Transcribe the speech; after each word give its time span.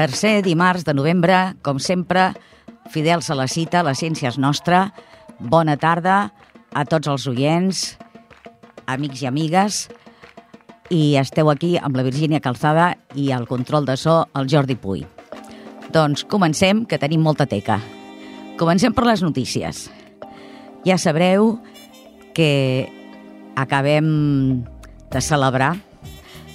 Tercer 0.00 0.40
dimarts 0.40 0.86
de 0.88 0.94
novembre, 0.96 1.36
com 1.60 1.76
sempre, 1.76 2.30
fidels 2.88 3.26
a 3.28 3.34
la 3.36 3.44
cita, 3.52 3.82
la 3.84 3.92
ciència 3.92 4.30
és 4.30 4.38
nostra. 4.40 4.94
Bona 5.36 5.74
tarda 5.76 6.30
a 6.72 6.84
tots 6.88 7.10
els 7.12 7.26
oients, 7.28 7.80
amics 8.88 9.20
i 9.20 9.26
amigues, 9.28 9.80
i 10.88 11.18
esteu 11.20 11.50
aquí 11.52 11.74
amb 11.76 11.98
la 12.00 12.04
Virgínia 12.06 12.40
Calzada 12.40 12.94
i 13.12 13.26
el 13.36 13.44
control 13.44 13.84
de 13.84 13.98
so, 14.00 14.22
el 14.40 14.48
Jordi 14.48 14.78
Puy. 14.80 15.02
Doncs 15.92 16.24
comencem, 16.24 16.86
que 16.88 16.96
tenim 16.96 17.20
molta 17.20 17.44
teca. 17.44 17.76
Comencem 18.56 18.94
per 18.96 19.04
les 19.04 19.20
notícies. 19.20 19.82
Ja 20.86 20.96
sabreu 20.96 21.58
que 22.32 22.88
acabem 23.52 24.64
de 25.12 25.20
celebrar 25.20 25.74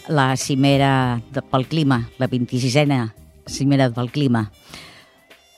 la 0.09 0.31
cimera 0.33 1.21
pel 1.53 1.69
clima, 1.69 2.07
la 2.17 2.25
26a 2.25 2.89
cimera 3.47 3.89
pel 3.93 4.11
clima, 4.11 4.49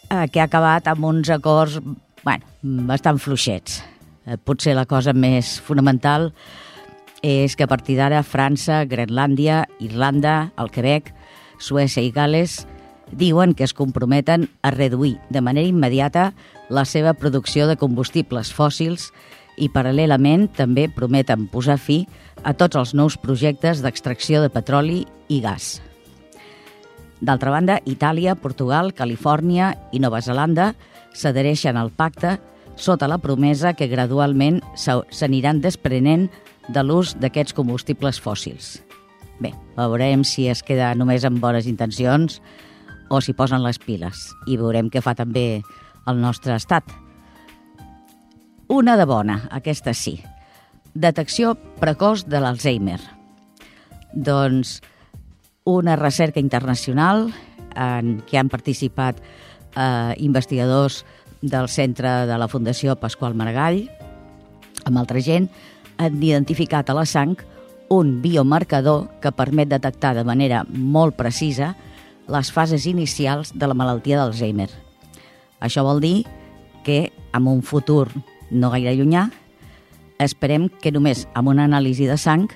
eh, 0.09 0.27
que 0.31 0.41
ha 0.41 0.47
acabat 0.47 0.87
amb 0.87 1.05
uns 1.05 1.29
acords 1.33 1.79
bueno, 2.23 2.45
bastant 2.61 3.19
fluixets. 3.19 3.81
Eh, 4.25 4.37
potser 4.37 4.75
la 4.75 4.85
cosa 4.85 5.13
més 5.13 5.57
fonamental 5.63 6.31
és 7.23 7.55
que 7.55 7.65
a 7.65 7.71
partir 7.71 7.97
d'ara 7.97 8.23
França, 8.23 8.83
Grenlàndia, 8.85 9.65
Irlanda, 9.79 10.51
el 10.59 10.69
Quebec, 10.71 11.13
Suècia 11.59 12.03
i 12.03 12.11
Gales 12.11 12.65
diuen 13.11 13.55
que 13.55 13.63
es 13.63 13.73
comprometen 13.73 14.49
a 14.61 14.71
reduir 14.71 15.17
de 15.29 15.41
manera 15.41 15.67
immediata 15.67 16.33
la 16.69 16.83
seva 16.85 17.13
producció 17.13 17.67
de 17.67 17.77
combustibles 17.79 18.51
fòssils 18.53 19.11
i 19.57 19.71
paral·lelament 19.73 20.49
també 20.53 20.85
prometen 20.93 21.47
posar 21.49 21.79
fi 21.81 22.03
a 22.43 22.53
tots 22.53 22.77
els 22.77 22.93
nous 22.93 23.17
projectes 23.17 23.81
d'extracció 23.81 24.43
de 24.43 24.51
petroli 24.53 25.05
i 25.29 25.41
gas. 25.41 25.77
D'altra 27.21 27.51
banda, 27.51 27.79
Itàlia, 27.85 28.35
Portugal, 28.35 28.93
Califòrnia 28.93 29.73
i 29.91 29.99
Nova 29.99 30.21
Zelanda 30.21 30.73
s'adhereixen 31.17 31.77
al 31.77 31.89
pacte 31.89 32.37
sota 32.77 33.07
la 33.09 33.17
promesa 33.17 33.73
que 33.73 33.89
gradualment 33.89 34.61
s'aniran 34.77 35.61
desprenent 35.63 36.27
de 36.69 36.83
l'ús 36.83 37.15
d'aquests 37.17 37.55
combustibles 37.57 38.21
fòssils. 38.21 38.77
Bé, 39.41 39.51
veurem 39.77 40.23
si 40.25 40.47
es 40.49 40.61
queda 40.65 40.93
només 40.97 41.25
amb 41.25 41.41
bones 41.41 41.67
intencions 41.69 42.39
o 43.09 43.21
si 43.21 43.33
posen 43.33 43.63
les 43.65 43.79
piles 43.81 44.27
i 44.45 44.57
veurem 44.57 44.91
què 44.93 45.01
fa 45.01 45.15
també 45.17 45.61
el 46.07 46.21
nostre 46.21 46.55
estat. 46.55 46.85
Una 48.67 48.97
de 48.99 49.05
bona, 49.07 49.41
aquesta 49.51 49.93
sí. 49.95 50.17
Detecció 50.93 51.55
precoç 51.79 52.25
de 52.27 52.41
l'Alzheimer. 52.41 52.99
Doncs 54.13 54.81
una 55.67 55.97
recerca 55.99 56.39
internacional 56.39 57.27
en 57.75 58.21
què 58.23 58.39
han 58.39 58.47
participat 58.47 59.19
eh, 59.19 60.13
investigadors 60.23 61.03
del 61.41 61.67
centre 61.67 62.23
de 62.25 62.37
la 62.39 62.47
Fundació 62.47 62.95
Pasqual 62.95 63.35
Maragall, 63.35 63.83
amb 64.87 65.01
altra 65.01 65.19
gent, 65.19 65.49
han 65.99 66.23
identificat 66.23 66.87
a 66.87 66.95
la 66.95 67.03
sang 67.05 67.35
un 67.91 68.21
biomarcador 68.23 69.09
que 69.19 69.33
permet 69.35 69.67
detectar 69.67 70.13
de 70.15 70.23
manera 70.23 70.63
molt 70.71 71.17
precisa 71.19 71.73
les 72.31 72.51
fases 72.51 72.87
inicials 72.87 73.51
de 73.51 73.67
la 73.67 73.75
malaltia 73.75 74.21
d'Alzheimer. 74.21 74.69
Això 75.59 75.83
vol 75.83 75.99
dir 75.99 76.23
que 76.87 77.11
en 77.35 77.47
un 77.51 77.59
futur 77.61 78.07
no 78.51 78.71
gaire 78.71 78.95
llunyà 78.95 79.27
esperem 80.23 80.69
que 80.81 80.95
només 80.95 81.25
amb 81.35 81.51
una 81.51 81.67
anàlisi 81.67 82.07
de 82.07 82.15
sang 82.15 82.47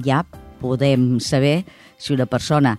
ja 0.00 0.24
podem 0.60 1.18
saber 1.20 1.64
si 2.00 2.14
una 2.16 2.26
persona 2.26 2.74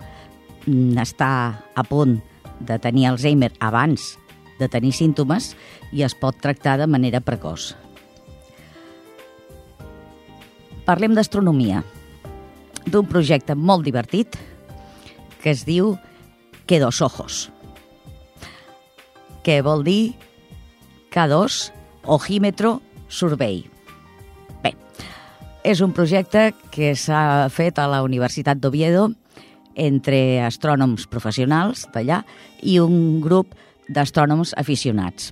mm, 0.66 0.98
està 0.98 1.30
a 1.74 1.84
punt 1.86 2.18
de 2.60 2.78
tenir 2.82 3.06
Alzheimer 3.08 3.52
abans 3.62 4.16
de 4.58 4.68
tenir 4.70 4.92
símptomes 4.94 5.52
i 5.94 6.04
es 6.06 6.14
pot 6.18 6.36
tractar 6.42 6.76
de 6.80 6.86
manera 6.90 7.22
precoç. 7.24 7.72
Parlem 10.86 11.14
d'astronomia, 11.14 11.82
d'un 12.86 13.06
projecte 13.06 13.54
molt 13.54 13.86
divertit 13.86 14.38
que 15.42 15.54
es 15.54 15.66
diu 15.66 15.96
Que 16.66 16.78
dos 16.78 17.00
ojos, 17.02 17.50
que 19.42 19.60
vol 19.66 19.82
dir 19.84 20.14
K2 21.10 21.72
Ojímetro 22.06 22.80
Survey. 23.08 23.71
És 25.62 25.78
un 25.80 25.92
projecte 25.94 26.50
que 26.74 26.96
s'ha 26.98 27.48
fet 27.54 27.78
a 27.78 27.86
la 27.86 28.00
Universitat 28.02 28.58
d'Oviedo 28.58 29.12
entre 29.78 30.42
astrònoms 30.42 31.06
professionals 31.06 31.84
d'allà 31.94 32.22
i 32.66 32.80
un 32.82 33.20
grup 33.22 33.54
d'astrònoms 33.86 34.56
aficionats. 34.58 35.30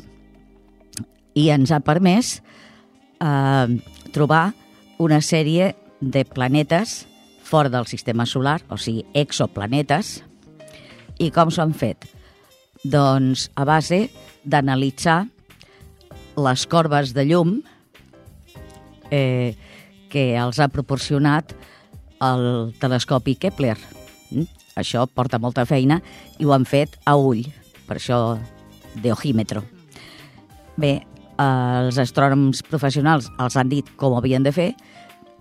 I 1.35 1.51
ens 1.51 1.73
ha 1.75 1.81
permès 1.83 2.37
eh, 2.39 3.67
trobar 4.15 4.53
una 5.03 5.19
sèrie 5.21 5.73
de 6.01 6.23
planetes 6.25 7.09
fora 7.43 7.69
del 7.69 7.89
sistema 7.91 8.27
solar, 8.27 8.61
o 8.71 8.79
sigui, 8.79 9.03
exoplanetes. 9.19 10.21
I 11.19 11.33
com 11.35 11.51
s'ho 11.51 11.65
han 11.65 11.75
fet? 11.75 12.07
Doncs 12.87 13.49
a 13.59 13.67
base 13.67 14.07
d'analitzar 14.47 15.25
les 16.39 16.65
corbes 16.71 17.11
de 17.19 17.27
llum 17.27 17.59
eh, 19.11 19.59
que 20.11 20.35
els 20.39 20.61
ha 20.61 20.69
proporcionat 20.73 21.55
el 22.21 22.75
telescopi 22.81 23.37
Kepler. 23.41 23.77
Mm? 24.31 24.49
Això 24.81 25.07
porta 25.07 25.41
molta 25.43 25.67
feina 25.67 26.01
i 26.39 26.47
ho 26.47 26.55
han 26.55 26.67
fet 26.69 26.99
a 27.07 27.17
ull, 27.19 27.45
per 27.89 27.99
això 27.99 28.39
d'ojímetro. 29.03 29.63
Bé, 30.81 31.01
els 31.41 31.99
astrònoms 32.01 32.63
professionals 32.69 33.31
els 33.41 33.57
han 33.57 33.71
dit 33.71 33.87
com 33.97 34.15
ho 34.15 34.21
havien 34.21 34.45
de 34.45 34.53
fer 34.53 34.71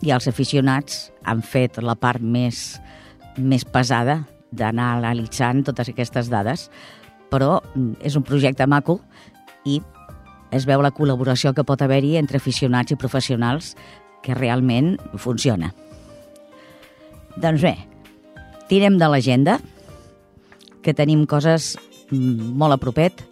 i 0.06 0.14
els 0.16 0.30
aficionats 0.32 1.10
han 1.28 1.42
fet 1.44 1.80
la 1.84 1.96
part 2.00 2.24
més, 2.24 2.80
més 3.36 3.66
pesada 3.68 4.22
d'anar 4.56 4.96
analitzant 4.98 5.62
totes 5.68 5.92
aquestes 5.92 6.30
dades, 6.32 6.70
però 7.30 7.60
mm, 7.76 8.00
és 8.06 8.16
un 8.18 8.26
projecte 8.26 8.66
maco 8.68 9.00
i 9.68 9.80
es 10.56 10.66
veu 10.66 10.82
la 10.82 10.94
col·laboració 10.96 11.54
que 11.54 11.66
pot 11.68 11.82
haver-hi 11.86 12.16
entre 12.18 12.40
aficionats 12.42 12.96
i 12.96 12.98
professionals 12.98 13.76
que 14.24 14.36
realment 14.38 14.98
funciona. 15.18 15.72
Doncs 17.40 17.64
bé, 17.64 17.76
tirem 18.68 18.98
de 19.00 19.08
l'agenda, 19.10 19.60
que 20.84 20.96
tenim 20.96 21.26
coses 21.30 21.76
molt 22.12 22.76
a 22.76 22.80
propet. 22.82 23.24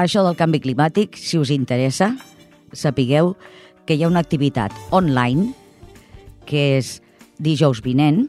Això 0.00 0.22
del 0.24 0.38
canvi 0.38 0.62
climàtic, 0.64 1.18
si 1.18 1.38
us 1.38 1.52
interessa, 1.54 2.12
sapigueu 2.72 3.34
que 3.86 3.94
hi 3.94 4.04
ha 4.04 4.10
una 4.10 4.22
activitat 4.22 4.72
online 4.90 5.52
que 6.48 6.78
és 6.78 6.96
dijous 7.42 7.82
vinent. 7.84 8.24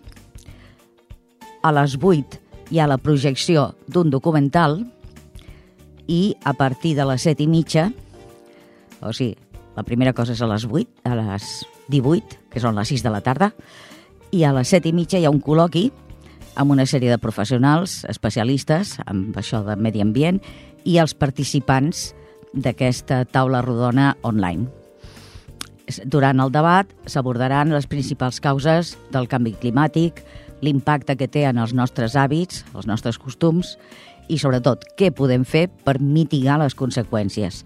A 1.63 1.71
les 1.71 1.95
8 1.99 2.39
hi 2.73 2.81
ha 2.81 2.89
la 2.89 2.99
projecció 2.99 3.71
d'un 3.87 4.11
documental 4.11 4.81
i 6.11 6.35
a 6.43 6.53
partir 6.53 6.95
de 6.97 7.05
les 7.07 7.23
7 7.23 7.45
i 7.45 7.47
mitja, 7.47 7.87
o 9.01 9.13
sigui, 9.15 9.37
la 9.75 9.83
primera 9.83 10.13
cosa 10.13 10.35
és 10.35 10.41
a 10.41 10.49
les 10.49 10.65
8, 10.69 11.03
a 11.09 11.15
les 11.17 11.49
18, 11.89 12.39
que 12.51 12.61
són 12.61 12.77
les 12.77 12.93
6 12.93 13.03
de 13.05 13.13
la 13.13 13.23
tarda, 13.25 13.51
i 14.33 14.43
a 14.45 14.53
les 14.53 14.69
7 14.73 14.89
i 14.89 14.93
mitja 14.95 15.19
hi 15.21 15.25
ha 15.25 15.33
un 15.33 15.41
col·loqui 15.41 15.89
amb 16.55 16.73
una 16.73 16.85
sèrie 16.85 17.09
de 17.09 17.21
professionals, 17.21 18.03
especialistes 18.09 18.97
amb 19.05 19.35
això 19.37 19.63
de 19.65 19.75
medi 19.75 20.01
ambient 20.01 20.39
i 20.85 20.99
els 21.01 21.15
participants 21.17 22.11
d'aquesta 22.53 23.23
taula 23.25 23.63
rodona 23.65 24.13
online. 24.21 24.69
Durant 26.05 26.39
el 26.39 26.53
debat 26.53 26.89
s'abordaran 27.09 27.73
les 27.73 27.89
principals 27.89 28.39
causes 28.41 28.93
del 29.11 29.27
canvi 29.27 29.55
climàtic, 29.59 30.21
l'impacte 30.63 31.17
que 31.19 31.27
té 31.27 31.43
en 31.49 31.59
els 31.59 31.73
nostres 31.75 32.15
hàbits, 32.15 32.63
els 32.73 32.87
nostres 32.87 33.19
costums 33.19 33.75
i, 34.29 34.37
sobretot, 34.39 34.85
què 34.97 35.11
podem 35.11 35.43
fer 35.43 35.67
per 35.83 35.99
mitigar 35.99 36.61
les 36.61 36.77
conseqüències. 36.79 37.63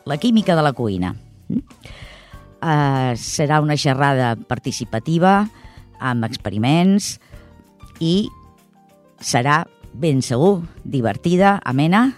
La 0.05 0.19
química 0.19 0.57
de 0.57 0.63
la 0.65 0.73
cuina. 0.73 1.15
Uh, 2.63 3.15
serà 3.19 3.59
una 3.63 3.77
xerrada 3.77 4.37
participativa, 4.37 5.49
amb 6.11 6.27
experiments, 6.27 7.17
i 8.03 8.29
serà 9.23 9.63
ben 9.93 10.23
segur, 10.25 10.63
divertida, 10.85 11.59
amena, 11.69 12.11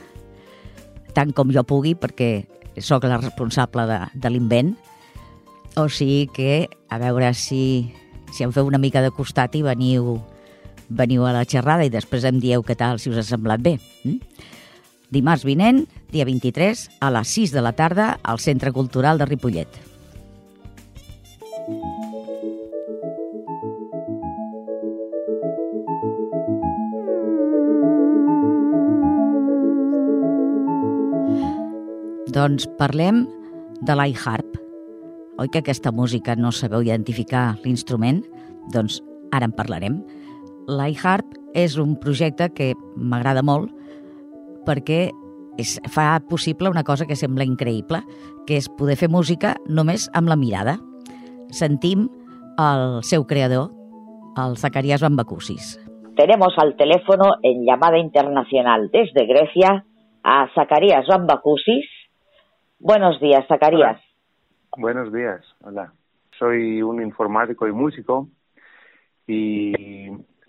tant 1.14 1.34
com 1.34 1.52
jo 1.54 1.64
pugui, 1.66 1.94
perquè 1.94 2.46
sóc 2.82 3.06
la 3.06 3.20
responsable 3.20 3.86
de, 3.90 4.00
de 4.14 4.32
l'invent. 4.32 4.74
O 5.78 5.88
sigui 5.90 6.28
que, 6.34 6.68
a 6.88 6.98
veure 7.02 7.32
si, 7.34 7.90
si 8.34 8.46
em 8.46 8.52
feu 8.54 8.66
una 8.70 8.80
mica 8.82 9.02
de 9.02 9.12
costat 9.14 9.56
i 9.58 9.64
veniu, 9.66 10.16
veniu 10.88 11.26
a 11.26 11.34
la 11.34 11.46
xerrada 11.48 11.86
i 11.86 11.92
després 11.92 12.26
em 12.28 12.38
dieu 12.42 12.62
què 12.62 12.76
tal, 12.78 13.00
si 13.02 13.10
us 13.10 13.18
ha 13.22 13.26
semblat 13.26 13.62
bé. 13.62 13.76
Mm? 14.04 14.20
Dimarts 15.14 15.46
vinent, 15.46 15.84
dia 16.10 16.26
23, 16.26 16.88
a 17.02 17.10
les 17.14 17.34
6 17.36 17.54
de 17.54 17.62
la 17.62 17.74
tarda, 17.78 18.14
al 18.22 18.40
Centre 18.42 18.72
Cultural 18.74 19.18
de 19.18 19.28
Ripollet. 19.28 19.93
Doncs 32.34 32.64
parlem 32.80 33.20
de 33.86 33.94
l'iHarp. 33.94 34.56
Oi 35.38 35.50
que 35.54 35.60
aquesta 35.62 35.92
música 35.94 36.34
no 36.34 36.50
sabeu 36.50 36.82
identificar 36.82 37.60
l'instrument? 37.62 38.24
Doncs 38.74 38.96
ara 39.30 39.46
en 39.46 39.54
parlarem. 39.54 40.00
L'iHarp 40.66 41.36
és 41.54 41.76
un 41.78 41.94
projecte 42.02 42.48
que 42.50 42.72
m'agrada 42.96 43.44
molt 43.46 43.70
perquè 44.66 45.12
és, 45.62 45.76
fa 45.94 46.18
possible 46.26 46.72
una 46.74 46.82
cosa 46.82 47.06
que 47.06 47.14
sembla 47.14 47.46
increïble, 47.46 48.02
que 48.48 48.58
és 48.58 48.66
poder 48.66 48.98
fer 48.98 49.12
música 49.12 49.54
només 49.70 50.10
amb 50.18 50.32
la 50.32 50.40
mirada. 50.40 50.80
Sentim 51.54 52.08
el 52.58 52.98
seu 53.06 53.28
creador, 53.30 53.70
el 54.42 54.58
Zacarías 54.58 55.06
Bambacusis. 55.06 55.76
Tenemos 56.18 56.58
al 56.58 56.74
teléfono 56.74 57.36
en 57.42 57.62
llamada 57.62 57.98
internacional 57.98 58.90
desde 58.90 59.26
Grecia 59.26 59.84
a 60.24 60.48
Zacarías 60.56 61.06
Bambacusis, 61.06 61.86
Buenos 62.84 63.18
días, 63.18 63.46
Zacarías. 63.48 63.98
Buenos 64.76 65.10
días, 65.10 65.42
hola. 65.62 65.94
Soy 66.38 66.82
un 66.82 67.00
informático 67.00 67.66
y 67.66 67.72
músico 67.72 68.28
y 69.26 69.72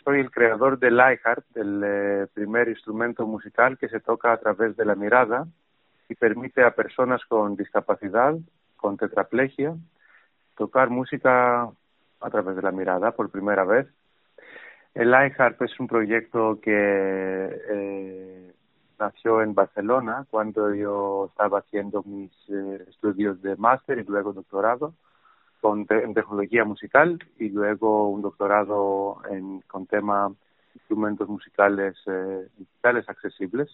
soy 0.04 0.20
el 0.20 0.30
creador 0.32 0.78
del 0.78 0.96
iHeart, 0.96 1.46
el 1.56 1.82
eh, 1.86 2.28
primer 2.34 2.68
instrumento 2.68 3.26
musical 3.26 3.78
que 3.78 3.88
se 3.88 4.02
toca 4.02 4.34
a 4.34 4.38
través 4.38 4.76
de 4.76 4.84
la 4.84 4.96
mirada 4.96 5.48
y 6.10 6.16
permite 6.16 6.62
a 6.62 6.76
personas 6.76 7.24
con 7.24 7.56
discapacidad, 7.56 8.36
con 8.76 8.98
tetraplegia, 8.98 9.74
tocar 10.58 10.90
música 10.90 11.70
a 12.20 12.30
través 12.32 12.58
de 12.58 12.64
la 12.64 12.74
mirada 12.74 13.12
por 13.12 13.32
primera 13.32 13.64
vez. 13.64 13.88
El 14.94 15.12
iHeart 15.12 15.62
es 15.62 15.80
un 15.80 15.88
proyecto 15.88 16.60
que 16.62 17.62
eh, 17.70 18.54
nació 19.00 19.42
en 19.42 19.54
Barcelona 19.54 20.26
cuando 20.30 20.74
yo 20.74 21.28
estaba 21.30 21.60
haciendo 21.60 22.04
mis 22.04 22.32
eh, 22.50 22.86
estudios 22.90 23.42
de 23.42 23.56
máster 23.56 24.00
y 24.00 24.04
luego 24.04 24.34
doctorado 24.34 24.94
en 25.90 26.14
tecnología 26.14 26.64
musical 26.64 27.20
y 27.40 27.50
luego 27.50 28.10
un 28.10 28.22
doctorado 28.22 29.22
en, 29.30 29.62
con 29.62 29.88
tema 29.88 30.32
instrumentos 30.76 31.28
musicales 31.28 31.96
eh, 32.06 32.48
digitales 32.58 33.08
accesibles. 33.10 33.70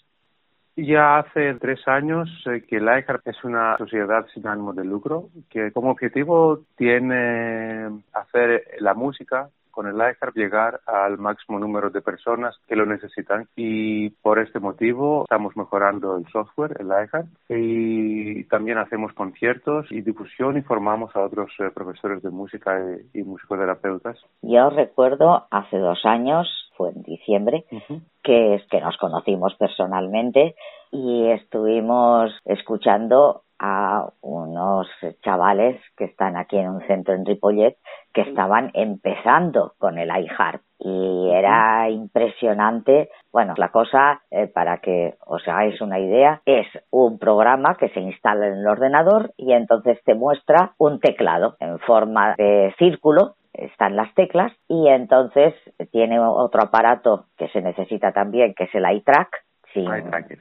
Ya 0.78 1.20
hace 1.20 1.54
tres 1.56 1.86
años 1.88 2.30
eh, 2.46 2.64
que 2.68 2.80
Leichhardt 2.80 3.28
es 3.28 3.44
una 3.44 3.78
sociedad 3.78 4.26
sin 4.34 4.48
ánimo 4.48 4.72
de 4.74 4.86
lucro 4.86 5.30
que 5.50 5.72
como 5.72 5.92
objetivo 5.92 6.62
tiene 6.78 8.04
hacer 8.14 8.64
la 8.80 8.94
música 8.94 9.50
con 9.72 9.88
el 9.88 9.96
iHeart 9.96 10.36
llegar 10.36 10.82
al 10.86 11.18
máximo 11.18 11.60
número 11.60 11.90
de 11.90 12.02
personas 12.02 12.56
que 12.68 12.76
lo 12.76 12.86
necesitan 12.86 13.48
y 13.56 14.10
por 14.10 14.40
este 14.40 14.60
motivo 14.60 15.24
estamos 15.24 15.56
mejorando 15.56 16.18
el 16.18 16.28
software, 16.28 16.78
el 16.80 16.88
iHeart, 16.88 17.28
y 17.50 18.44
también 18.46 18.78
hacemos 18.78 19.14
conciertos 19.14 19.88
y 19.92 20.02
difusión 20.02 20.58
y 20.58 20.62
formamos 20.62 21.16
a 21.16 21.22
otros 21.22 21.52
eh, 21.60 21.70
profesores 21.74 22.22
de 22.22 22.30
música 22.30 22.80
y, 23.14 23.20
y, 23.20 23.24
musicoterapeutas. 23.24 24.18
Yo 24.42 24.70
recuerdo 24.70 25.48
hace 25.52 25.78
dos 25.78 26.00
años, 26.06 26.48
fue 26.76 26.90
en 26.90 27.02
diciembre, 27.04 27.66
uh 27.72 27.78
-huh. 27.78 28.02
que 28.24 28.82
nos 28.82 28.98
conocimos 28.98 29.56
personalmente 29.56 30.56
y 30.92 31.32
estuvimos 31.32 32.32
escuchando 32.46 33.44
a 33.62 34.10
unos 34.22 34.88
chavales 35.24 35.80
que 35.96 36.06
están 36.06 36.36
aquí 36.36 36.58
en 36.58 36.70
un 36.70 36.82
centro 36.88 37.14
en 37.14 37.26
Ripollet 37.26 37.78
que 38.12 38.22
estaban 38.22 38.72
empezando 38.74 39.74
con 39.78 40.00
el 40.00 40.10
iHeart. 40.10 40.64
Y 40.80 41.30
era 41.32 41.88
impresionante. 41.92 43.10
Bueno, 43.32 43.54
la 43.58 43.70
cosa, 43.70 44.24
eh, 44.32 44.48
para 44.48 44.80
que 44.80 45.14
os 45.28 45.48
hagáis 45.48 45.80
una 45.80 46.00
idea, 46.00 46.42
es 46.46 46.66
un 46.90 47.20
programa 47.20 47.76
que 47.76 47.90
se 47.90 48.00
instala 48.00 48.48
en 48.48 48.56
el 48.56 48.68
ordenador 48.68 49.32
y 49.38 49.54
entonces 49.54 50.00
te 50.04 50.16
muestra 50.16 50.74
un 50.80 51.00
teclado 51.00 51.56
en 51.60 51.78
forma 51.80 52.34
de 52.38 52.74
círculo. 52.80 53.36
Están 53.54 53.96
las 53.96 54.12
teclas 54.16 54.52
y 54.68 54.88
entonces 54.88 55.54
tiene 55.92 56.20
otro 56.20 56.64
aparato 56.64 57.26
que 57.38 57.48
se 57.50 57.62
necesita 57.62 58.12
también 58.12 58.56
que 58.56 58.64
es 58.64 58.74
el 58.74 58.92
iTrack 58.92 59.30
si, 59.74 59.86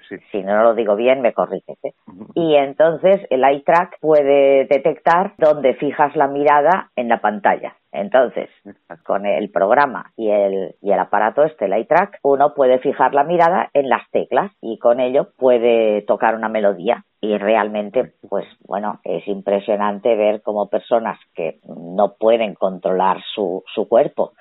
sí. 0.09 0.17
si 0.31 0.43
no 0.43 0.63
lo 0.63 0.75
digo 0.75 0.97
bien, 0.97 1.21
me 1.21 1.33
corriges. 1.33 1.79
¿eh? 1.85 1.93
Y 2.35 2.55
entonces 2.57 3.21
el 3.31 3.45
eye 3.45 3.63
track 3.65 3.99
puede 4.01 4.67
detectar 4.67 5.35
dónde 5.39 5.75
fijas 5.75 6.15
la 6.17 6.29
mirada 6.29 6.91
en 6.97 7.09
la 7.09 7.21
pantalla. 7.21 7.77
Entonces, 7.93 8.49
con 9.05 9.27
el 9.27 9.51
programa 9.51 10.13
y 10.17 10.31
el, 10.31 10.77
y 10.81 10.93
el 10.93 10.99
aparato 10.99 11.43
este, 11.43 11.65
el 11.65 11.73
eye 11.73 11.87
track, 11.87 12.19
uno 12.23 12.55
puede 12.55 12.79
fijar 12.79 13.15
la 13.15 13.25
mirada 13.25 13.69
en 13.75 13.89
las 13.89 14.09
teclas 14.11 14.53
y 14.61 14.79
con 14.79 15.01
ello 15.01 15.29
puede 15.37 16.03
tocar 16.03 16.35
una 16.37 16.49
melodía. 16.49 17.05
Y 17.21 17.37
realmente, 17.37 18.13
pues 18.29 18.47
bueno, 18.67 19.01
es 19.05 19.27
impresionante 19.29 20.15
ver 20.17 20.41
cómo 20.43 20.71
personas 20.71 21.19
que 21.35 21.59
no 21.67 22.15
pueden 22.19 22.55
controlar 22.55 23.19
su, 23.35 23.63
su 23.75 23.89
cuerpo, 23.89 24.33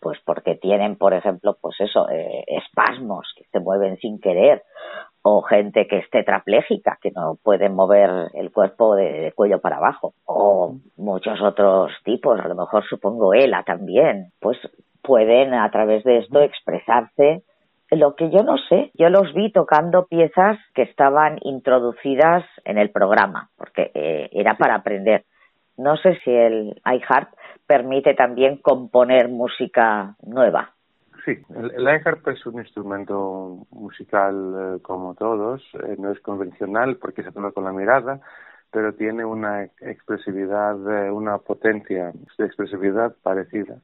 pues 0.00 0.18
porque 0.24 0.54
tienen, 0.54 0.96
por 0.96 1.14
ejemplo, 1.14 1.56
pues 1.60 1.80
eso, 1.80 2.08
eh, 2.10 2.44
espasmos 2.46 3.32
que 3.36 3.44
se 3.50 3.60
mueven 3.60 3.96
sin 3.98 4.20
querer, 4.20 4.62
o 5.22 5.42
gente 5.42 5.88
que 5.88 5.98
es 5.98 6.10
tetrapléjica, 6.10 6.98
que 7.02 7.10
no 7.10 7.36
puede 7.42 7.68
mover 7.68 8.30
el 8.34 8.52
cuerpo 8.52 8.94
de, 8.94 9.12
de, 9.12 9.32
cuello 9.32 9.60
para 9.60 9.78
abajo, 9.78 10.14
o 10.24 10.76
muchos 10.96 11.40
otros 11.42 11.90
tipos, 12.04 12.38
a 12.38 12.46
lo 12.46 12.54
mejor 12.54 12.84
supongo 12.88 13.34
ELA 13.34 13.64
también, 13.64 14.32
pues 14.40 14.58
pueden 15.06 15.54
a 15.54 15.70
través 15.70 16.04
de 16.04 16.18
esto 16.18 16.40
expresarse. 16.40 17.42
Lo 17.90 18.16
que 18.16 18.30
yo 18.30 18.42
no 18.42 18.56
sé, 18.68 18.90
yo 18.94 19.08
los 19.10 19.32
vi 19.32 19.52
tocando 19.52 20.06
piezas 20.06 20.58
que 20.74 20.82
estaban 20.82 21.38
introducidas 21.42 22.44
en 22.64 22.78
el 22.78 22.90
programa, 22.90 23.50
porque 23.56 23.92
eh, 23.94 24.28
era 24.32 24.56
para 24.58 24.74
aprender. 24.74 25.24
No 25.76 25.96
sé 25.96 26.18
si 26.24 26.30
el 26.30 26.80
iHeart 26.84 27.28
permite 27.66 28.14
también 28.14 28.58
componer 28.58 29.28
música 29.28 30.14
nueva. 30.22 30.72
Sí, 31.24 31.36
el 31.56 31.82
iHarp 31.82 32.28
es 32.28 32.46
un 32.46 32.60
instrumento 32.60 33.66
musical 33.72 34.54
eh, 34.76 34.82
como 34.82 35.14
todos, 35.14 35.60
eh, 35.74 35.96
no 35.98 36.12
es 36.12 36.20
convencional 36.20 36.98
porque 36.98 37.24
se 37.24 37.32
toca 37.32 37.50
con 37.50 37.64
la 37.64 37.72
mirada, 37.72 38.20
pero 38.70 38.92
tiene 38.92 39.24
una 39.24 39.64
expresividad, 39.64 40.76
eh, 40.88 41.10
una 41.10 41.38
potencia 41.38 42.12
de 42.38 42.44
expresividad 42.44 43.16
parecida. 43.22 43.78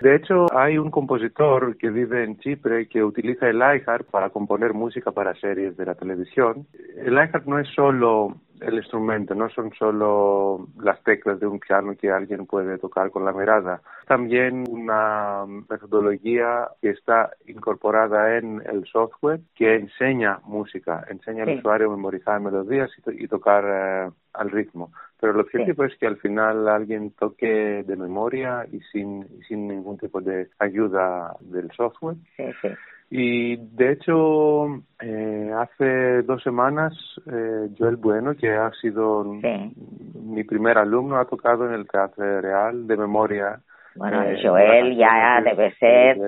De 0.00 0.16
hecho, 0.16 0.46
hay 0.56 0.78
un 0.78 0.90
compositor 0.90 1.76
que 1.76 1.90
vive 1.90 2.24
en 2.24 2.38
Chipre 2.38 2.88
que 2.88 3.04
utiliza 3.04 3.48
el 3.48 3.58
iHarp 3.58 4.10
para 4.10 4.30
componer 4.30 4.74
música 4.74 5.12
para 5.12 5.34
series 5.34 5.76
de 5.76 5.86
la 5.86 5.94
televisión. 5.94 6.66
El 6.96 7.14
iHarp 7.14 7.46
no 7.46 7.60
es 7.60 7.68
solo 7.74 8.36
el 8.60 8.74
instrumento, 8.74 9.34
no 9.34 9.48
son 9.50 9.72
solo 9.74 10.68
las 10.80 11.02
teclas 11.02 11.40
de 11.40 11.46
un 11.46 11.58
piano 11.58 11.94
que 11.96 12.10
alguien 12.10 12.46
puede 12.46 12.78
tocar 12.78 13.10
con 13.10 13.24
la 13.24 13.32
mirada, 13.32 13.80
también 14.06 14.64
una 14.70 15.44
metodología 15.68 16.68
que 16.80 16.90
está 16.90 17.30
incorporada 17.46 18.36
en 18.38 18.62
el 18.66 18.86
software 18.86 19.40
que 19.54 19.74
enseña 19.74 20.40
música, 20.44 21.04
enseña 21.08 21.44
al 21.44 21.58
usuario 21.58 21.88
a 21.88 21.96
memorizar 21.96 22.40
melodías 22.40 22.90
y, 23.06 23.28
tocar 23.28 23.64
eh, 23.66 24.10
al 24.34 24.50
ritmo. 24.50 24.92
Pero 25.20 25.32
el 25.32 25.40
objetivo 25.40 25.84
es 25.84 25.96
que 25.96 26.06
al 26.06 26.16
final 26.18 26.68
alguien 26.68 27.10
toque 27.10 27.82
de 27.84 27.96
memoria 27.96 28.66
y 28.70 28.80
sin, 28.92 29.26
sin 29.48 29.66
ningún 29.66 29.98
tipo 29.98 30.20
de 30.20 30.48
ayuda 30.58 31.34
del 31.40 31.70
software. 31.72 32.16
Sí, 32.36 32.44
sí. 32.62 32.68
Y 33.10 33.56
de 33.56 33.92
hecho, 33.92 34.66
eh, 35.00 35.50
hace 35.56 36.22
dos 36.22 36.42
semanas, 36.42 36.92
eh, 37.26 37.70
Joel 37.78 37.96
Bueno, 37.96 38.34
que 38.36 38.50
ha 38.50 38.70
sido 38.80 39.24
mi 39.24 40.44
primer 40.44 40.76
alumno, 40.76 41.16
ha 41.16 41.24
tocado 41.24 41.66
en 41.66 41.74
el 41.74 41.88
Teatro 41.88 42.40
Real 42.40 42.86
de 42.86 42.96
memoria 42.96 43.60
bueno, 43.98 44.22
eh, 44.22 44.38
Joel 44.40 44.96
ya 44.96 45.40
debe 45.42 45.74
ser 45.74 46.18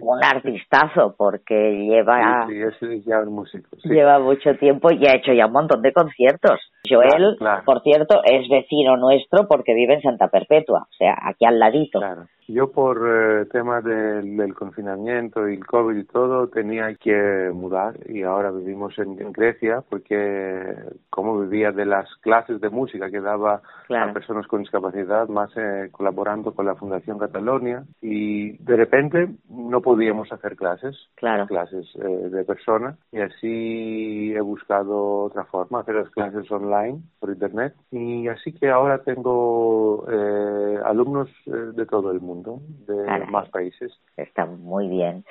un 0.00 0.24
artistazo 0.24 1.14
porque 1.16 1.54
lleva 1.54 2.46
lleva 3.84 4.18
mucho 4.18 4.54
tiempo 4.56 4.90
y 4.90 5.06
ha 5.06 5.16
hecho 5.16 5.34
ya 5.34 5.46
un 5.46 5.52
montón 5.52 5.82
de 5.82 5.92
conciertos. 5.92 6.58
Joel, 6.88 7.36
por 7.66 7.82
cierto, 7.82 8.22
es 8.24 8.48
vecino 8.48 8.96
nuestro 8.96 9.46
porque 9.46 9.74
vive 9.74 9.94
en 9.94 10.02
Santa 10.02 10.28
Perpetua, 10.28 10.86
o 10.88 10.94
sea, 10.96 11.16
aquí 11.22 11.44
al 11.44 11.58
ladito. 11.58 12.00
Yo 12.48 12.72
por 12.72 13.06
eh, 13.06 13.44
tema 13.52 13.82
del, 13.82 14.54
confinamiento 14.54 15.46
y 15.46 15.56
el 15.56 15.66
COVID 15.66 15.98
y 15.98 16.04
todo 16.04 16.48
tenía 16.48 16.94
que 16.94 17.50
mudar 17.52 17.98
y 18.08 18.22
ahora 18.22 18.50
vivimos 18.50 18.98
en, 18.98 19.18
Grecia 19.32 19.84
porque 19.88 20.74
como 21.10 21.38
vivía 21.40 21.72
de 21.72 21.84
las 21.84 22.08
clases 22.22 22.58
de 22.62 22.70
música 22.70 23.10
que 23.10 23.20
daba 23.20 23.60
a 23.90 24.12
personas 24.14 24.46
con 24.46 24.62
discapacidad, 24.62 25.28
más 25.28 25.50
eh, 25.56 25.90
colaborando 25.92 26.54
con 26.54 26.64
la 26.64 26.74
Fundación 26.74 27.18
Catalonia 27.18 27.84
y 28.00 28.56
de 28.56 28.76
repente 28.76 29.28
no 29.50 29.82
podíamos 29.82 30.32
hacer 30.32 30.56
clases, 30.56 30.96
clases 31.48 31.86
eh, 31.96 32.30
de 32.30 32.44
personas 32.44 32.96
y 33.12 33.20
así 33.20 34.32
he 34.34 34.40
buscado 34.40 35.24
otra 35.24 35.44
forma, 35.44 35.80
hacer 35.80 35.96
las 35.96 36.10
clases 36.10 36.50
online 36.50 37.02
por 37.20 37.28
internet 37.28 37.74
y 37.90 38.26
así 38.28 38.54
que 38.54 38.70
ahora 38.70 39.02
tengo 39.02 40.06
eh, 40.10 40.78
alumnos 40.86 41.28
de 41.44 41.84
todo 41.84 42.10
el 42.10 42.22
mundo 42.22 42.37
de 42.42 43.26
más 43.26 43.48
países. 43.50 43.92
Está 44.16 44.46
muy 44.46 44.88
bien. 44.88 45.24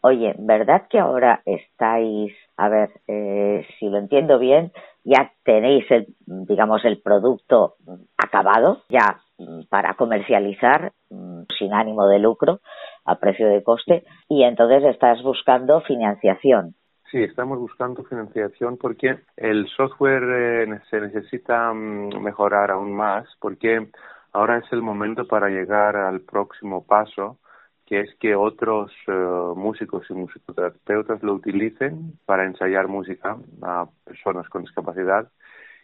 Oye, 0.00 0.34
¿verdad 0.38 0.86
que 0.88 0.98
ahora 0.98 1.42
estáis, 1.44 2.32
a 2.56 2.68
ver, 2.68 2.90
eh, 3.08 3.66
si 3.78 3.88
lo 3.88 3.98
entiendo 3.98 4.38
bien, 4.38 4.72
ya 5.04 5.32
tenéis 5.44 5.90
el, 5.90 6.06
digamos, 6.26 6.84
el 6.84 7.00
producto 7.00 7.74
acabado, 8.16 8.82
ya 8.88 9.20
mm, 9.38 9.62
para 9.68 9.94
comercializar 9.94 10.92
mm, 11.10 11.42
sin 11.58 11.72
ánimo 11.72 12.06
de 12.06 12.18
lucro, 12.18 12.60
a 13.04 13.16
precio 13.16 13.48
de 13.48 13.62
coste, 13.62 14.04
y 14.28 14.44
entonces 14.44 14.84
estás 14.84 15.22
buscando 15.22 15.80
financiación. 15.82 16.74
Sí, 17.10 17.22
estamos 17.22 17.58
buscando 17.58 18.04
financiación 18.04 18.78
porque 18.78 19.18
el 19.36 19.68
software 19.76 20.22
eh, 20.22 20.80
se 20.88 20.98
necesita 20.98 21.72
mm, 21.72 22.22
mejorar 22.22 22.70
aún 22.70 22.94
más 22.94 23.26
porque 23.38 23.88
Ahora 24.32 24.58
es 24.58 24.72
el 24.72 24.82
momento 24.82 25.26
para 25.26 25.48
llegar 25.48 25.96
al 25.96 26.22
próximo 26.22 26.84
paso, 26.84 27.38
que 27.86 28.00
es 28.00 28.14
que 28.18 28.34
otros 28.34 28.90
eh, 29.06 29.12
músicos 29.56 30.06
y 30.08 30.14
musicoterapeutas 30.14 31.22
lo 31.22 31.34
utilicen 31.34 32.18
para 32.24 32.46
ensayar 32.46 32.88
música 32.88 33.36
a 33.62 33.86
personas 34.04 34.48
con 34.48 34.62
discapacidad 34.62 35.30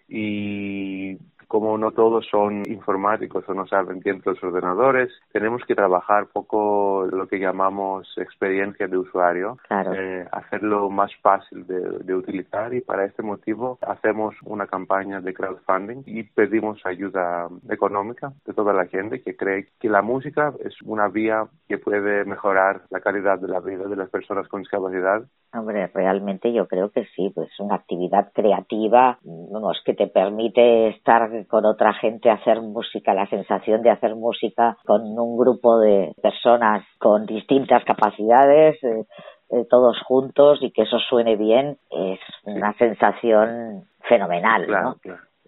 y 0.09 1.19
como 1.49 1.79
no 1.79 1.93
todos 1.93 2.27
son 2.31 2.63
informáticos 2.67 3.49
o 3.49 3.55
no 3.55 3.67
saben 3.67 4.01
bien 4.01 4.23
los 4.25 4.43
ordenadores, 4.45 5.11
tenemos 5.33 5.63
que 5.67 5.75
trabajar 5.75 6.27
poco 6.27 7.07
lo 7.11 7.27
que 7.27 7.41
llamamos 7.41 8.07
experiencia 8.19 8.87
de 8.87 8.99
usuario, 8.99 9.59
eh, 9.71 10.27
hacerlo 10.31 10.91
más 10.91 11.11
fácil 11.23 11.67
de, 11.67 12.15
utilizar 12.19 12.75
y 12.75 12.81
para 12.81 13.05
este 13.05 13.23
motivo 13.23 13.79
hacemos 13.81 14.35
una 14.45 14.67
campaña 14.67 15.21
de 15.21 15.33
crowdfunding 15.33 16.03
y 16.05 16.25
pedimos 16.25 16.85
ayuda 16.85 17.49
económica 17.71 18.33
de 18.45 18.53
toda 18.53 18.73
la 18.73 18.87
gente 18.87 19.23
que 19.23 19.37
cree 19.37 19.69
que 19.79 19.89
la 19.89 20.03
música 20.03 20.53
es 20.65 20.75
una 20.83 21.09
vía 21.09 21.47
que 21.69 21.79
puede 21.79 22.25
mejorar 22.25 22.83
la 22.91 23.01
calidad 23.01 23.39
de 23.39 23.49
la 23.49 23.61
vida 23.61 23.85
de 23.85 23.97
las 23.97 24.11
personas 24.11 24.49
con 24.49 24.63
discapacidad. 24.63 25.23
Hombre, 25.53 25.87
realmente 25.95 26.53
yo 26.53 26.69
creo 26.69 26.91
que 26.91 27.07
sí, 27.17 27.33
pues 27.35 27.49
una 27.59 27.77
actividad 27.77 28.33
creativa, 28.35 29.19
vamos, 29.23 29.81
que 29.85 29.95
te 29.95 30.07
permite 30.07 30.89
estar 30.89 31.31
con 31.47 31.65
otra 31.65 31.95
gente 31.95 32.31
hacer 32.31 32.61
música, 32.61 33.15
la 33.15 33.27
sensación 33.29 33.83
de 33.83 33.91
hacer 33.91 34.15
música 34.15 34.77
con 34.85 35.03
un 35.19 35.39
grupo 35.39 35.79
de 35.79 36.13
personas 36.23 36.85
con 36.99 37.25
distintas 37.25 37.83
capacidades, 37.85 38.77
eh, 38.85 39.07
eh, 39.51 39.65
todos 39.71 39.99
juntos 40.05 40.59
y 40.61 40.71
que 40.71 40.83
eso 40.83 40.99
suene 40.99 41.37
bien, 41.37 41.79
es 41.91 42.21
una 42.45 42.75
sensación 42.75 43.85
fenomenal, 44.07 44.67
¿no? 44.69 44.97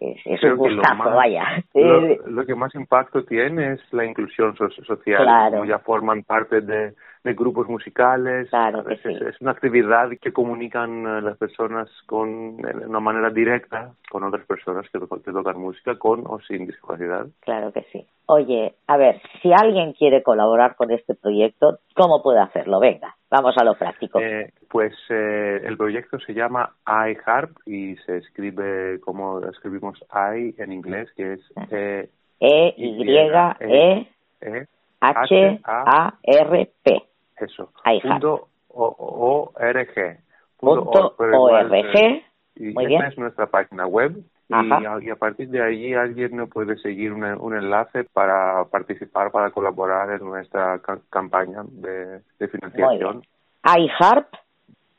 Es, 0.00 0.42
un 0.42 0.56
gustazo, 0.56 1.10
vaya. 1.10 1.62
Lo, 2.26 2.46
que 2.46 2.54
más 2.54 2.74
impacto 2.74 3.22
tiene 3.24 3.74
es 3.74 3.80
la 3.92 4.06
inclusión 4.06 4.56
social, 4.56 5.50
como 5.50 5.66
ya 5.66 5.78
forman 5.80 6.22
parte 6.22 6.62
de, 6.62 6.94
de 7.22 7.34
grupos 7.34 7.68
musicales. 7.68 8.48
Claro 8.48 8.84
es, 8.88 9.40
una 9.40 9.50
actividad 9.50 10.08
que 10.20 10.32
comunican 10.32 11.06
eh, 11.06 11.22
las 11.22 11.36
personas 11.36 11.88
con 12.06 12.56
de 12.56 12.86
una 12.86 13.00
manera 13.00 13.30
directa 13.30 13.92
con 14.10 14.24
otras 14.24 14.46
personas 14.46 14.86
que, 14.90 14.98
tocan 14.98 15.60
música 15.60 15.98
con 15.98 16.24
o 16.26 16.40
sin 16.40 16.66
discapacidad. 16.66 17.26
Claro 17.40 17.72
que 17.72 17.84
sí. 17.92 18.06
Oye, 18.26 18.74
a 18.86 18.96
ver, 18.96 19.20
si 19.42 19.52
alguien 19.52 19.92
quiere 19.92 20.22
colaborar 20.22 20.76
con 20.76 20.90
este 20.90 21.14
proyecto, 21.14 21.80
¿cómo 21.94 22.22
puede 22.22 22.40
hacerlo? 22.40 22.80
Venga, 22.80 23.16
vamos 23.30 23.56
a 23.58 23.64
lo 23.64 23.74
práctico. 23.74 24.20
Eh, 24.20 24.52
pues 24.68 24.94
eh, 25.10 25.60
el 25.64 25.76
proyecto 25.76 26.18
se 26.20 26.32
llama 26.32 26.74
iHarp 26.86 27.56
y 27.66 27.96
se 28.06 28.18
escribe 28.18 29.00
como 29.00 29.40
escribimos 29.40 29.98
I 30.12 30.54
en 30.58 30.72
inglés, 30.72 31.10
que 31.16 31.34
es 31.34 31.40
E, 31.70 32.08
e 32.40 32.74
Y, 32.76 33.18
E, 33.60 34.06
e 34.40 34.66
H, 35.00 35.60
A, 35.64 36.14
R, 36.22 36.70
P. 36.82 37.09
Eso. 37.40 37.72
Punto 38.02 38.48
org. 38.68 40.18
Punto 40.58 41.14
org. 41.18 42.22
Y 42.56 42.72
Muy 42.74 42.94
esta 42.94 43.08
es 43.08 43.18
nuestra 43.18 43.46
página 43.46 43.86
web. 43.86 44.22
Y 44.48 45.10
a, 45.10 45.16
partir 45.16 45.48
de 45.48 45.62
allí 45.62 45.94
alguien 45.94 46.36
nos 46.36 46.50
puede 46.50 46.76
seguir 46.78 47.12
un 47.12 47.54
enlace 47.54 48.02
para 48.12 48.64
participar, 48.64 49.30
para 49.30 49.50
colaborar 49.52 50.10
en 50.10 50.26
nuestra 50.26 50.80
campaña 51.08 51.62
de, 51.68 52.20
de 52.38 52.48
financiación. 52.48 53.22
iHarp, 53.64 54.26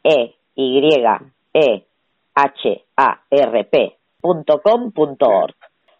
E, 0.03 0.35
Y, 0.55 0.95
E, 1.53 1.85
H, 2.33 2.85
A, 2.95 3.21
R, 3.29 3.63
P, 3.65 3.97
punto 4.21 4.61
com, 4.61 4.91
punto 4.93 5.27
org, 5.27 5.55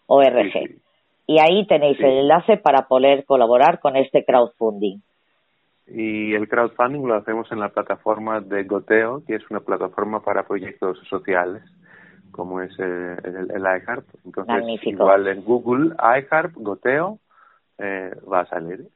org. 0.06 0.80
Y 1.26 1.38
ahí 1.38 1.66
tenéis 1.66 2.00
el 2.00 2.20
enlace 2.20 2.56
para 2.56 2.88
poder 2.88 3.26
colaborar 3.26 3.80
con 3.80 3.96
este 3.96 4.24
crowdfunding 4.24 5.00
y 5.86 6.34
el 6.34 6.48
crowdfunding 6.48 7.06
lo 7.06 7.16
hacemos 7.16 7.50
en 7.50 7.60
la 7.60 7.70
plataforma 7.70 8.40
de 8.40 8.64
Goteo, 8.64 9.24
que 9.26 9.34
es 9.34 9.50
una 9.50 9.60
plataforma 9.60 10.20
para 10.20 10.44
proyectos 10.44 10.98
sociales, 11.08 11.62
como 12.30 12.60
es 12.60 12.70
eh, 12.78 13.16
el, 13.24 13.50
el, 13.50 13.62
iHeart. 13.62 14.06
Entonces, 14.24 14.86
igual 14.86 15.26
en 15.26 15.44
Google, 15.44 15.94
iHeart, 15.98 16.52
Goteo, 16.54 17.18
eh, 17.78 18.12
va 18.30 18.40
a 18.40 18.46
salir. 18.46 18.86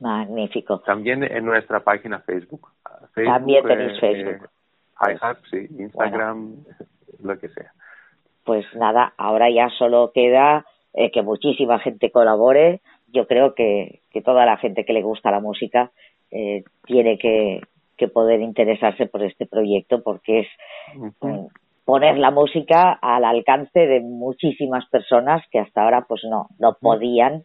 Magnífico. 0.00 0.80
También 0.80 1.22
en 1.22 1.44
nuestra 1.44 1.80
página 1.80 2.18
Facebook. 2.20 2.68
También 3.14 3.64
tenéis 3.64 3.92
eh, 3.92 4.00
Facebook. 4.00 4.50
iHeart, 5.00 5.38
sí, 5.50 5.68
Instagram, 5.78 6.64
lo 7.22 7.38
que 7.38 7.48
sea. 7.48 7.72
Pues 8.44 8.66
nada, 8.74 9.14
ahora 9.16 9.48
ya 9.50 9.70
solo 9.78 10.10
queda 10.12 10.66
que 11.12 11.22
muchísima 11.22 11.78
gente 11.80 12.10
colabore. 12.10 12.80
Yo 13.08 13.26
creo 13.26 13.54
que, 13.54 14.02
que 14.10 14.20
toda 14.20 14.44
la 14.44 14.58
gente 14.58 14.84
que 14.84 14.92
le 14.92 15.02
gusta 15.02 15.30
la 15.30 15.40
música 15.40 15.90
eh, 16.34 16.64
tiene 16.84 17.16
que, 17.18 17.60
poder 18.12 18.42
interesarse 18.42 19.06
por 19.06 19.22
este 19.22 19.46
proyecto 19.46 20.02
porque 20.02 20.40
es 20.40 20.46
mm, 21.22 21.46
poner 21.86 22.18
la 22.18 22.30
música 22.30 22.92
al 23.00 23.24
alcance 23.24 23.80
de 23.80 24.00
muchísimas 24.00 24.84
personas 24.90 25.42
que 25.50 25.58
hasta 25.58 25.82
ahora 25.82 26.04
pues 26.06 26.20
no, 26.28 26.48
no 26.58 26.76
podían 26.78 27.44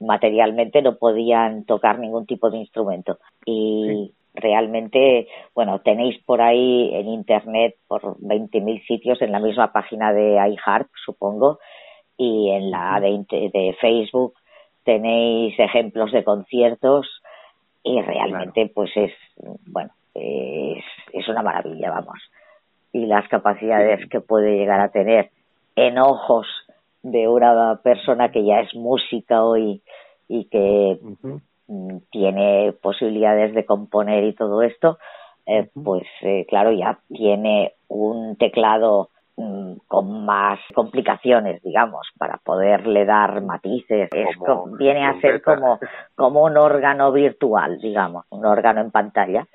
materialmente 0.00 0.82
no 0.82 0.96
podían 0.96 1.64
tocar 1.64 1.98
ningún 1.98 2.26
tipo 2.26 2.50
de 2.50 2.58
instrumento. 2.58 3.16
Y 3.46 4.12
realmente 4.34 5.26
bueno 5.54 5.80
tenéis 5.80 6.22
por 6.24 6.42
ahí 6.42 6.90
en 6.92 7.08
internet 7.08 7.76
por 7.88 8.18
20.000 8.18 8.86
sitios 8.86 9.22
en 9.22 9.32
la 9.32 9.40
misma 9.40 9.72
página 9.72 10.12
de 10.12 10.34
iHeart 10.34 10.88
supongo 11.02 11.60
y 12.18 12.50
en 12.50 12.70
la 12.70 13.00
de, 13.00 13.24
de 13.30 13.74
Facebook 13.80 14.34
tenéis 14.84 15.58
ejemplos 15.58 16.12
de 16.12 16.24
conciertos 16.24 17.06
y 17.84 18.00
realmente 18.00 18.72
pues 18.74 18.90
es 18.96 19.12
bueno 19.66 19.92
es, 20.14 20.84
es 21.12 21.28
una 21.28 21.42
maravilla 21.42 21.90
vamos. 21.90 22.18
Y 22.92 23.06
las 23.06 23.28
capacidades 23.28 24.08
que 24.08 24.20
puede 24.20 24.56
llegar 24.56 24.80
a 24.80 24.90
tener 24.90 25.30
en 25.76 25.98
ojos 25.98 26.46
de 27.02 27.28
una 27.28 27.80
persona 27.82 28.30
que 28.30 28.44
ya 28.44 28.60
es 28.60 28.74
música 28.74 29.44
hoy 29.44 29.82
y 30.28 30.44
que 30.46 30.98
mm, 31.66 31.96
tiene 32.10 32.72
posibilidades 32.80 33.54
de 33.54 33.66
componer 33.66 34.24
y 34.24 34.34
todo 34.34 34.62
esto, 34.62 34.98
eh, 35.46 35.68
pues 35.74 36.04
eh, 36.22 36.46
claro, 36.48 36.72
ya 36.72 37.00
tiene 37.08 37.72
un 37.88 38.36
teclado 38.36 39.10
con 39.36 40.24
más 40.24 40.60
complicaciones, 40.74 41.62
digamos, 41.62 42.06
para 42.18 42.38
poderle 42.38 43.04
dar 43.04 43.42
matices. 43.42 44.08
Es 44.12 44.36
viene 44.78 45.06
a 45.06 45.20
ser 45.20 45.42
como, 45.42 45.78
como 46.14 46.44
un 46.44 46.56
órgano 46.56 47.10
virtual, 47.12 47.78
digamos, 47.80 48.24
un 48.30 48.46
órgano 48.46 48.80
en 48.80 48.90
pantalla. 48.90 49.46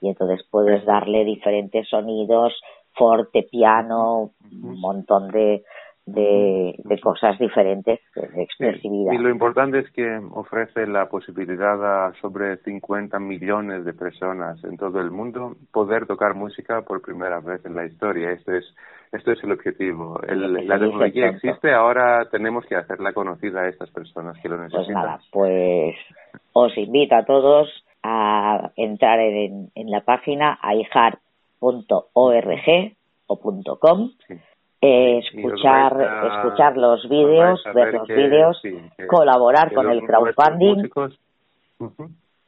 Y 0.00 0.08
entonces 0.08 0.46
puedes 0.50 0.84
darle 0.84 1.24
diferentes 1.24 1.88
sonidos, 1.88 2.54
forte, 2.94 3.46
piano, 3.50 4.30
un 4.52 4.80
montón 4.80 5.28
de, 5.28 5.64
de, 6.06 6.74
de 6.84 7.00
cosas 7.00 7.38
diferentes, 7.38 8.00
de 8.14 8.42
expresividad. 8.42 9.12
y 9.12 9.18
lo 9.18 9.30
importante 9.30 9.78
es 9.78 9.90
que 9.90 10.20
ofrece 10.32 10.86
la 10.86 11.08
posibilidad 11.08 12.08
a 12.08 12.12
sobre 12.20 12.58
50 12.58 13.18
millones 13.18 13.84
de 13.84 13.94
personas 13.94 14.62
en 14.64 14.76
todo 14.76 15.00
el 15.00 15.10
mundo 15.10 15.56
poder 15.72 16.06
tocar 16.06 16.34
música 16.34 16.82
por 16.82 17.00
primera 17.00 17.40
vez 17.40 17.64
en 17.64 17.74
la 17.74 17.86
historia. 17.86 18.32
Esto 18.32 18.52
es, 18.52 18.64
esto 19.14 19.32
es 19.32 19.42
el 19.44 19.52
objetivo. 19.52 20.20
El, 20.26 20.66
la 20.66 20.78
tecnología 20.78 21.28
existe, 21.28 21.72
ahora 21.72 22.28
tenemos 22.30 22.66
que 22.66 22.76
hacerla 22.76 23.12
conocida 23.12 23.62
a 23.62 23.68
estas 23.68 23.90
personas 23.90 24.36
que 24.40 24.48
lo 24.48 24.56
pues 24.56 24.72
necesitan. 24.72 25.02
Pues 25.02 25.06
nada, 25.06 25.20
pues 25.30 25.96
os 26.52 26.76
invito 26.76 27.14
a 27.14 27.24
todos 27.24 27.68
a 28.02 28.70
entrar 28.76 29.20
en, 29.20 29.70
en 29.74 29.90
la 29.90 30.00
página 30.00 30.58
aijar.org 30.60 31.92
o 33.26 33.78
.com 33.78 34.10
eh, 34.86 35.18
escuchar, 35.18 35.96
escuchar 36.26 36.76
los 36.76 37.08
vídeos, 37.08 37.62
ver 37.74 37.94
los 37.94 38.06
vídeos, 38.06 38.60
colaborar 39.08 39.72
con 39.72 39.90
el 39.90 40.02
crowdfunding. 40.02 40.90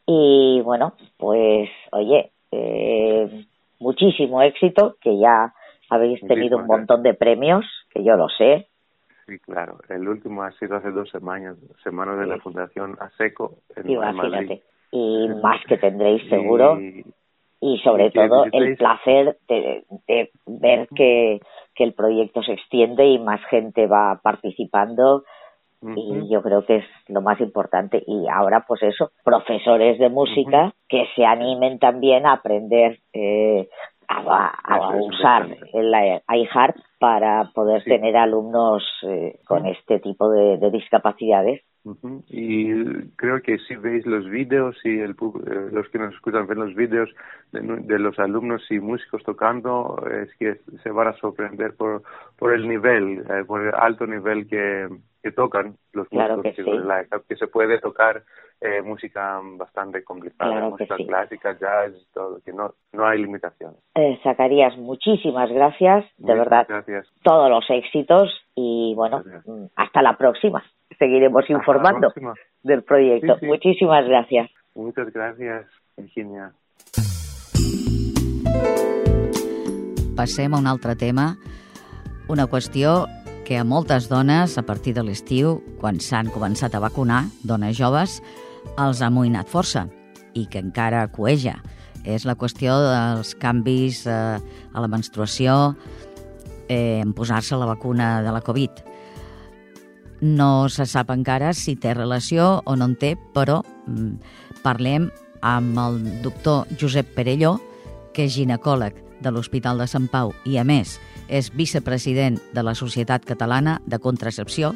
Y 0.07 0.61
bueno, 0.61 0.93
pues 1.17 1.71
oye, 1.93 2.31
eh, 2.53 3.47
muchísimo 3.81 4.43
éxito, 4.43 4.97
que 5.01 5.19
ya 5.19 5.55
habéis 5.91 6.21
tenido 6.27 6.59
un 6.59 6.67
montón 6.67 7.03
de 7.03 7.15
premios, 7.15 7.65
que 7.91 8.05
yo 8.05 8.17
lo 8.17 8.29
sé. 8.29 8.69
Sí, 9.27 9.39
claro. 9.41 9.79
El 9.89 10.09
último 10.09 10.43
ha 10.43 10.53
sido 10.53 10.77
hace 10.77 10.91
dos 10.91 11.11
semanas, 11.11 11.57
semanas 11.83 12.19
de 12.19 12.27
la 12.27 12.39
Fundación 12.39 12.97
ASECO. 13.01 13.59
En 13.75 13.91
Imagínate. 13.91 14.63
Y 14.93 15.29
más 15.43 15.65
que 15.67 15.79
tendréis 15.79 16.29
seguro. 16.29 16.79
Y, 17.59 17.79
sobre 17.79 18.11
todo 18.11 18.45
el 18.53 18.77
placer 18.77 19.39
de, 19.49 19.85
de 20.07 20.31
ver 20.47 20.87
que 20.95 21.41
que 21.77 21.85
el 21.85 21.93
proyecto 21.93 22.43
se 22.43 22.55
extiende 22.55 23.07
y 23.07 23.19
más 23.19 23.41
gente 23.49 23.87
va 23.87 24.19
participando 24.23 25.25
y 25.95 26.29
yo 26.33 26.43
creo 26.43 26.65
que 26.65 26.77
es 26.77 26.85
lo 27.07 27.21
más 27.21 27.39
importante 27.39 28.03
y 28.05 28.27
ahora 28.29 28.65
pues 28.67 28.83
eso 28.83 29.13
profesores 29.23 29.99
de 30.01 30.09
música 30.09 30.75
que 30.89 31.05
se 31.15 31.25
animen 31.25 31.79
también 31.79 32.27
a 32.27 32.33
aprender 32.33 32.99
eh, 33.13 33.69
a, 34.29 34.91
usar 34.99 35.47
el 35.73 35.95
iHeart 36.29 36.77
para 36.99 37.51
poder 37.55 37.85
tener 37.85 38.17
alumnos 38.17 38.83
eh, 39.03 39.39
con 39.47 39.67
este 39.67 39.99
tipo 40.01 40.31
de, 40.31 40.71
discapacidades 40.71 41.63
y 42.29 43.11
creo 43.17 43.41
que 43.43 43.59
si 43.59 43.77
veis 43.77 44.05
los 44.07 44.29
vídeos 44.29 44.77
y 44.85 44.99
el, 44.99 45.13
eh, 45.13 45.69
los 45.73 45.89
que 45.91 45.99
nos 45.99 46.15
escuchan 46.15 46.47
ven 46.47 46.59
los 46.59 46.75
vídeos 46.75 47.09
de, 47.53 47.99
los 47.99 48.19
alumnos 48.19 48.63
y 48.71 48.81
músicos 48.81 49.23
tocando, 49.23 50.03
es 50.11 50.35
que 50.37 50.61
se 50.83 50.91
van 50.91 51.09
a 51.09 51.13
sorprender 51.15 51.75
por, 51.77 52.03
por 52.39 52.53
el 52.53 52.69
nivel, 52.69 53.25
eh, 53.31 53.45
por 53.47 53.67
el 53.67 53.75
alto 53.75 54.07
nivel 54.07 54.49
que, 54.49 54.89
que 55.23 55.33
tocan 55.33 55.77
los 55.93 56.07
músicos 56.11 56.43
que, 56.43 57.21
que 57.29 57.37
se 57.37 57.47
puede 57.47 57.79
tocar 57.81 58.23
eh, 58.61 58.81
música 58.83 59.41
bastante 59.59 60.03
complicada, 60.03 60.69
música 60.69 60.97
clásica, 60.97 61.59
jazz, 61.59 61.93
todo, 62.15 62.41
que 62.45 62.53
no, 62.53 62.73
no 62.93 63.07
hay 63.07 63.21
limitaciones. 63.21 63.79
Eh, 63.95 64.19
Zacarías, 64.23 64.77
muchísimas 64.79 65.51
gracias, 65.51 66.07
de 66.17 66.35
verdad, 66.35 66.67
gracias. 66.69 67.07
todos 67.23 67.51
los 67.51 67.65
éxitos 67.69 68.31
y 68.55 68.95
bueno, 68.97 69.23
hasta 69.77 70.01
la 70.01 70.17
próxima. 70.17 70.65
Seguiremos 70.99 71.49
informando 71.51 72.13
del 72.63 72.83
proyecto. 72.83 73.37
Muchísimas 73.43 74.07
gracias. 74.07 74.51
Muchas 74.75 75.13
gracias, 75.13 75.67
Virginia. 75.97 76.53
Passem 80.17 80.55
a 80.55 80.59
un 80.59 80.67
altre 80.67 80.97
tema, 80.97 81.37
una 82.29 82.47
qüestió 82.49 83.05
que 83.45 83.59
a 83.59 83.65
moltes 83.65 84.09
dones, 84.09 84.57
a 84.59 84.65
partir 84.65 84.95
de 84.97 85.05
l'estiu, 85.05 85.61
quan 85.79 86.01
s'han 86.01 86.33
començat 86.33 86.75
a 86.75 86.81
vacunar, 86.81 87.27
dones 87.45 87.77
joves, 87.77 88.19
els 88.81 89.03
ha 89.03 89.11
amoïnat 89.13 89.47
força 89.53 89.85
i 90.35 90.47
que 90.51 90.59
encara 90.59 91.05
cueja. 91.13 91.59
És 92.03 92.25
la 92.25 92.35
qüestió 92.35 92.75
dels 92.81 93.35
canvis 93.39 94.07
eh, 94.09 94.41
a 94.73 94.83
la 94.83 94.89
menstruació 94.89 95.77
eh, 96.69 97.03
en 97.03 97.13
posar-se 97.15 97.61
la 97.61 97.69
vacuna 97.69 98.23
de 98.25 98.33
la 98.33 98.41
Covid. 98.41 98.83
No 100.21 100.69
se 100.73 100.87
sap 100.89 101.11
encara 101.13 101.53
si 101.53 101.77
té 101.77 101.93
relació 101.95 102.63
o 102.65 102.77
no 102.77 102.89
en 102.89 102.97
té, 102.97 103.15
però 103.35 103.61
mm, 103.87 104.61
parlem 104.65 105.11
amb 105.45 105.79
el 105.79 105.99
doctor 106.25 106.65
Josep 106.81 107.13
Perelló, 107.17 107.57
que 108.15 108.25
és 108.25 108.33
ginecòleg 108.35 108.97
de 109.21 109.33
l'Hospital 109.33 109.81
de 109.81 109.87
Sant 109.91 110.09
Pau 110.13 110.33
i, 110.45 110.57
a 110.57 110.65
més, 110.65 110.97
és 111.29 111.51
vicepresident 111.53 112.39
de 112.55 112.65
la 112.65 112.75
Societat 112.79 113.27
Catalana 113.29 113.81
de 113.87 113.99
Contracepció 114.01 114.73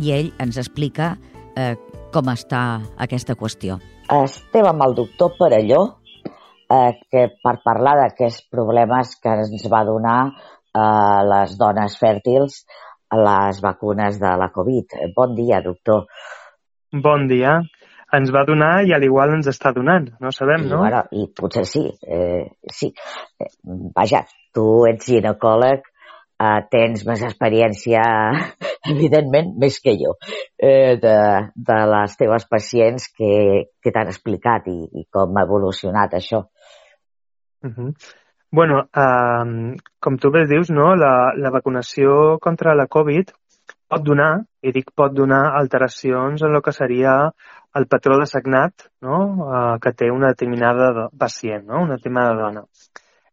i 0.00 0.12
ell 0.14 0.30
ens 0.42 0.58
explica 0.60 1.14
eh, 1.56 1.74
com 2.14 2.30
està 2.32 2.80
aquesta 2.96 3.36
qüestió. 3.38 3.78
Estem 4.12 4.66
amb 4.68 4.84
el 4.86 4.96
doctor 4.96 5.34
Perelló, 5.38 5.82
eh, 6.70 6.92
que 7.10 7.28
per 7.42 7.56
parlar 7.64 7.96
d'aquests 8.00 8.48
problemes 8.52 9.16
que 9.20 9.36
ens 9.44 9.68
va 9.70 9.84
donar 9.86 10.18
eh, 10.28 11.20
les 11.30 11.56
dones 11.60 11.96
fèrtils 12.00 12.64
a 13.14 13.20
les 13.20 13.60
vacunes 13.62 14.18
de 14.20 14.34
la 14.40 14.50
Covid. 14.50 14.98
Bon 15.16 15.34
dia, 15.34 15.60
doctor. 15.62 16.06
Bon 16.92 17.26
dia. 17.30 17.60
Ens 18.14 18.30
va 18.34 18.44
donar 18.46 18.84
i 18.86 18.92
al 18.94 19.02
igual 19.02 19.32
ens 19.34 19.48
està 19.50 19.72
donant, 19.74 20.06
no 20.22 20.30
sabem, 20.30 20.68
no? 20.68 20.78
I, 20.78 20.82
bueno, 20.84 21.00
i 21.18 21.24
potser 21.34 21.64
sí, 21.66 21.82
eh, 22.06 22.44
sí. 22.70 22.92
Eh, 23.42 23.50
vaja, 23.96 24.22
tu 24.54 24.84
ets 24.86 25.08
ginecòleg, 25.10 25.88
eh, 26.38 26.60
tens 26.70 27.02
més 27.08 27.24
experiència, 27.26 28.04
evidentment, 28.94 29.50
més 29.58 29.80
que 29.82 29.96
jo, 29.98 30.14
eh, 30.58 30.94
de, 31.02 31.16
de 31.70 31.80
les 31.94 32.18
teves 32.20 32.46
pacients 32.50 33.08
que, 33.18 33.32
que 33.82 33.94
t'han 33.94 34.12
explicat 34.14 34.70
i, 34.70 34.78
i 35.00 35.08
com 35.10 35.34
ha 35.34 35.46
evolucionat 35.48 36.14
això. 36.20 36.44
Uh 37.64 37.72
-huh. 37.72 37.90
Bueno, 38.54 38.88
eh, 38.94 39.76
com 39.98 40.16
tu 40.22 40.30
bé 40.30 40.44
dius, 40.46 40.68
no? 40.70 40.92
la, 40.94 41.32
la 41.34 41.50
vacunació 41.50 42.36
contra 42.38 42.76
la 42.78 42.84
Covid 42.86 43.32
pot 43.90 44.04
donar, 44.06 44.28
i 44.62 44.70
dic 44.76 44.92
pot 44.94 45.16
donar, 45.16 45.40
alteracions 45.58 46.44
en 46.46 46.54
el 46.54 46.62
que 46.62 46.74
seria 46.76 47.16
el 47.80 47.88
patró 47.90 48.20
de 48.20 48.28
sagnat 48.30 48.86
no? 49.02 49.18
eh, 49.48 49.72
que 49.82 49.92
té 49.98 50.12
una 50.14 50.30
determinada 50.36 51.08
pacient, 51.18 51.66
no? 51.66 51.82
una 51.88 51.98
determinada 51.98 52.36
dona. 52.44 52.62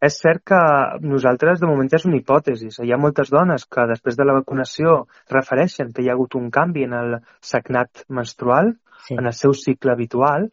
És 0.01 0.17
cert 0.23 0.41
que 0.49 0.62
nosaltres, 1.05 1.62
de 1.62 1.69
moment, 1.69 1.93
és 1.93 2.07
una 2.10 2.17
hipòtesi. 2.17 2.71
Hi 2.81 2.89
ha 2.89 3.01
moltes 3.03 3.29
dones 3.29 3.67
que 3.69 3.86
després 3.91 4.17
de 4.17 4.25
la 4.25 4.39
vacunació 4.39 5.03
refereixen 5.29 5.93
que 5.93 6.01
hi 6.01 6.10
ha 6.10 6.15
hagut 6.17 6.34
un 6.39 6.49
canvi 6.49 6.88
en 6.89 6.97
el 6.97 7.19
sagnat 7.53 8.07
menstrual, 8.10 8.73
sí. 9.05 9.19
en 9.21 9.29
el 9.29 9.38
seu 9.38 9.53
cicle 9.53 9.93
habitual, 9.93 10.49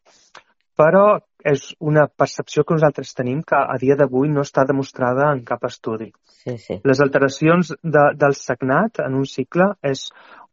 però 0.78 1.18
és 1.48 1.68
una 1.80 2.06
percepció 2.08 2.64
que 2.64 2.74
nosaltres 2.74 3.14
tenim 3.14 3.42
que 3.46 3.58
a 3.58 3.76
dia 3.80 3.96
d'avui 3.98 4.30
no 4.30 4.42
està 4.46 4.64
demostrada 4.66 5.30
en 5.32 5.44
cap 5.46 5.64
estudi. 5.68 6.10
Sí, 6.42 6.56
sí. 6.58 6.78
Les 6.84 7.00
alteracions 7.04 7.72
de, 7.82 8.04
del 8.18 8.34
sagnat 8.38 9.02
en 9.04 9.16
un 9.18 9.26
cicle 9.26 9.72
és 9.86 10.08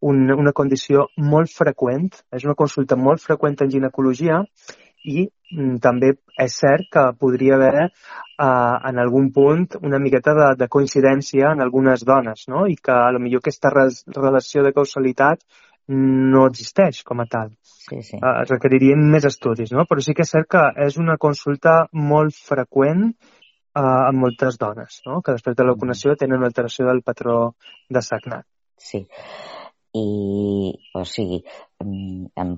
un, 0.06 0.26
una 0.32 0.54
condició 0.54 1.08
molt 1.18 1.54
freqüent, 1.54 2.10
és 2.34 2.46
una 2.46 2.58
consulta 2.58 2.98
molt 2.98 3.24
freqüent 3.24 3.58
en 3.66 3.72
ginecologia 3.74 4.42
i 5.06 5.26
mm, 5.26 5.78
també 5.82 6.14
és 6.42 6.58
cert 6.62 6.90
que 6.94 7.06
podria 7.22 7.58
haver 7.58 7.86
eh, 7.86 8.46
en 8.46 9.02
algun 9.02 9.32
punt 9.34 9.68
una 9.82 10.02
miqueta 10.02 10.34
de, 10.38 10.50
de 10.62 10.70
coincidència 10.70 11.54
en 11.54 11.62
algunes 11.66 12.06
dones, 12.06 12.48
no? 12.52 12.66
I 12.68 12.78
que 12.82 12.94
a 12.94 13.12
lo 13.14 13.22
millor 13.22 13.44
aquesta 13.44 13.74
res, 13.74 14.04
relació 14.18 14.66
de 14.66 14.74
causalitat 14.74 15.46
no 15.91 16.45
existeix 16.50 17.04
com 17.06 17.21
a 17.21 17.28
tal. 17.30 17.52
Sí, 17.63 18.02
sí. 18.02 18.17
Eh, 18.17 18.36
es 18.41 18.52
requeririen 18.52 19.02
més 19.12 19.28
estudis, 19.30 19.74
no? 19.76 19.86
Però 19.89 20.02
sí 20.02 20.15
que 20.17 20.26
és 20.26 20.34
cert 20.34 20.50
que 20.50 20.63
és 20.88 21.00
una 21.02 21.17
consulta 21.21 21.78
molt 21.93 22.38
freqüent 22.48 23.08
eh, 23.12 23.82
en 23.82 24.21
moltes 24.21 24.60
dones, 24.62 25.02
no? 25.06 25.21
Que 25.21 25.38
després 25.38 25.58
de 25.58 25.65
la 25.65 25.76
vacunació 25.76 26.17
tenen 26.17 26.41
una 26.41 26.50
alteració 26.52 26.88
del 26.89 27.04
patró 27.06 27.39
de 27.89 28.02
sagnat. 28.02 28.48
Sí. 28.82 29.06
I, 29.95 30.08
o 30.98 31.06
sigui, 31.08 31.43
em 31.86 32.58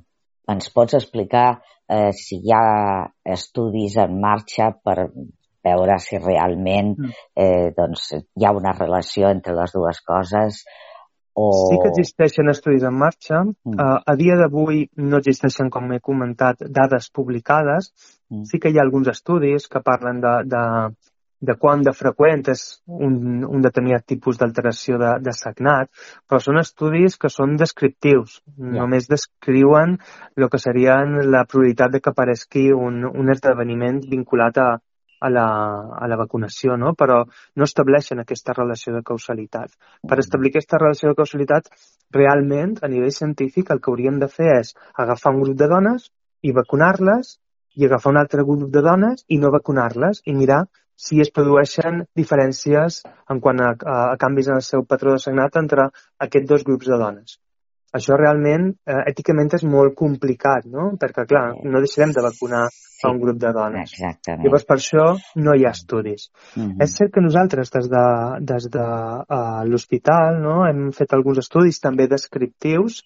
ens 0.51 0.69
pots 0.71 0.95
explicar 0.97 1.59
eh, 1.91 2.11
si 2.15 2.39
hi 2.39 2.53
ha 2.55 3.07
estudis 3.35 3.97
en 4.03 4.15
marxa 4.21 4.71
per 4.83 5.09
veure 5.67 5.97
si 5.99 6.19
realment 6.21 6.93
mm. 6.95 7.15
eh, 7.43 7.69
doncs, 7.75 8.13
hi 8.15 8.47
ha 8.47 8.53
una 8.55 8.73
relació 8.77 9.31
entre 9.33 9.55
les 9.57 9.73
dues 9.75 9.99
coses 10.07 10.63
o... 11.37 11.47
Sí 11.69 11.77
que 11.81 11.91
existeixen 11.93 12.49
estudis 12.49 12.83
en 12.87 12.95
marxa. 12.97 13.43
Mm. 13.45 13.75
Uh, 13.75 13.99
a 14.01 14.15
dia 14.17 14.37
d'avui 14.39 14.87
no 14.97 15.19
existeixen, 15.21 15.69
com 15.73 15.91
he 15.93 15.99
comentat, 16.01 16.63
dades 16.79 17.11
publicades. 17.13 17.91
Mm. 18.33 18.47
Sí 18.49 18.59
que 18.63 18.71
hi 18.73 18.79
ha 18.79 18.85
alguns 18.87 19.11
estudis 19.13 19.69
que 19.69 19.83
parlen 19.85 20.23
de, 20.23 20.33
de, 20.49 20.63
de 21.49 21.55
quant 21.61 21.83
de 21.85 21.93
freqüent 21.93 22.41
és 22.55 22.63
un, 22.87 23.19
un 23.45 23.61
determinat 23.61 24.07
tipus 24.09 24.41
d'alteració 24.41 24.97
de, 25.03 25.13
de 25.21 25.35
sagnat, 25.37 25.91
però 26.25 26.41
són 26.41 26.57
estudis 26.63 27.19
que 27.21 27.29
són 27.29 27.53
descriptius. 27.61 28.39
Yeah. 28.57 28.79
Només 28.79 29.09
descriuen 29.11 29.99
el 30.33 30.49
que 30.49 30.63
serien 30.63 31.19
la 31.29 31.45
probabilitat 31.45 31.93
de 31.93 32.01
que 32.01 32.15
aparegui 32.15 32.71
un, 32.73 33.03
un 33.13 33.29
esdeveniment 33.35 34.01
vinculat 34.09 34.57
a, 34.57 34.69
a 35.19 35.29
la, 35.33 35.47
a 35.97 36.07
la 36.09 36.17
vacunació, 36.19 36.77
no? 36.77 36.93
però 36.97 37.23
no 37.55 37.67
estableixen 37.67 38.21
aquesta 38.21 38.55
relació 38.57 38.93
de 38.95 39.03
causalitat. 39.05 39.73
Per 40.03 40.15
mm. 40.17 40.23
establir 40.25 40.53
aquesta 40.53 40.79
relació 40.81 41.11
de 41.11 41.19
causalitat, 41.19 41.71
realment, 42.13 42.77
a 42.81 42.91
nivell 42.91 43.15
científic, 43.15 43.71
el 43.71 43.81
que 43.81 43.91
hauríem 43.91 44.19
de 44.21 44.29
fer 44.31 44.51
és 44.59 44.73
agafar 45.05 45.33
un 45.35 45.43
grup 45.43 45.59
de 45.59 45.69
dones 45.73 46.09
i 46.43 46.53
vacunar-les 46.55 47.37
i 47.77 47.85
agafar 47.85 48.13
un 48.13 48.21
altre 48.21 48.45
grup 48.45 48.69
de 48.73 48.83
dones 48.85 49.25
i 49.27 49.39
no 49.41 49.53
vacunar-les 49.53 50.23
i 50.25 50.35
mirar 50.37 50.65
si 50.97 51.19
es 51.21 51.29
produeixen 51.29 52.05
diferències 52.17 53.03
en 53.29 53.41
quant 53.41 53.59
a, 53.61 53.73
a, 53.73 53.97
a 54.13 54.15
canvis 54.21 54.49
en 54.49 54.61
el 54.61 54.65
seu 54.65 54.85
patró 54.93 55.13
de 55.13 55.21
sagnat 55.21 55.59
entre 55.61 55.91
aquests 56.25 56.49
dos 56.49 56.65
grups 56.65 56.89
de 56.89 56.97
dones 56.97 57.37
això 57.95 58.17
realment 58.19 58.67
eh, 58.85 58.99
èticament 59.11 59.53
és 59.55 59.63
molt 59.67 59.95
complicat, 59.95 60.65
no? 60.67 60.89
Perquè, 60.99 61.23
clar, 61.29 61.45
no 61.63 61.81
deixarem 61.83 62.11
de 62.15 62.23
vacunar 62.25 62.65
sí. 62.73 63.05
a 63.07 63.11
un 63.13 63.21
grup 63.21 63.39
de 63.39 63.51
dones. 63.55 63.93
Exactament. 63.95 64.43
Llavors, 64.45 64.65
per 64.67 64.77
això 64.77 65.05
no 65.39 65.55
hi 65.55 65.65
ha 65.65 65.73
estudis. 65.75 66.27
Mm 66.55 66.63
-hmm. 66.63 66.83
És 66.83 66.95
cert 66.97 67.13
que 67.13 67.23
nosaltres, 67.23 67.71
des 67.71 67.89
de, 67.89 68.05
des 68.53 68.69
de 68.75 68.87
uh, 68.87 69.63
l'hospital, 69.65 70.41
no? 70.41 70.65
hem 70.67 70.91
fet 70.91 71.13
alguns 71.13 71.37
estudis 71.37 71.79
també 71.79 72.07
descriptius, 72.07 73.03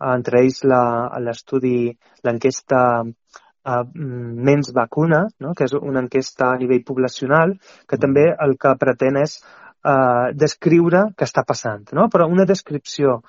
entre 0.00 0.40
ells 0.42 0.62
l'estudi, 0.64 1.96
l'enquesta 2.24 3.02
uh, 3.04 3.84
Mens 3.94 4.72
Vacuna, 4.74 5.26
no? 5.40 5.54
que 5.54 5.64
és 5.64 5.72
una 5.72 6.00
enquesta 6.00 6.52
a 6.52 6.58
nivell 6.58 6.84
poblacional, 6.84 7.58
que 7.88 7.96
també 7.96 8.34
el 8.38 8.56
que 8.58 8.76
pretén 8.80 9.16
és 9.16 9.38
uh, 9.84 10.32
descriure 10.34 11.12
què 11.16 11.24
està 11.24 11.44
passant, 11.46 11.84
no? 11.92 12.08
però 12.08 12.26
una 12.26 12.44
descripció 12.44 13.22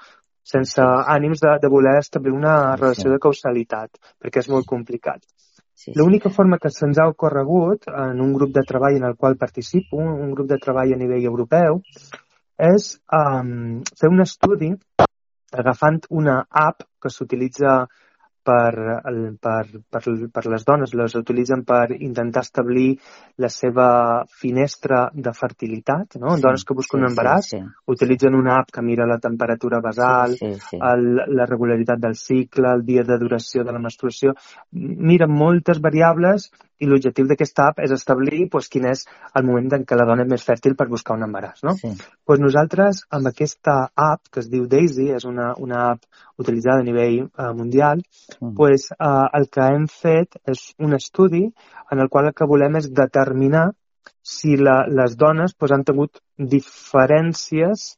sense 0.46 0.82
ànims 1.16 1.42
de, 1.42 1.56
de 1.62 1.72
voler 1.72 1.98
establir 2.00 2.34
una 2.36 2.76
relació 2.76 3.12
de 3.12 3.22
causalitat, 3.22 3.98
perquè 4.22 4.44
és 4.44 4.50
molt 4.54 4.68
complicat. 4.70 5.24
Sí, 5.76 5.90
sí. 5.90 5.96
L'única 5.98 6.32
forma 6.32 6.60
que 6.62 6.72
se'ns 6.72 7.00
ha 7.02 7.10
ocorregut 7.12 7.90
en 7.90 8.22
un 8.24 8.32
grup 8.38 8.54
de 8.56 8.64
treball 8.68 9.00
en 9.00 9.10
el 9.10 9.18
qual 9.18 9.40
participo, 9.42 9.98
un 10.00 10.32
grup 10.38 10.48
de 10.52 10.60
treball 10.62 10.94
a 10.94 11.00
nivell 11.02 11.26
europeu, 11.32 11.82
és 12.56 12.94
um, 13.12 13.82
fer 14.00 14.12
un 14.14 14.24
estudi 14.24 14.72
agafant 15.52 16.00
una 16.10 16.38
app 16.50 16.86
que 17.02 17.12
s'utilitza 17.12 17.82
per, 18.46 19.02
el, 19.10 19.20
per, 19.42 19.64
per, 19.92 20.02
per 20.34 20.44
les 20.52 20.66
dones, 20.68 20.94
les 20.98 21.16
utilitzen 21.18 21.64
per 21.68 21.90
intentar 21.96 22.44
establir 22.46 22.92
la 23.42 23.50
seva 23.50 23.88
finestra 24.42 25.06
de 25.14 25.34
fertilitat, 25.36 26.20
no? 26.22 26.36
Sí, 26.36 26.46
dones 26.46 26.66
que 26.68 26.78
busquen 26.78 27.02
sí, 27.02 27.04
un 27.04 27.10
embaràs 27.12 27.50
sí, 27.50 27.60
sí. 27.60 27.74
utilitzen 27.96 28.38
una 28.38 28.60
app 28.62 28.72
que 28.76 28.86
mira 28.86 29.10
la 29.10 29.20
temperatura 29.24 29.82
basal, 29.84 30.38
sí, 30.38 30.54
sí, 30.54 30.70
sí. 30.70 30.82
El, 30.92 31.24
la 31.36 31.50
regularitat 31.50 32.02
del 32.02 32.16
cicle, 32.20 32.72
el 32.72 32.86
dia 32.86 33.04
de 33.08 33.20
duració 33.22 33.66
de 33.66 33.76
la 33.76 33.82
menstruació, 33.82 34.36
miren 34.72 35.34
moltes 35.34 35.82
variables 35.82 36.52
i 36.80 36.90
l'objectiu 36.90 37.28
d'aquesta 37.30 37.70
app 37.70 37.80
és 37.86 37.94
establir 37.96 38.46
pues, 38.52 38.68
quin 38.72 38.88
és 38.90 39.06
el 39.38 39.46
moment 39.48 39.78
en 39.78 39.86
què 39.88 39.98
la 39.98 40.08
dona 40.10 40.26
és 40.26 40.32
més 40.32 40.46
fèrtil 40.48 40.76
per 40.80 40.90
buscar 40.92 41.16
un 41.16 41.26
embaràs. 41.28 41.64
No? 41.68 41.76
Sí. 41.80 41.94
Pues 42.28 42.42
nosaltres, 42.44 43.06
amb 43.16 43.32
aquesta 43.32 43.78
app, 44.08 44.26
que 44.32 44.42
es 44.44 44.50
diu 44.52 44.68
Daisy, 44.72 45.10
és 45.16 45.28
una, 45.30 45.54
una 45.62 45.86
app 45.94 46.04
utilitzada 46.42 46.84
a 46.84 46.88
nivell 46.88 47.22
uh, 47.26 47.52
mundial, 47.56 48.04
mm. 48.40 48.54
pues, 48.60 48.90
uh, 49.00 49.28
el 49.40 49.50
que 49.52 49.70
hem 49.72 49.88
fet 49.92 50.40
és 50.52 50.68
un 50.80 50.98
estudi 50.98 51.46
en 51.92 52.04
el 52.04 52.12
qual 52.12 52.32
el 52.32 52.38
que 52.38 52.50
volem 52.50 52.80
és 52.82 52.92
determinar 52.92 53.70
si 54.26 54.58
la, 54.58 54.84
les 54.90 55.16
dones 55.18 55.54
pues, 55.54 55.72
han 55.72 55.86
tingut 55.86 56.20
diferències 56.38 57.94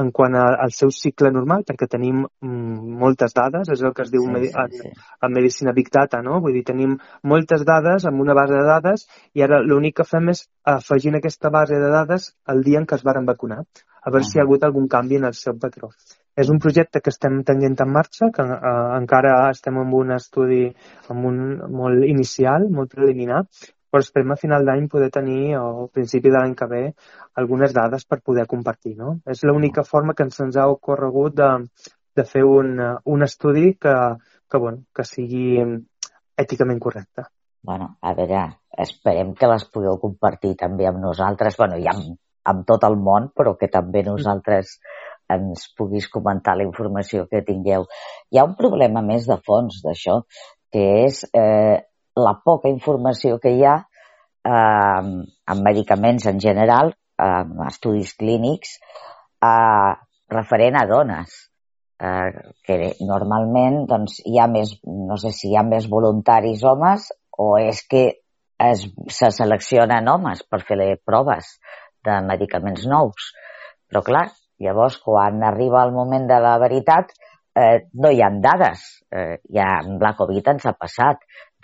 en 0.00 0.10
quant 0.10 0.34
a, 0.34 0.44
al 0.64 0.72
seu 0.74 0.90
cicle 0.94 1.30
normal, 1.34 1.62
perquè 1.68 1.86
tenim 1.90 2.24
mm, 2.24 2.96
moltes 3.02 3.34
dades, 3.36 3.70
és 3.70 3.82
el 3.82 3.94
que 3.94 4.02
es 4.06 4.10
diu 4.12 4.24
sí, 4.26 4.48
sí, 4.48 4.50
en, 4.62 4.74
sí. 4.80 4.90
en 5.22 5.36
medicina 5.36 5.74
Big 5.76 5.90
Data, 5.94 6.22
no? 6.22 6.40
Vull 6.44 6.56
dir, 6.58 6.64
tenim 6.70 6.96
moltes 7.22 7.64
dades 7.68 8.08
amb 8.10 8.24
una 8.24 8.34
base 8.34 8.56
de 8.58 8.64
dades 8.66 9.06
i 9.34 9.46
ara 9.46 9.62
l'únic 9.62 10.00
que 10.00 10.08
fem 10.08 10.32
és 10.34 10.44
afegir 10.74 11.12
en 11.12 11.20
aquesta 11.20 11.52
base 11.54 11.78
de 11.78 11.92
dades 11.92 12.32
el 12.50 12.64
dia 12.66 12.82
en 12.82 12.88
què 12.90 12.98
es 12.98 13.06
varen 13.06 13.28
vacunar, 13.30 13.62
a 13.62 14.10
veure 14.10 14.22
uh 14.22 14.26
-huh. 14.26 14.30
si 14.30 14.38
hi 14.38 14.40
ha 14.40 14.44
hagut 14.44 14.64
algun 14.64 14.88
canvi 14.88 15.16
en 15.16 15.24
el 15.30 15.34
seu 15.34 15.58
patró. 15.58 15.90
És 16.36 16.48
un 16.50 16.58
projecte 16.58 17.00
que 17.00 17.10
estem 17.10 17.44
tenint 17.44 17.76
en 17.80 17.92
marxa, 17.92 18.30
que 18.34 18.42
eh, 18.42 18.98
encara 18.98 19.50
estem 19.50 19.76
en 19.78 19.92
un 19.94 20.10
estudi 20.10 20.64
amb 21.08 21.26
un, 21.26 21.36
molt 21.70 22.04
inicial, 22.04 22.66
molt 22.70 22.90
preliminar, 22.90 23.44
però 23.94 24.02
esperem 24.02 24.32
a 24.34 24.36
final 24.40 24.64
d'any 24.66 24.88
poder 24.90 25.06
tenir, 25.14 25.54
o 25.54 25.66
al 25.84 25.90
principi 25.94 26.26
de 26.26 26.40
l'any 26.40 26.56
que 26.58 26.66
ve, 26.66 26.80
algunes 27.38 27.70
dades 27.76 28.02
per 28.10 28.24
poder 28.26 28.42
compartir. 28.50 28.96
No? 28.98 29.20
És 29.30 29.44
l'única 29.46 29.84
forma 29.86 30.16
que 30.18 30.26
ens, 30.26 30.40
ens 30.42 30.58
ha 30.58 30.64
ocorregut 30.66 31.36
de, 31.38 31.50
de 32.18 32.24
fer 32.26 32.42
un, 32.42 32.72
un 33.14 33.22
estudi 33.22 33.76
que, 33.78 33.94
que, 34.50 34.58
bueno, 34.58 34.82
que 34.90 35.06
sigui 35.06 35.62
èticament 36.42 36.82
correcte. 36.82 37.28
Bueno, 37.62 37.92
a 38.02 38.16
veure, 38.18 38.42
esperem 38.82 39.30
que 39.38 39.52
les 39.54 39.68
pugueu 39.70 40.02
compartir 40.02 40.56
també 40.58 40.90
amb 40.90 40.98
nosaltres, 41.06 41.54
bueno, 41.62 41.78
i 41.78 41.86
amb, 41.94 42.18
amb 42.50 42.66
tot 42.66 42.90
el 42.90 42.98
món, 42.98 43.30
però 43.30 43.54
que 43.60 43.70
també 43.70 44.02
nosaltres 44.02 44.74
ens 45.30 45.70
puguis 45.78 46.10
comentar 46.10 46.58
la 46.58 46.66
informació 46.66 47.28
que 47.30 47.46
tingueu. 47.46 47.86
Hi 48.34 48.42
ha 48.42 48.50
un 48.50 48.58
problema 48.58 49.06
més 49.06 49.30
de 49.30 49.38
fons 49.46 49.78
d'això, 49.86 50.24
que 50.74 50.88
és 51.06 51.22
eh, 51.30 51.78
la 52.16 52.34
poca 52.44 52.70
informació 52.70 53.38
que 53.42 53.54
hi 53.54 53.64
ha 53.66 53.76
eh, 53.78 55.02
en 55.54 55.62
medicaments 55.66 56.26
en 56.30 56.40
general, 56.40 56.94
en 57.18 57.56
estudis 57.66 58.14
clínics, 58.18 58.78
eh, 59.42 59.92
referent 60.34 60.78
a 60.80 60.86
dones, 60.90 61.34
eh, 62.00 62.30
que 62.64 62.78
normalment 63.06 63.84
doncs, 63.90 64.20
hi 64.26 64.38
ha 64.38 64.48
més, 64.50 64.76
no 64.84 65.18
sé 65.20 65.32
si 65.32 65.52
hi 65.52 65.58
ha 65.58 65.64
més 65.66 65.88
voluntaris 65.90 66.64
homes 66.64 67.10
o 67.38 67.54
és 67.58 67.82
que 67.90 68.04
es, 68.58 68.86
se 69.10 69.30
seleccionen 69.34 70.08
homes 70.08 70.44
per 70.48 70.62
fer 70.62 70.78
les 70.78 71.02
proves 71.04 71.56
de 72.04 72.20
medicaments 72.26 72.86
nous. 72.90 73.30
Però 73.90 74.02
clar, 74.06 74.28
llavors 74.62 74.98
quan 75.02 75.42
arriba 75.42 75.82
el 75.84 75.92
moment 75.92 76.28
de 76.30 76.38
la 76.42 76.56
veritat 76.62 77.10
eh, 77.58 77.86
no 77.94 78.10
hi 78.10 78.22
ha 78.22 78.30
dades. 78.42 78.84
Eh, 79.14 79.40
ja 79.54 79.78
amb 79.80 80.02
la 80.02 80.14
Covid 80.18 80.54
ens 80.54 80.66
ha 80.66 80.74
passat 80.78 81.22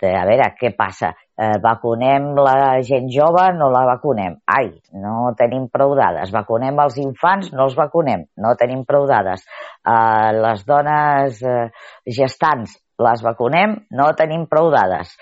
a 0.09 0.25
veure, 0.25 0.47
què 0.57 0.71
passa? 0.77 1.11
Eh, 1.41 1.57
vacunem 1.61 2.31
la 2.37 2.81
gent 2.85 3.09
jove, 3.13 3.43
no 3.57 3.69
la 3.73 3.81
vacunem. 3.85 4.35
Ai, 4.49 4.71
no 5.01 5.33
tenim 5.37 5.67
prou 5.73 5.95
dades. 5.97 6.31
Vacunem 6.33 6.79
els 6.83 6.97
infants, 7.01 7.51
no 7.53 7.65
els 7.67 7.75
vacunem. 7.77 8.25
No 8.41 8.55
tenim 8.59 8.83
prou 8.89 9.07
dades. 9.09 9.41
Eh, 9.85 10.31
les 10.37 10.65
dones 10.65 11.41
eh, 11.41 11.69
gestants, 12.17 12.77
les 13.01 13.21
vacunem, 13.25 13.75
no 13.97 14.11
tenim 14.17 14.45
prou 14.49 14.71
dades. 14.73 15.13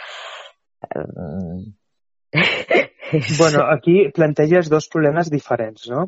bueno, 3.40 3.60
aquí 3.74 4.12
planteges 4.16 4.70
dos 4.70 4.88
problemes 4.88 5.32
diferents, 5.32 5.90
no? 5.92 6.08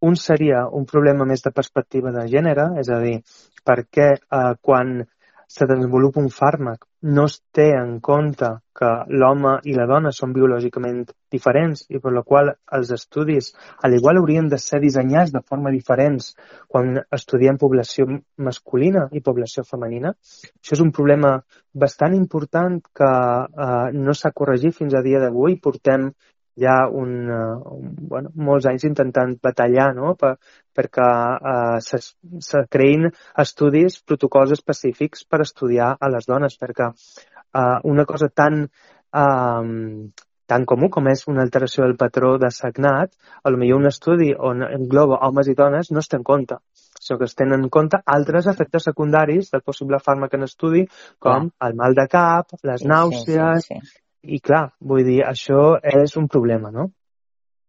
Un 0.00 0.16
seria 0.16 0.66
un 0.72 0.86
problema 0.88 1.26
més 1.28 1.42
de 1.44 1.52
perspectiva 1.52 2.10
de 2.12 2.24
gènere, 2.32 2.70
és 2.80 2.88
a 2.88 2.98
dir, 3.02 3.18
per 3.64 3.84
què 3.92 4.14
eh, 4.16 4.54
quan 4.60 5.04
se 5.50 5.66
desenvolupa 5.66 6.22
un 6.22 6.30
fàrmac 6.32 6.86
no 7.02 7.24
es 7.30 7.38
té 7.56 7.70
en 7.76 7.98
compte 8.04 8.48
que 8.76 8.88
l'home 9.08 9.54
i 9.68 9.74
la 9.76 9.86
dona 9.88 10.12
són 10.12 10.34
biològicament 10.36 11.02
diferents 11.32 11.86
i 11.88 12.00
per 12.02 12.12
la 12.12 12.22
qual 12.26 12.52
els 12.76 12.90
estudis 12.96 13.50
a 13.80 13.88
l'igual 13.88 14.20
haurien 14.20 14.48
de 14.52 14.58
ser 14.60 14.80
dissenyats 14.84 15.32
de 15.32 15.40
forma 15.40 15.72
diferents 15.72 16.34
quan 16.68 16.98
estudiem 17.18 17.58
població 17.60 18.06
masculina 18.36 19.06
i 19.12 19.24
població 19.24 19.64
femenina. 19.64 20.12
Això 20.60 20.76
és 20.76 20.84
un 20.84 20.92
problema 20.92 21.38
bastant 21.72 22.16
important 22.16 22.80
que 22.94 23.10
eh, 23.10 23.86
no 23.96 24.14
s'ha 24.14 24.34
corregit 24.36 24.76
fins 24.76 24.94
a 24.94 25.04
dia 25.06 25.20
d'avui. 25.24 25.56
Portem 25.56 26.10
ja 26.58 26.88
un, 26.88 27.28
uh, 27.30 27.74
un, 27.76 27.92
bueno, 28.10 28.30
molts 28.34 28.66
anys 28.70 28.86
intentant 28.88 29.36
batallar 29.42 29.90
no? 29.96 30.14
per, 30.18 30.36
perquè 30.76 31.10
uh, 31.52 31.76
se, 31.84 32.00
se 32.46 32.64
creïn 32.70 33.10
estudis, 33.38 34.00
protocols 34.02 34.54
específics 34.56 35.24
per 35.24 35.42
estudiar 35.46 35.94
a 35.98 36.10
les 36.12 36.26
dones, 36.26 36.56
perquè 36.58 36.90
uh, 36.90 37.78
una 37.84 38.06
cosa 38.08 38.28
tan, 38.28 38.64
uh, 38.64 40.10
tan 40.50 40.66
comú 40.66 40.90
com 40.90 41.08
és 41.12 41.26
una 41.30 41.44
alteració 41.46 41.86
del 41.86 41.96
patró 42.00 42.36
de 42.42 42.50
sagnat, 42.50 43.14
a 43.44 43.50
lo 43.50 43.60
millor 43.60 43.84
un 43.84 43.92
estudi 43.92 44.32
on 44.34 44.66
engloba 44.66 45.22
homes 45.26 45.48
i 45.48 45.56
dones 45.58 45.92
no 45.94 46.02
es 46.02 46.10
té 46.10 46.18
en 46.18 46.26
compte 46.26 46.60
sinó 47.00 47.16
que 47.18 47.24
es 47.24 47.34
tenen 47.34 47.62
en 47.64 47.70
compte 47.72 47.96
altres 48.04 48.46
efectes 48.50 48.84
secundaris 48.84 49.48
del 49.54 49.62
possible 49.64 49.96
fàrmac 50.04 50.34
en 50.36 50.44
estudi, 50.44 50.82
com 51.18 51.48
yeah. 51.48 51.68
el 51.68 51.78
mal 51.78 51.96
de 51.96 52.04
cap, 52.12 52.52
les 52.60 52.82
sí, 52.82 52.88
nàusees, 52.90 53.64
sí, 53.64 53.78
sí, 53.78 53.86
sí 53.94 54.09
i 54.22 54.40
clar, 54.40 54.64
vull 54.80 55.04
dir, 55.04 55.20
això 55.26 55.78
és 55.80 56.16
un 56.20 56.26
problema, 56.28 56.70
no? 56.70 56.90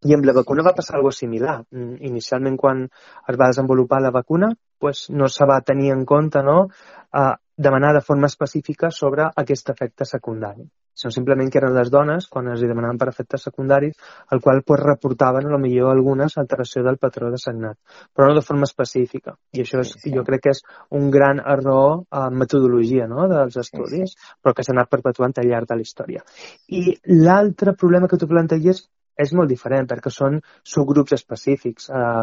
I 0.04 0.16
amb 0.16 0.26
la 0.26 0.34
vacuna 0.34 0.64
va 0.66 0.74
passar 0.74 0.96
alguna 0.98 1.16
similar. 1.16 1.56
Mm, 1.70 2.00
inicialment, 2.10 2.56
quan 2.58 2.82
es 2.84 3.38
va 3.38 3.48
desenvolupar 3.52 4.00
la 4.02 4.10
vacuna, 4.10 4.50
pues, 4.78 5.08
no 5.10 5.28
se 5.28 5.46
va 5.46 5.60
tenir 5.62 5.92
en 5.94 6.04
compte 6.04 6.42
no, 6.42 6.68
a 7.12 7.36
demanar 7.56 7.92
de 7.94 8.00
forma 8.00 8.26
específica 8.26 8.90
sobre 8.90 9.28
aquest 9.44 9.70
efecte 9.70 10.04
secundari, 10.04 10.66
sinó 10.94 11.10
simplement 11.10 11.50
que 11.50 11.58
eren 11.60 11.74
les 11.74 11.90
dones, 11.90 12.28
quan 12.28 12.48
es 12.52 12.62
demanaven 12.62 12.98
per 13.00 13.08
efectes 13.10 13.46
secundaris, 13.48 13.96
el 14.30 14.40
qual 14.40 14.62
pues, 14.62 14.80
reportaven 14.82 15.46
a 15.46 15.52
lo 15.52 15.58
millor 15.58 15.92
algunes 15.92 16.38
alteració 16.38 16.84
del 16.86 16.98
patró 16.98 17.30
de 17.30 17.40
sagnat, 17.40 17.78
però 18.14 18.28
no 18.28 18.38
de 18.38 18.44
forma 18.46 18.68
específica. 18.68 19.36
I 19.52 19.64
això 19.64 19.82
és, 19.82 19.94
sí, 19.96 20.06
sí. 20.06 20.14
jo 20.16 20.24
crec 20.28 20.46
que 20.46 20.56
és 20.56 20.62
un 20.98 21.10
gran 21.10 21.40
error 21.40 22.02
en 22.22 22.38
metodologia 22.38 23.08
no, 23.10 23.28
dels 23.30 23.58
estudis, 23.64 24.14
sí, 24.14 24.18
sí. 24.18 24.34
però 24.42 24.56
que 24.56 24.66
s'ha 24.66 24.74
anat 24.76 24.90
perpetuant 24.92 25.36
al 25.38 25.48
llarg 25.48 25.70
de 25.70 25.78
la 25.78 25.86
història. 25.86 26.24
I 26.68 26.96
l'altre 27.22 27.76
problema 27.78 28.10
que 28.10 28.20
tu 28.20 28.28
planteges 28.28 28.86
és 29.22 29.32
molt 29.36 29.50
diferent 29.50 29.88
perquè 29.88 30.10
són 30.12 30.38
subgrups 30.74 31.16
específics, 31.18 31.88
eh, 31.90 32.22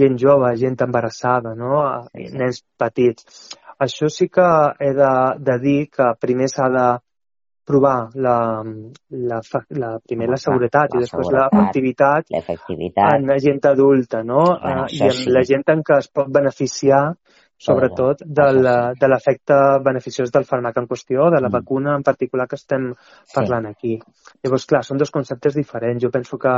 gent 0.00 0.18
jove, 0.20 0.52
gent 0.60 0.76
embarassada, 0.84 1.54
no? 1.56 1.80
Eh, 2.12 2.28
nens 2.32 2.62
petits. 2.78 3.56
Això 3.86 4.08
sí 4.12 4.28
que 4.32 4.46
he 4.80 4.92
de, 4.96 5.12
de 5.48 5.58
dir 5.60 5.80
que 5.92 6.12
primer 6.20 6.48
s'ha 6.48 6.68
de 6.72 6.86
provar 7.66 7.96
la, 8.14 8.36
la, 9.10 9.40
la 9.82 9.90
primer 10.06 10.28
la 10.30 10.38
seguretat 10.40 10.94
la 10.94 11.00
i 11.00 11.04
després 11.04 11.32
l'efectivitat 11.34 12.30
en 13.16 13.26
la 13.32 13.38
gent 13.42 13.60
adulta, 13.72 14.22
no? 14.22 14.44
Bueno, 14.62 14.86
eh, 14.86 14.96
I 14.98 15.08
en 15.08 15.16
sí. 15.18 15.32
la 15.34 15.42
gent 15.48 15.66
en 15.74 15.82
què 15.86 15.98
es 16.04 16.10
pot 16.14 16.30
beneficiar 16.32 17.02
sobretot 17.58 18.20
de 18.26 19.08
l'efecte 19.08 19.56
beneficiós 19.84 20.32
del 20.32 20.44
fàrmac 20.44 20.76
en 20.76 20.88
qüestió, 20.90 21.30
de 21.32 21.40
la 21.40 21.48
mm. 21.48 21.56
vacuna 21.56 21.94
en 21.96 22.04
particular 22.04 22.46
que 22.48 22.58
estem 22.60 22.90
parlant 23.34 23.68
sí. 23.68 23.72
aquí. 23.72 23.92
Llavors, 24.44 24.66
clar, 24.68 24.82
són 24.84 25.00
dos 25.00 25.12
conceptes 25.14 25.56
diferents. 25.56 26.02
Jo 26.02 26.10
penso 26.12 26.38
que, 26.38 26.52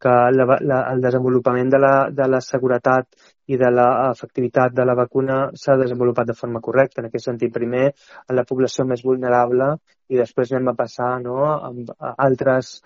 que 0.00 0.14
la, 0.36 0.46
la, 0.60 0.80
el 0.92 1.02
desenvolupament 1.02 1.72
de 1.74 1.80
la, 1.82 1.94
de 2.14 2.28
la 2.30 2.40
seguretat 2.44 3.10
i 3.50 3.58
de 3.60 3.70
l'efectivitat 3.74 4.72
de 4.72 4.86
la 4.86 4.94
vacuna 4.96 5.40
s'ha 5.58 5.76
desenvolupat 5.80 6.30
de 6.30 6.38
forma 6.38 6.62
correcta. 6.64 7.02
En 7.02 7.10
aquest 7.10 7.32
sentit, 7.32 7.52
primer 7.52 7.88
en 7.90 8.38
la 8.38 8.46
població 8.48 8.86
més 8.88 9.02
vulnerable 9.04 9.74
i 10.12 10.20
després 10.20 10.52
anem 10.52 10.70
a 10.70 10.78
passar 10.78 11.16
no, 11.24 11.40
a 11.50 12.14
altres 12.28 12.78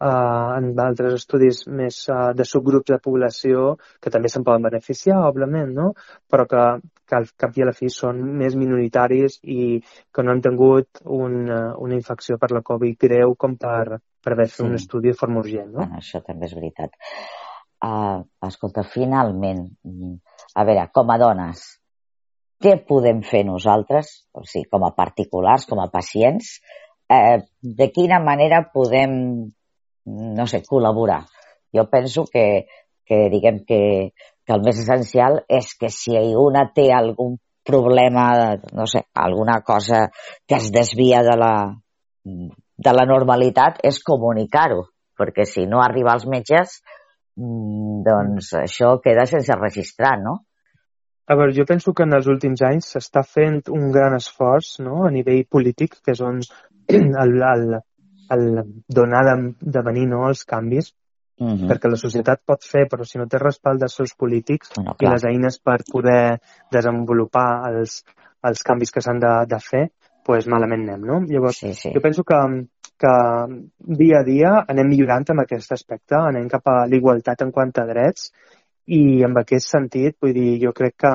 eh, 0.00 0.58
en 0.58 0.68
altres 0.82 1.16
estudis 1.20 1.62
més 1.68 1.98
eh, 2.08 2.18
de 2.36 2.46
subgrups 2.48 2.92
de 2.92 2.98
població 3.02 3.76
que 4.02 4.12
també 4.12 4.30
se'n 4.32 4.44
poden 4.46 4.66
beneficiar, 4.68 5.22
òbviament, 5.28 5.72
no? 5.76 5.92
però 6.30 6.46
que, 6.50 6.64
que 7.06 7.18
al 7.18 7.30
cap 7.38 7.56
i 7.56 7.64
a 7.64 7.70
la 7.70 7.76
fi 7.76 7.90
són 7.92 8.20
més 8.40 8.58
minoritaris 8.58 9.40
i 9.42 9.78
que 9.82 10.26
no 10.26 10.34
han 10.34 10.44
tingut 10.44 11.02
una, 11.04 11.62
una 11.82 11.96
infecció 11.98 12.38
per 12.42 12.52
la 12.54 12.64
Covid 12.66 13.00
greu 13.08 13.34
com 13.38 13.56
per, 13.60 13.98
per 14.22 14.36
haver 14.36 14.48
fet 14.50 14.62
sí. 14.62 14.68
un 14.68 14.78
estudi 14.78 15.12
de 15.12 15.18
forma 15.18 15.42
urgent. 15.44 15.72
No? 15.72 15.82
Bueno, 15.84 16.02
això 16.02 16.22
també 16.24 16.50
és 16.50 16.56
veritat. 16.56 16.96
Uh, 17.86 18.24
escolta, 18.46 18.86
finalment, 18.88 19.66
a 20.56 20.64
veure, 20.64 20.86
com 20.96 21.10
a 21.12 21.18
dones, 21.20 21.66
què 22.64 22.78
podem 22.88 23.20
fer 23.20 23.42
nosaltres, 23.44 24.12
o 24.32 24.42
sigui, 24.48 24.64
com 24.72 24.86
a 24.86 24.94
particulars, 24.96 25.66
com 25.68 25.82
a 25.82 25.90
pacients, 25.92 26.56
eh, 27.12 27.42
de 27.60 27.88
quina 27.92 28.18
manera 28.24 28.62
podem 28.72 29.12
no 30.06 30.46
sé, 30.46 30.62
col·laborar. 30.66 31.22
Jo 31.74 31.86
penso 31.90 32.24
que, 32.32 32.66
que 33.06 33.26
diguem 33.32 33.64
que, 33.66 34.12
que 34.46 34.54
el 34.54 34.62
més 34.64 34.78
essencial 34.82 35.42
és 35.48 35.74
que 35.78 35.90
si 35.92 36.16
una 36.38 36.68
té 36.74 36.88
algun 36.94 37.36
problema, 37.66 38.56
no 38.72 38.86
sé, 38.86 39.02
alguna 39.14 39.60
cosa 39.66 40.06
que 40.46 40.56
es 40.60 40.70
desvia 40.72 41.22
de 41.26 41.34
la, 41.36 41.54
de 42.22 42.92
la 42.94 43.06
normalitat, 43.10 43.80
és 43.82 43.98
comunicar-ho, 44.06 44.84
perquè 45.18 45.46
si 45.48 45.66
no 45.66 45.82
arriba 45.82 46.14
als 46.14 46.28
metges, 46.30 46.78
mm, 47.36 48.04
doncs 48.06 48.52
això 48.62 48.96
queda 49.02 49.26
sense 49.26 49.58
registrar, 49.58 50.14
no? 50.22 50.38
A 51.26 51.34
veure, 51.34 51.52
jo 51.56 51.64
penso 51.66 51.92
que 51.92 52.04
en 52.06 52.14
els 52.14 52.28
últims 52.30 52.62
anys 52.62 52.92
s'està 52.94 53.24
fent 53.26 53.64
un 53.74 53.90
gran 53.90 54.14
esforç 54.14 54.76
no? 54.86 55.00
a 55.08 55.10
nivell 55.10 55.42
polític, 55.50 55.96
que 56.04 56.14
és 56.14 56.20
on 56.22 56.38
el, 56.94 57.32
el, 57.42 57.64
el 58.30 58.62
donar 58.88 59.24
de, 59.28 59.34
de 59.60 59.82
venir 59.86 60.06
no, 60.10 60.26
els 60.28 60.44
canvis, 60.44 60.92
uh 61.38 61.44
mhm. 61.44 61.56
-huh. 61.56 61.68
perquè 61.68 61.90
la 61.90 61.96
societat 61.96 62.40
pot 62.44 62.62
fer, 62.64 62.86
però 62.88 63.04
si 63.04 63.18
no 63.18 63.26
té 63.26 63.38
respald 63.38 63.80
dels 63.80 63.94
seus 63.94 64.14
polítics 64.14 64.72
bueno, 64.76 64.96
i 65.00 65.06
les 65.06 65.24
eines 65.24 65.58
per 65.58 65.78
poder 65.92 66.40
desenvolupar 66.70 67.68
els, 67.70 68.04
els 68.42 68.62
canvis 68.62 68.90
que 68.90 69.00
s'han 69.00 69.18
de, 69.18 69.46
de 69.46 69.58
fer, 69.60 69.90
pues 70.24 70.46
malament 70.46 70.88
anem, 70.88 71.04
no? 71.06 71.20
Llavors, 71.28 71.58
sí, 71.58 71.74
sí. 71.74 71.92
jo 71.94 72.00
penso 72.00 72.24
que, 72.24 72.38
que 72.98 73.14
dia 73.78 74.20
a 74.20 74.24
dia 74.24 74.64
anem 74.66 74.88
millorant 74.88 75.24
en 75.30 75.40
aquest 75.40 75.72
aspecte, 75.72 76.16
anem 76.16 76.48
cap 76.48 76.66
a 76.66 76.86
l'igualtat 76.86 77.42
en 77.42 77.52
quant 77.52 77.72
a 77.78 77.86
drets 77.86 78.32
i 78.86 79.22
en 79.26 79.36
aquest 79.38 79.70
sentit, 79.70 80.16
vull 80.20 80.34
dir, 80.34 80.58
jo 80.64 80.72
crec 80.72 80.96
que 81.04 81.12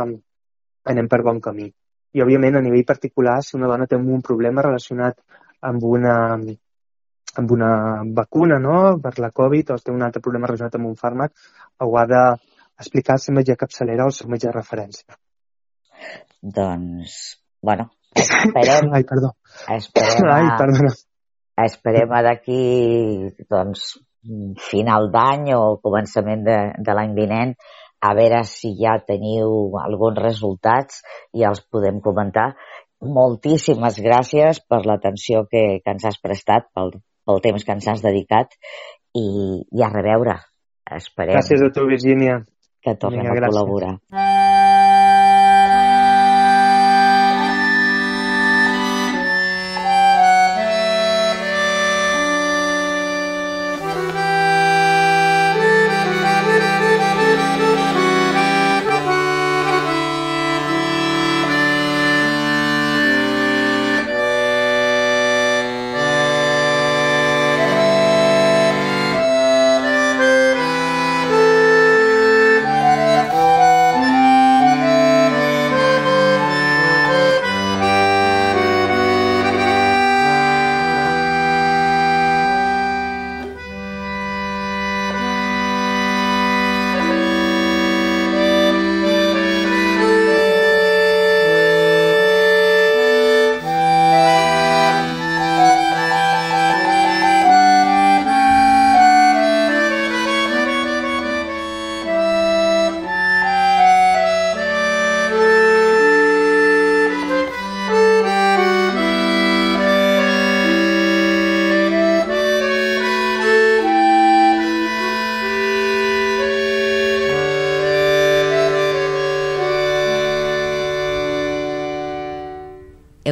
anem 0.91 1.07
per 1.07 1.21
bon 1.23 1.39
camí. 1.41 1.67
I, 2.13 2.21
òbviament, 2.23 2.57
a 2.57 2.63
nivell 2.63 2.85
particular, 2.87 3.37
si 3.43 3.55
una 3.57 3.69
dona 3.71 3.87
té 3.87 3.95
un 3.95 4.21
problema 4.21 4.63
relacionat 4.65 5.19
amb 5.61 5.83
una, 5.87 6.15
amb 7.39 7.51
una 7.55 7.71
vacuna 8.17 8.59
no? 8.59 8.77
per 9.03 9.17
la 9.23 9.31
Covid 9.31 9.71
o 9.71 9.79
té 9.79 9.93
un 9.93 10.03
altre 10.03 10.21
problema 10.23 10.49
relacionat 10.49 10.77
amb 10.79 10.89
un 10.89 10.97
fàrmac, 10.99 11.33
ho 11.85 11.91
ha 11.97 12.05
d'explicar 12.09 13.15
al 13.15 13.23
seu 13.23 13.35
metge 13.37 13.57
capçalera 13.59 14.07
o 14.07 14.11
al 14.11 14.17
seu 14.17 14.31
metge 14.31 14.49
de 14.49 14.55
referència. 14.57 15.17
Doncs, 16.41 17.17
bueno, 17.61 17.89
esperem... 18.17 18.91
Ai, 18.93 19.05
perdó. 19.07 19.33
Esperem 19.77 20.27
a, 20.27 20.37
Ai, 20.37 20.49
perdona. 20.59 20.93
Esperem 21.61 22.15
a 22.17 22.23
d'aquí, 22.25 22.63
doncs, 23.51 23.91
final 24.69 25.09
d'any 25.13 25.51
o 25.57 25.77
començament 25.81 26.43
de, 26.45 26.57
de 26.77 26.95
l'any 26.97 27.15
vinent 27.17 27.55
a 28.01 28.13
veure 28.17 28.41
si 28.49 28.73
ja 28.79 28.95
teniu 29.05 29.77
alguns 29.81 30.17
resultats 30.21 31.01
i 31.37 31.45
els 31.45 31.61
podem 31.73 32.01
comentar. 32.01 32.51
Moltíssimes 33.01 33.97
gràcies 34.01 34.61
per 34.69 34.81
l'atenció 34.85 35.45
que, 35.49 35.63
que 35.81 35.93
ens 35.93 36.05
has 36.09 36.17
prestat, 36.21 36.67
pel, 36.73 36.95
pel 37.25 37.41
temps 37.43 37.65
que 37.65 37.75
ens 37.77 37.87
has 37.91 38.03
dedicat 38.05 38.55
i, 39.17 39.25
i 39.61 39.83
a 39.85 39.91
reveure. 39.93 40.37
Esperem. 40.91 41.37
Gràcies 41.37 41.61
a 41.63 41.69
tu, 41.73 41.85
Virgínia. 41.87 42.41
Que 42.81 42.95
tornem 42.97 43.21
Vinga, 43.21 43.35
a 43.35 43.37
gràcies. 43.37 43.53
col·laborar. 43.53 43.93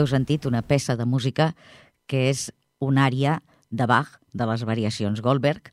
Sentit 0.10 0.48
una 0.50 0.64
peça 0.66 0.98
de 0.98 1.06
música 1.06 1.54
que 2.10 2.30
és 2.32 2.50
una 2.82 3.06
àrea 3.08 3.40
de 3.70 3.86
Bach, 3.86 4.18
de 4.34 4.46
les 4.50 4.66
variacions 4.66 5.22
Goldberg, 5.22 5.70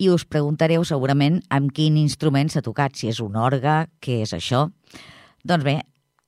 i 0.00 0.08
us 0.08 0.24
preguntareu 0.24 0.84
segurament 0.88 1.40
amb 1.52 1.72
quin 1.76 1.98
instrument 2.00 2.48
s'ha 2.48 2.62
tocat, 2.64 2.96
si 2.96 3.10
és 3.10 3.20
un 3.20 3.36
orgue, 3.36 3.84
què 4.00 4.22
és 4.24 4.32
això. 4.32 4.68
Doncs 5.44 5.66
bé, 5.66 5.76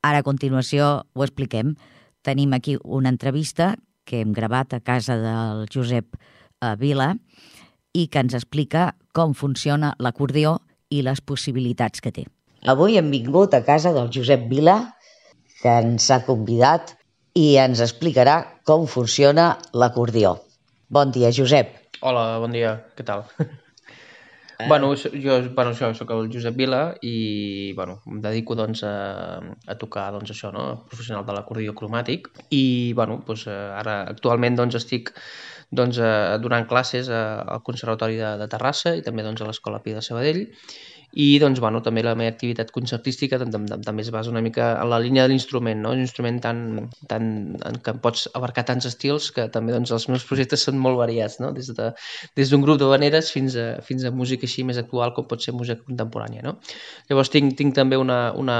ara 0.05 0.21
a 0.21 0.27
continuació 0.27 0.91
ho 1.15 1.25
expliquem. 1.25 1.77
Tenim 2.23 2.53
aquí 2.53 2.77
una 2.85 3.09
entrevista 3.09 3.73
que 4.05 4.21
hem 4.21 4.35
gravat 4.37 4.75
a 4.75 4.83
casa 4.85 5.17
del 5.17 5.65
Josep 5.73 6.17
eh, 6.17 6.75
Vila 6.79 7.15
i 7.97 8.09
que 8.09 8.21
ens 8.21 8.37
explica 8.37 8.93
com 9.17 9.33
funciona 9.37 9.95
l'acordió 9.99 10.59
i 10.93 11.03
les 11.05 11.21
possibilitats 11.21 12.05
que 12.05 12.13
té. 12.13 12.27
Avui 12.69 12.99
hem 12.99 13.11
vingut 13.11 13.55
a 13.57 13.63
casa 13.67 13.93
del 13.95 14.11
Josep 14.13 14.45
Vila, 14.51 14.77
que 15.63 15.73
ens 15.83 16.11
ha 16.11 16.23
convidat 16.27 16.95
i 17.39 17.57
ens 17.61 17.81
explicarà 17.81 18.37
com 18.69 18.87
funciona 18.87 19.57
l'acordió. 19.73 20.37
Bon 20.93 21.13
dia, 21.15 21.33
Josep. 21.33 21.73
Hola, 22.03 22.39
bon 22.43 22.53
dia, 22.53 22.77
què 22.97 23.05
tal? 23.07 23.25
Eh. 24.63 24.69
Bueno, 24.69 24.93
jo, 24.95 25.39
bueno, 25.57 25.73
això, 25.73 25.89
soc 25.97 26.11
el 26.15 26.29
Josep 26.31 26.55
Vila 26.55 26.83
i 27.03 27.73
bueno, 27.75 27.97
em 28.07 28.21
dedico 28.23 28.55
doncs, 28.55 28.85
a, 28.87 29.41
a 29.67 29.75
tocar 29.81 30.11
doncs, 30.15 30.31
això, 30.35 30.53
no? 30.55 30.85
professional 30.91 31.25
de 31.27 31.35
l'acordió 31.35 31.73
cromàtic 31.75 32.29
i 32.55 32.93
bueno, 32.95 33.17
doncs, 33.27 33.49
ara 33.49 34.03
actualment 34.13 34.61
doncs, 34.61 34.77
estic 34.79 35.11
doncs, 35.73 35.99
donant 36.45 36.69
classes 36.71 37.09
al 37.11 37.65
Conservatori 37.67 38.21
de, 38.21 38.37
de 38.39 38.49
Terrassa 38.53 38.95
i 38.99 39.03
també 39.03 39.25
doncs, 39.27 39.43
a 39.43 39.49
l'Escola 39.49 39.81
Pia 39.83 39.99
de 39.99 40.05
Sabadell 40.05 40.45
i 41.13 41.39
doncs, 41.43 41.61
bueno, 41.61 41.83
també 41.85 42.03
la 42.05 42.15
meva 42.17 42.33
activitat 42.33 42.71
concertística 42.73 43.39
també 43.43 44.03
es 44.03 44.11
basa 44.15 44.33
una 44.33 44.41
mica 44.45 44.71
en 44.81 44.89
la 44.89 45.01
línia 45.03 45.27
de 45.27 45.33
l'instrument, 45.33 45.83
no? 45.85 45.93
un 45.93 46.01
instrument 46.01 46.39
tan, 46.41 46.63
tan, 47.11 47.27
que 47.85 47.95
pots 48.05 48.29
abarcar 48.39 48.65
tants 48.71 48.89
estils 48.89 49.29
que 49.37 49.45
també 49.53 49.75
doncs, 49.77 49.93
els 49.93 50.09
meus 50.09 50.25
projectes 50.29 50.65
són 50.69 50.81
molt 50.81 50.97
variats, 51.01 51.39
no? 51.45 51.53
des 51.53 51.69
d'un 51.69 51.77
de, 51.83 51.91
des 52.41 52.55
grup 52.65 52.81
de 52.81 52.89
veneres 52.89 53.31
fins 53.35 53.57
a, 53.61 53.67
fins 53.85 54.07
a 54.09 54.15
música 54.15 54.49
així 54.49 54.65
més 54.65 54.81
actual 54.81 55.13
com 55.13 55.29
pot 55.29 55.45
ser 55.45 55.53
música 55.53 55.85
contemporània. 55.85 56.45
No? 56.47 56.57
Llavors 57.11 57.33
tinc, 57.33 57.59
tinc 57.61 57.77
també 57.77 58.01
una, 58.01 58.23
una, 58.33 58.59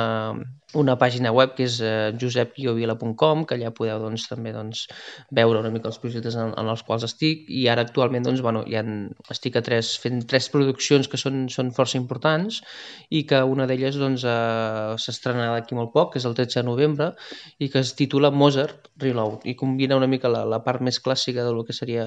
una 0.79 0.97
pàgina 0.99 1.33
web 1.35 1.55
que 1.57 1.67
és 1.67 1.79
eh, 1.85 2.13
josepguiovila.com, 2.19 3.45
que 3.49 3.57
allà 3.57 3.73
podeu 3.77 4.01
doncs, 4.01 4.27
també 4.31 4.53
doncs, 4.55 4.87
veure 5.35 5.61
una 5.61 5.73
mica 5.75 5.91
els 5.91 5.99
projectes 6.03 6.37
en, 6.41 6.55
en 6.59 6.71
els 6.73 6.83
quals 6.87 7.05
estic 7.09 7.45
i 7.53 7.67
ara 7.69 7.85
actualment 7.85 8.25
doncs, 8.27 8.41
bueno, 8.45 8.65
ja 8.71 8.85
estic 9.33 9.59
a 9.59 9.65
tres, 9.65 9.95
fent 10.03 10.23
tres 10.29 10.49
produccions 10.53 11.11
que 11.13 11.21
són, 11.21 11.47
són 11.53 11.73
força 11.77 11.99
importants 12.01 12.63
i 13.11 13.25
que 13.29 13.43
una 13.45 13.67
d'elles 13.69 13.99
doncs, 14.01 14.25
eh, 14.25 15.43
d'aquí 15.53 15.77
molt 15.77 15.93
poc, 15.93 16.13
que 16.13 16.23
és 16.23 16.27
el 16.29 16.37
13 16.39 16.61
de 16.61 16.67
novembre 16.69 17.11
i 17.59 17.69
que 17.73 17.83
es 17.83 17.93
titula 17.99 18.31
Mozart 18.31 18.89
Reload 19.03 19.45
i 19.49 19.57
combina 19.59 19.99
una 19.99 20.09
mica 20.09 20.31
la, 20.33 20.45
la 20.49 20.63
part 20.65 20.81
més 20.81 21.01
clàssica 21.03 21.45
del 21.45 21.61
que 21.67 21.77
seria, 21.77 22.05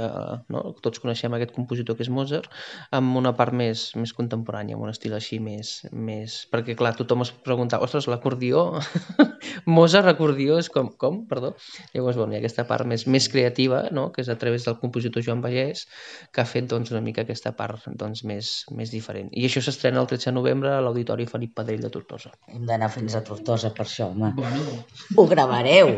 no? 0.49 0.63
tots 0.81 1.01
coneixem 1.03 1.33
aquest 1.37 1.53
compositor 1.55 1.97
que 1.97 2.05
és 2.05 2.11
Mozart, 2.13 2.49
amb 2.95 3.17
una 3.19 3.35
part 3.37 3.53
més, 3.53 3.91
més 3.99 4.13
contemporània, 4.17 4.75
amb 4.75 4.87
un 4.87 4.93
estil 4.93 5.13
així 5.17 5.39
més, 5.43 5.77
més... 5.91 6.41
perquè 6.51 6.75
clar, 6.77 6.95
tothom 6.97 7.25
es 7.25 7.31
pregunta, 7.45 7.79
ostres, 7.83 8.09
l'acordió 8.11 8.54
acordió, 8.55 8.79
Mozart 9.65 10.07
acordió 10.07 10.57
és 10.59 10.69
com, 10.69 10.89
com, 10.97 11.23
perdó. 11.29 11.53
Llavors, 11.93 12.17
bueno, 12.17 12.33
hi 12.33 12.37
ha 12.37 12.41
aquesta 12.43 12.65
part 12.67 12.87
més, 12.87 13.05
més 13.07 13.27
creativa, 13.31 13.85
no? 13.91 14.11
que 14.11 14.23
és 14.23 14.29
a 14.29 14.37
través 14.41 14.65
del 14.65 14.77
compositor 14.81 15.23
Joan 15.25 15.41
Vallès, 15.43 15.85
que 16.31 16.43
ha 16.43 16.47
fet 16.49 16.69
doncs, 16.71 16.91
una 16.93 17.03
mica 17.05 17.25
aquesta 17.25 17.55
part 17.57 17.87
doncs, 17.87 18.23
més, 18.23 18.53
més 18.71 18.93
diferent. 18.93 19.31
I 19.33 19.47
això 19.49 19.63
s'estrena 19.63 20.01
el 20.01 20.11
13 20.11 20.31
de 20.31 20.37
novembre 20.39 20.71
a 20.73 20.81
l'Auditori 20.83 21.27
Felip 21.29 21.55
Padell 21.57 21.83
de 21.83 21.91
Tortosa. 21.93 22.33
Hem 22.51 22.65
d'anar 22.69 22.91
fins 22.93 23.17
a 23.17 23.23
Tortosa 23.25 23.73
per 23.75 23.87
això, 23.87 24.11
home. 24.11 24.33
Bueno. 24.39 24.79
Ho 25.17 25.27
gravareu. 25.31 25.95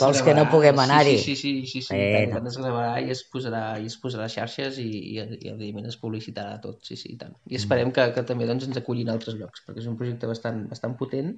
Vols 0.00 0.22
que 0.24 0.32
no 0.32 0.46
puguem 0.48 0.78
anar-hi? 0.80 1.18
Sí, 1.20 1.34
sí, 1.36 1.50
sí, 1.60 1.66
sí, 1.68 1.80
sí, 1.84 1.96
bueno. 1.96 2.38
tant, 2.38 2.46
es 2.48 2.54
gravarà 2.56 3.00
i 3.04 3.10
es 3.12 3.20
posarà, 3.28 3.62
i 3.76 3.90
es 3.90 3.96
posarà 4.00 4.24
a 4.24 4.32
xarxes 4.32 4.78
i, 4.80 4.86
i, 4.88 5.16
i 5.20 5.50
evidentment 5.50 5.90
es 5.90 5.98
publicitarà 6.00 6.54
tot, 6.62 6.78
sí, 6.88 6.96
sí, 6.96 7.10
i 7.12 7.18
tant. 7.20 7.34
I 7.52 7.58
esperem 7.58 7.92
que, 7.92 8.06
que 8.16 8.24
també 8.28 8.46
doncs, 8.48 8.64
ens 8.70 8.78
acullin 8.80 9.10
a 9.10 9.16
altres 9.18 9.36
llocs, 9.36 9.64
perquè 9.66 9.82
és 9.82 9.88
un 9.90 9.98
projecte 10.00 10.30
bastant, 10.30 10.62
bastant 10.70 10.96
potent 11.00 11.34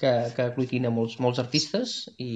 que, 0.00 0.12
que 0.36 0.46
aglutina 0.46 0.92
molts, 0.94 1.18
molts 1.20 1.42
artistes 1.42 1.98
i, 2.16 2.30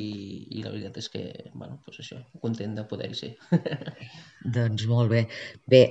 i 0.58 0.60
la 0.60 0.74
veritat 0.74 0.98
és 1.00 1.08
que, 1.14 1.22
bueno, 1.54 1.78
doncs 1.86 2.02
això, 2.04 2.20
content 2.44 2.74
de 2.76 2.84
poder-hi 2.90 3.16
ser. 3.22 3.30
doncs 4.58 4.84
molt 4.90 5.08
bé. 5.14 5.22
Bé, 5.72 5.86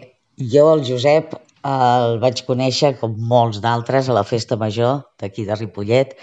jo 0.54 0.68
el 0.76 0.86
Josep 0.86 1.34
el 1.72 2.20
vaig 2.22 2.44
conèixer, 2.46 2.94
com 3.02 3.18
molts 3.34 3.62
d'altres, 3.66 4.10
a 4.10 4.18
la 4.18 4.26
festa 4.26 4.58
major 4.62 5.02
d'aquí 5.22 5.48
de 5.50 5.58
Ripollet, 5.58 6.14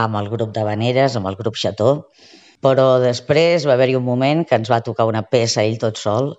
amb 0.00 0.16
el 0.20 0.32
grup 0.32 0.56
de 0.56 0.64
Vaneres, 0.66 1.16
amb 1.16 1.28
el 1.30 1.36
grup 1.40 1.60
Xató, 1.60 2.06
però 2.64 2.86
després 3.02 3.66
va 3.68 3.74
haver-hi 3.76 3.98
un 3.98 4.06
moment 4.06 4.44
que 4.48 4.56
ens 4.56 4.70
va 4.72 4.84
tocar 4.86 5.08
una 5.10 5.24
peça 5.34 5.64
ell 5.66 5.76
tot 5.82 6.00
sol, 6.00 6.32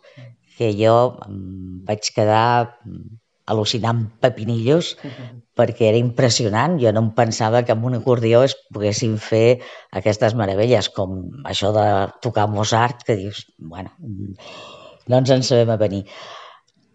que 0.57 0.71
jo 0.73 0.95
vaig 1.85 2.09
quedar 2.15 2.47
al·lucinant 3.45 3.99
pepinillos 4.23 4.95
perquè 5.59 5.89
era 5.91 6.01
impressionant. 6.01 6.79
Jo 6.81 6.93
no 6.95 7.03
em 7.05 7.11
pensava 7.17 7.61
que 7.65 7.75
amb 7.75 7.85
un 7.89 7.99
acordió 7.99 8.41
es 8.47 8.55
poguessin 8.73 9.19
fer 9.21 9.59
aquestes 9.99 10.33
meravelles, 10.39 10.89
com 10.89 11.19
això 11.45 11.71
de 11.75 11.85
tocar 12.25 12.47
Mozart, 12.49 13.05
que 13.05 13.19
dius, 13.19 13.45
bueno, 13.59 13.93
no 14.01 15.21
ens 15.21 15.35
en 15.35 15.45
sabem 15.45 15.75
a 15.75 15.77
venir. 15.81 16.03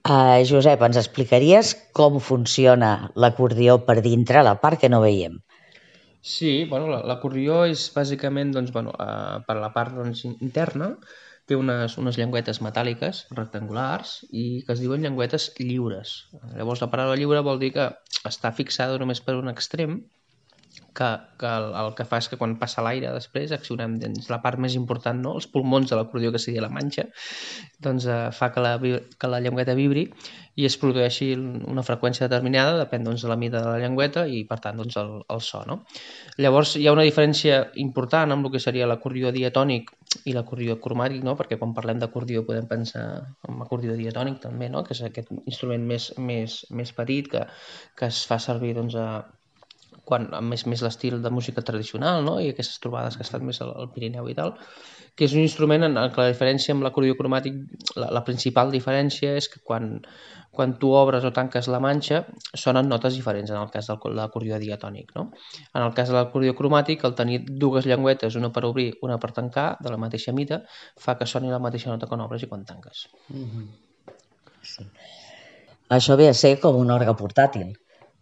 Uh, 0.01 0.41
Josep, 0.49 0.81
ens 0.83 0.97
explicaries 0.97 1.75
com 1.95 2.19
funciona 2.25 3.13
l'acordió 3.15 3.79
per 3.87 4.01
dintre, 4.01 4.43
la 4.43 4.57
part 4.63 4.81
que 4.81 4.89
no 4.89 5.03
veiem? 5.05 5.39
Sí, 6.21 6.67
bueno, 6.69 7.01
l'acordió 7.09 7.65
és 7.65 7.87
bàsicament 7.95 8.53
doncs, 8.53 8.73
bueno, 8.77 8.93
eh, 9.01 9.41
per 9.47 9.57
la 9.57 9.73
part 9.73 9.97
doncs, 9.97 10.27
interna, 10.29 10.91
té 11.49 11.57
unes, 11.59 11.97
unes 11.99 12.19
llengüetes 12.21 12.61
metàl·liques 12.63 13.25
rectangulars 13.39 14.21
i 14.31 14.45
que 14.67 14.77
es 14.77 14.83
diuen 14.85 15.03
llengüetes 15.03 15.51
lliures. 15.59 16.15
Llavors 16.55 16.85
la 16.85 16.91
paraula 16.93 17.19
lliure 17.19 17.43
vol 17.47 17.59
dir 17.63 17.73
que 17.75 17.89
està 18.29 18.53
fixada 18.55 19.01
només 19.01 19.23
per 19.25 19.39
un 19.41 19.51
extrem 19.51 20.03
que, 20.95 21.09
que 21.39 21.47
el, 21.47 21.73
el 21.81 21.93
que 21.99 22.07
fa 22.07 22.21
és 22.23 22.29
que 22.31 22.39
quan 22.41 22.57
passa 22.61 22.85
l'aire 22.85 23.11
després 23.15 23.55
accionem 23.57 23.97
dins 24.03 24.29
la 24.31 24.41
part 24.45 24.61
més 24.63 24.77
important, 24.79 25.19
no? 25.25 25.35
els 25.39 25.49
pulmons 25.51 25.91
de 25.91 25.99
l'acordió 25.99 26.33
que 26.35 26.43
seria 26.43 26.65
la 26.65 26.71
manxa, 26.73 27.07
doncs 27.83 28.07
eh, 28.07 28.21
fa 28.37 28.51
que 28.55 28.65
la, 28.65 28.77
que 28.81 29.31
la 29.33 29.41
llengüeta 29.43 29.77
vibri 29.79 30.07
i 30.61 30.67
es 30.69 30.77
produeixi 30.81 31.31
una 31.39 31.85
freqüència 31.87 32.27
determinada, 32.29 32.77
depèn 32.83 33.07
doncs, 33.07 33.25
de 33.25 33.31
la 33.31 33.39
mida 33.41 33.63
de 33.65 33.71
la 33.73 33.81
llengüeta 33.81 34.27
i 34.29 34.43
per 34.49 34.59
tant 34.65 34.81
doncs, 34.81 34.99
el, 35.01 35.13
el 35.33 35.43
so. 35.47 35.63
No? 35.69 35.81
Llavors 36.45 36.75
hi 36.77 36.87
ha 36.89 36.95
una 36.97 37.07
diferència 37.07 37.63
important 37.85 38.35
amb 38.35 38.49
el 38.49 38.55
que 38.55 38.63
seria 38.63 38.89
l'acordió 38.91 39.33
diatònic 39.37 39.93
i 40.29 40.35
l'acordió 40.37 40.77
cromàtic, 40.85 41.25
no? 41.27 41.37
perquè 41.39 41.59
quan 41.61 41.75
parlem 41.77 42.03
d'acordió 42.03 42.45
podem 42.47 42.69
pensar 42.71 43.05
en 43.49 43.61
acordió 43.65 43.97
diatònic 43.99 44.41
també, 44.45 44.69
no? 44.73 44.85
que 44.85 44.97
és 44.97 45.05
aquest 45.07 45.33
instrument 45.41 45.87
més, 45.93 46.13
més, 46.19 46.63
més 46.71 46.95
petit 46.97 47.31
que, 47.33 47.47
que 47.97 48.11
es 48.11 48.25
fa 48.29 48.41
servir 48.43 48.75
doncs, 48.77 48.99
a, 48.99 49.09
quan, 50.11 50.29
més, 50.51 50.67
més 50.67 50.83
l'estil 50.85 51.21
de 51.25 51.33
música 51.33 51.65
tradicional 51.67 52.25
no? 52.27 52.39
i 52.43 52.51
aquestes 52.53 52.83
trobades 52.83 53.17
que 53.17 53.27
estan 53.27 53.47
més 53.47 53.63
al, 53.65 53.73
al 53.79 53.93
Pirineu 53.95 54.29
i 54.29 54.37
tal, 54.39 54.57
que 55.17 55.27
és 55.27 55.35
un 55.37 55.43
instrument 55.45 55.87
en, 55.87 55.97
què 56.13 56.23
la 56.23 56.31
diferència 56.33 56.75
amb 56.75 56.85
l'acordió 56.87 57.17
cromàtic, 57.19 57.57
la, 57.97 58.11
la 58.17 58.23
principal 58.27 58.71
diferència 58.73 59.35
és 59.39 59.49
que 59.53 59.61
quan, 59.67 59.99
quan 60.57 60.77
tu 60.83 60.93
obres 60.97 61.25
o 61.27 61.33
tanques 61.37 61.69
la 61.73 61.81
manxa 61.83 62.23
sonen 62.65 62.89
notes 62.91 63.19
diferents 63.19 63.51
en 63.51 63.61
el 63.61 63.71
cas 63.75 63.91
de 63.91 63.97
l'acordió 64.17 64.59
diatònic. 64.63 65.13
No? 65.17 65.29
En 65.75 65.83
el 65.83 65.93
cas 65.97 66.11
de 66.11 66.17
l'acordió 66.19 66.57
cromàtic, 66.59 67.05
el 67.09 67.17
tenir 67.19 67.43
dues 67.49 67.89
llengüetes, 67.91 68.39
una 68.41 68.53
per 68.55 68.65
obrir, 68.71 68.91
una 69.07 69.19
per 69.23 69.33
tancar, 69.37 69.69
de 69.81 69.93
la 69.93 70.01
mateixa 70.01 70.35
mida, 70.37 70.63
fa 70.99 71.19
que 71.19 71.29
soni 71.29 71.53
la 71.53 71.63
mateixa 71.63 71.93
nota 71.93 72.09
quan 72.11 72.25
obres 72.27 72.47
i 72.47 72.51
quan 72.51 72.65
tanques. 72.65 73.09
Mm 73.29 73.45
-hmm. 73.45 73.69
sí. 74.63 74.91
Això 75.91 76.17
ve 76.17 76.29
a 76.29 76.35
ser 76.35 76.61
com 76.61 76.77
un 76.77 76.91
orgue 76.91 77.15
portàtil. 77.19 77.73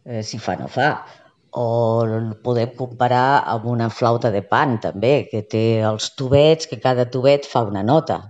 Eh, 0.05 0.23
si 0.23 0.39
fa, 0.39 0.57
no 0.57 0.69
fa 0.69 1.05
o 1.53 1.69
el 2.05 2.33
podem 2.45 2.75
comparar 2.77 3.43
amb 3.55 3.67
una 3.71 3.89
flauta 3.91 4.31
de 4.35 4.43
pan 4.43 4.79
també, 4.83 5.29
que 5.31 5.43
té 5.43 5.81
els 5.85 6.11
tubets, 6.19 6.69
que 6.69 6.81
cada 6.83 7.09
tubet 7.11 7.47
fa 7.49 7.65
una 7.69 7.83
nota. 7.83 8.21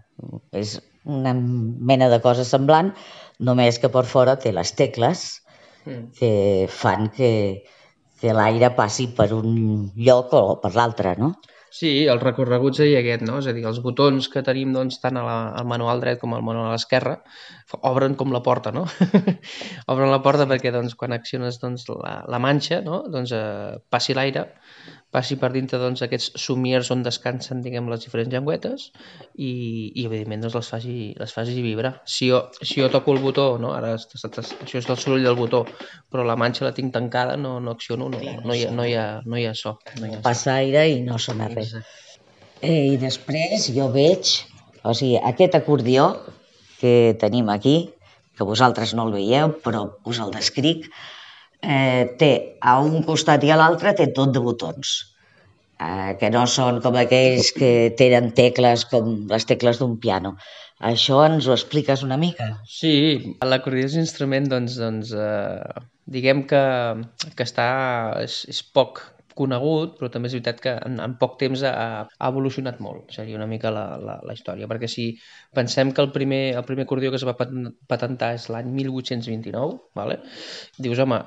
És 0.52 0.78
una 1.04 1.33
mena 1.35 2.09
de 2.12 2.20
cosa 2.20 2.44
semblant, 2.44 2.92
només 3.38 3.78
que 3.78 3.90
per 3.90 4.04
fora 4.07 4.37
té 4.38 4.52
les 4.52 4.72
tecles 4.78 5.26
mm. 5.87 6.04
que 6.18 6.33
fan 6.70 7.09
que, 7.14 7.31
que 8.20 8.35
l'aire 8.35 8.70
passi 8.76 9.09
per 9.16 9.33
un 9.37 9.90
lloc 9.96 10.35
o 10.35 10.42
per 10.62 10.74
l'altre, 10.74 11.14
no? 11.18 11.35
Sí, 11.71 12.06
el 12.08 12.21
recorregut 12.21 12.79
seria 12.79 13.02
aquest, 13.02 13.23
no? 13.29 13.38
És 13.42 13.48
a 13.50 13.52
dir, 13.52 13.64
els 13.69 13.81
botons 13.85 14.31
que 14.33 14.42
tenim 14.44 14.73
doncs, 14.73 15.00
tant 15.02 15.19
a 15.21 15.25
la, 15.27 15.37
al 15.58 15.66
manual 15.69 16.00
dret 16.00 16.21
com 16.23 16.33
al 16.33 16.44
manual 16.46 16.71
a 16.71 16.77
l'esquerra 16.77 17.19
obren 17.90 18.14
com 18.16 18.33
la 18.33 18.40
porta, 18.42 18.73
no? 18.73 18.87
obren 19.92 20.08
la 20.08 20.23
porta 20.25 20.46
perquè 20.48 20.73
doncs, 20.73 20.96
quan 20.96 21.12
acciones 21.12 21.60
doncs, 21.60 21.85
la, 21.92 22.14
la 22.29 22.40
manxa, 22.40 22.81
no? 22.85 23.02
doncs, 23.12 23.35
eh, 23.37 23.77
passi 23.92 24.16
l'aire 24.16 24.46
passi 25.15 25.38
per 25.40 25.48
dintre 25.54 25.79
doncs, 25.81 26.02
aquests 26.04 26.35
somiers 26.42 26.90
on 26.92 27.02
descansen 27.04 27.63
diguem, 27.65 27.88
les 27.88 28.02
diferents 28.04 28.33
llengüetes 28.33 28.88
i, 29.35 29.50
i 29.96 30.04
evidentment 30.04 30.44
doncs, 30.44 30.56
les, 30.59 30.69
faci, 30.75 30.96
les 31.17 31.33
faci 31.33 31.63
vibrar. 31.65 31.94
Si 32.04 32.29
jo, 32.29 32.42
si 32.61 32.83
jo 32.83 32.90
toco 32.92 33.15
el 33.17 33.23
botó, 33.25 33.46
no? 33.61 33.73
ara 33.77 33.94
això 33.96 34.83
és 34.83 34.90
el 34.90 35.00
soroll 35.00 35.25
del 35.25 35.38
botó, 35.38 35.65
però 36.13 36.27
la 36.29 36.37
manxa 36.37 36.67
la 36.69 36.75
tinc 36.77 36.92
tancada, 36.92 37.38
no, 37.40 37.56
no 37.65 37.77
acciono, 37.77 38.11
no, 38.13 38.21
no, 38.21 38.52
hi, 38.52 38.67
ha, 38.69 38.75
no, 38.75 38.85
hi 38.85 38.94
ha, 39.00 39.09
no 39.25 39.40
hi 39.40 39.48
ha 39.48 39.56
so. 39.56 39.79
No 40.00 40.11
hi 40.11 40.19
ha 40.19 40.23
Passa 40.27 40.59
aire 40.61 40.85
i 40.92 41.00
no 41.06 41.17
sona 41.23 41.48
res. 41.54 41.79
Eh, 42.61 42.92
I 42.92 42.96
després 43.00 43.71
jo 43.73 43.88
veig, 43.94 44.35
o 44.83 44.92
sigui, 44.92 45.17
aquest 45.25 45.56
acordió 45.56 46.11
que 46.83 47.17
tenim 47.21 47.48
aquí, 47.54 47.79
que 48.37 48.46
vosaltres 48.46 48.92
no 48.94 49.09
el 49.09 49.17
veieu, 49.17 49.56
però 49.65 49.87
us 50.06 50.21
el 50.23 50.35
descric, 50.37 50.87
eh, 51.63 52.04
té 52.21 52.33
a 52.61 52.79
un 52.81 53.02
costat 53.06 53.44
i 53.44 53.50
a 53.52 53.59
l'altre 53.61 53.94
té 53.98 54.11
tot 54.15 54.35
de 54.35 54.40
botons. 54.40 54.96
eh, 55.81 56.17
que 56.21 56.31
no 56.35 56.44
són 56.50 56.81
com 56.85 56.96
aquells 56.98 57.52
que 57.54 57.69
tenen 57.98 58.33
tecles 58.38 58.85
com 58.92 59.13
les 59.31 59.44
tecles 59.46 59.79
d'un 59.79 59.96
piano. 60.02 60.33
Això 60.90 61.21
ens 61.27 61.46
ho 61.46 61.52
expliques 61.54 62.02
una 62.06 62.17
mica? 62.19 62.48
Sí, 62.67 62.92
l'acordió 63.52 63.87
és 63.87 63.94
un 63.98 64.04
instrument, 64.06 64.48
doncs, 64.50 64.79
doncs 64.83 65.13
eh, 65.15 65.85
diguem 66.17 66.44
que, 66.50 66.65
que 67.35 67.46
està, 67.46 67.69
és, 68.25 68.40
és 68.50 68.63
poc 68.75 69.02
conegut, 69.38 69.96
però 69.98 70.10
també 70.12 70.30
és 70.30 70.36
veritat 70.36 70.62
que 70.64 70.74
en, 70.86 70.98
en 71.04 71.16
poc 71.20 71.36
temps 71.40 71.62
ha, 71.68 71.74
ha 72.08 72.30
evolucionat 72.32 72.80
molt, 72.84 73.12
seria 73.14 73.38
una 73.38 73.48
mica 73.50 73.72
la, 73.74 73.84
la, 74.02 74.18
la 74.26 74.36
història, 74.36 74.68
perquè 74.70 74.90
si 74.90 75.08
pensem 75.54 75.92
que 75.94 76.04
el 76.04 76.10
primer, 76.14 76.42
el 76.58 76.66
primer 76.68 76.86
acordió 76.88 77.12
que 77.12 77.20
es 77.20 77.26
va 77.28 77.36
patentar 77.38 78.32
és 78.36 78.48
l'any 78.52 78.70
1829, 78.74 79.78
vale? 79.98 80.18
dius, 80.78 81.00
home, 81.02 81.20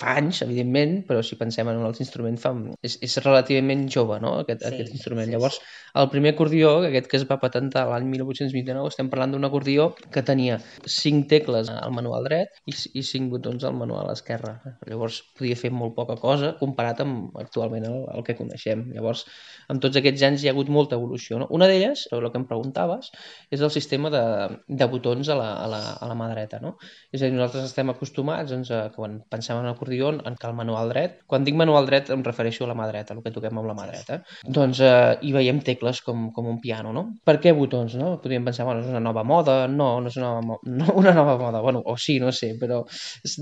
fa 0.00 0.16
anys, 0.20 0.42
evidentment, 0.46 1.00
però 1.08 1.22
si 1.26 1.38
pensem 1.40 1.68
en 1.70 1.80
un 1.80 1.88
altre 1.88 2.04
instrument, 2.04 2.38
fa, 2.40 2.54
és, 2.86 2.98
és 3.04 3.18
relativament 3.24 3.86
jove, 3.92 4.20
no?, 4.22 4.36
aquest, 4.44 4.64
sí, 4.64 4.72
aquest 4.72 4.94
instrument. 4.96 5.28
Sí, 5.28 5.36
Llavors, 5.36 5.60
el 6.00 6.10
primer 6.12 6.34
acordió, 6.34 6.72
aquest 6.86 7.08
que 7.10 7.18
es 7.20 7.26
va 7.28 7.40
patentar 7.42 7.86
l'any 7.90 8.08
1829, 8.12 8.90
estem 8.92 9.10
parlant 9.12 9.34
d'un 9.34 9.46
acordió 9.48 9.90
que 10.14 10.22
tenia 10.26 10.60
cinc 10.86 11.28
tecles 11.32 11.70
al 11.72 11.94
manual 11.96 12.26
dret 12.28 12.60
i, 12.70 12.74
i 13.00 13.04
cinc 13.06 13.30
botons 13.34 13.66
al 13.66 13.76
manual 13.78 14.10
esquerre. 14.12 14.56
Llavors, 14.88 15.20
podia 15.38 15.58
fer 15.58 15.72
molt 15.74 15.96
poca 15.98 16.18
cosa 16.20 16.54
comparat 16.60 17.02
amb 17.04 17.36
actualment 17.50 17.86
el, 17.90 17.98
el 18.14 18.26
que 18.26 18.38
coneixem. 18.38 18.86
Llavors, 18.94 19.26
en 19.70 19.82
tots 19.82 19.98
aquests 20.00 20.24
anys 20.26 20.44
hi 20.44 20.50
ha 20.50 20.54
hagut 20.54 20.70
molta 20.72 20.96
evolució. 20.98 21.42
No? 21.42 21.50
Una 21.56 21.68
d'elles, 21.70 22.06
el 22.14 22.26
que 22.30 22.40
em 22.40 22.46
preguntaves, 22.48 23.10
és 23.50 23.60
el 23.60 23.72
sistema 23.74 24.10
de, 24.14 24.22
de 24.66 24.88
botons 24.90 25.28
a 25.30 25.36
la, 25.38 25.50
a, 25.64 25.66
la, 25.70 25.80
a 25.98 26.08
la 26.10 26.16
mà 26.18 26.30
dreta. 26.32 26.62
No? 26.62 26.76
És 27.10 27.20
a 27.20 27.26
dir, 27.26 27.34
nosaltres 27.36 27.68
estem 27.70 27.92
acostumats, 27.92 28.50
doncs, 28.54 28.72
a, 28.74 28.86
quan 28.94 29.20
pensem 29.30 29.60
en 29.60 29.68
acordió, 29.70 30.10
en 30.10 30.38
que 30.38 30.48
el 30.48 30.56
manual 30.58 30.90
dret, 30.94 31.20
quan 31.30 31.46
dic 31.46 31.58
manual 31.58 31.88
dret 31.90 32.10
em 32.14 32.24
refereixo 32.26 32.64
a 32.66 32.70
la 32.70 32.78
mà 32.78 32.88
dreta, 32.90 33.16
el 33.16 33.22
que 33.24 33.34
toquem 33.34 33.60
amb 33.60 33.70
la 33.70 33.76
mà 33.78 33.86
dreta, 33.90 34.20
doncs 34.46 34.82
eh, 34.84 35.18
hi 35.26 35.34
veiem 35.36 35.60
tecles 35.66 36.02
com, 36.06 36.28
com 36.36 36.48
un 36.50 36.60
piano, 36.62 36.94
no? 36.96 37.06
Per 37.26 37.36
què 37.42 37.54
botons, 37.56 37.96
no? 38.00 38.14
Podríem 38.22 38.46
pensar, 38.46 38.66
bueno, 38.68 38.84
és 38.84 38.90
una 38.90 39.02
nova 39.02 39.24
moda, 39.26 39.60
no, 39.68 39.92
no 40.02 40.10
és 40.10 40.18
una 40.20 40.32
nova, 40.38 40.58
no, 40.66 40.90
una 41.02 41.14
nova 41.16 41.36
moda, 41.40 41.62
bueno, 41.64 41.82
o 41.84 41.96
sí, 42.00 42.18
no 42.22 42.32
sé, 42.36 42.52
però 42.60 42.82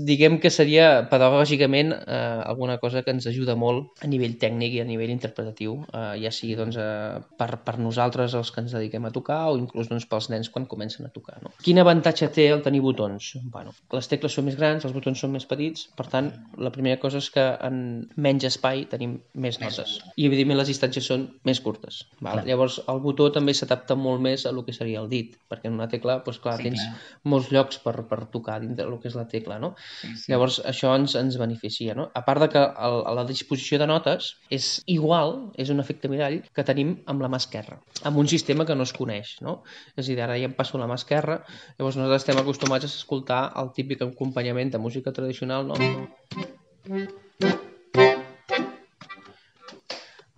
diguem 0.09 0.39
que 0.43 0.51
seria 0.53 0.89
pedagògicament 1.11 1.93
eh, 1.99 2.19
alguna 2.45 2.77
cosa 2.81 3.03
que 3.03 3.13
ens 3.15 3.27
ajuda 3.29 3.57
molt 3.59 3.98
a 4.01 4.07
nivell 4.07 4.35
tècnic 4.39 4.75
i 4.77 4.81
a 4.83 4.87
nivell 4.87 5.11
interpretatiu, 5.11 5.75
eh, 5.91 6.15
ja 6.23 6.31
sigui 6.33 6.55
doncs, 6.59 6.77
eh, 6.79 7.19
per, 7.39 7.49
per 7.65 7.75
nosaltres 7.81 8.35
els 8.37 8.51
que 8.55 8.63
ens 8.63 8.75
dediquem 8.75 9.05
a 9.05 9.11
tocar 9.15 9.39
o 9.51 9.57
inclús 9.59 9.89
doncs, 9.91 10.07
pels 10.09 10.29
nens 10.33 10.49
quan 10.53 10.67
comencen 10.71 11.07
a 11.07 11.11
tocar. 11.13 11.39
No? 11.43 11.51
Quin 11.65 11.81
avantatge 11.81 12.29
té 12.35 12.47
el 12.53 12.63
tenir 12.65 12.81
botons? 12.85 13.33
Bueno, 13.53 13.73
les 13.95 14.09
tecles 14.11 14.35
són 14.35 14.47
més 14.47 14.57
grans, 14.59 14.85
els 14.87 14.95
botons 14.95 15.19
són 15.19 15.33
més 15.35 15.47
petits, 15.49 15.87
per 15.99 16.07
tant, 16.11 16.31
la 16.57 16.71
primera 16.75 16.99
cosa 17.01 17.19
és 17.19 17.29
que 17.33 17.45
en 17.65 17.81
menys 18.15 18.47
espai 18.49 18.85
tenim 18.91 19.17
més 19.33 19.59
notes. 19.61 19.97
I, 20.15 20.27
evidentment, 20.29 20.59
les 20.61 20.71
distàncies 20.71 21.09
són 21.11 21.27
més 21.47 21.59
curtes. 21.63 22.03
Val? 22.23 22.43
Llavors, 22.47 22.79
el 22.91 23.03
botó 23.03 23.29
també 23.35 23.55
s'adapta 23.57 23.97
molt 23.99 24.23
més 24.23 24.45
a 24.47 24.53
lo 24.55 24.63
que 24.67 24.75
seria 24.75 25.03
el 25.03 25.09
dit, 25.11 25.35
perquè 25.51 25.69
en 25.71 25.77
una 25.79 25.89
tecla, 25.91 26.19
doncs, 26.25 26.39
clar, 26.43 26.57
sí, 26.59 26.69
tens 26.69 26.83
clar. 26.85 26.95
molts 27.33 27.51
llocs 27.53 27.81
per, 27.83 27.95
per 28.09 28.23
tocar 28.31 28.59
dintre 28.63 28.85
del 28.85 28.99
que 29.01 29.09
és 29.11 29.17
la 29.19 29.27
tecla, 29.27 29.59
no? 29.59 29.73
Sí, 29.99 30.13
sí. 30.15 30.31
Llavors, 30.31 30.61
això 30.69 30.93
ens, 30.97 31.15
ens 31.19 31.39
beneficia, 31.41 31.95
no? 31.97 32.09
A 32.15 32.23
part 32.27 32.45
de 32.45 32.49
que 32.53 32.63
el, 32.87 32.99
la 33.19 33.25
disposició 33.27 33.78
de 33.79 33.87
notes 33.89 34.33
és 34.53 34.67
igual, 34.91 35.49
és 35.59 35.71
un 35.73 35.79
efecte 35.81 36.11
mirall, 36.11 36.39
que 36.55 36.65
tenim 36.67 36.97
amb 37.11 37.23
la 37.23 37.29
mà 37.31 37.39
esquerra, 37.41 37.79
amb 38.05 38.19
un 38.21 38.29
sistema 38.31 38.65
que 38.67 38.75
no 38.77 38.85
es 38.87 38.93
coneix, 38.95 39.37
no? 39.45 39.61
És 39.95 40.05
a 40.05 40.09
dir, 40.11 40.19
ara 40.25 40.37
ja 40.39 40.49
em 40.49 40.55
passo 40.57 40.81
la 40.81 40.89
mà 40.89 40.99
esquerra, 40.99 41.39
llavors 41.79 41.97
nosaltres 41.99 42.23
estem 42.25 42.41
acostumats 42.41 42.85
a 42.85 42.91
escoltar 42.91 43.41
el 43.61 43.73
típic 43.75 44.03
acompanyament 44.05 44.75
de 44.75 44.83
música 44.83 45.15
tradicional, 45.15 45.67
no? 45.71 45.75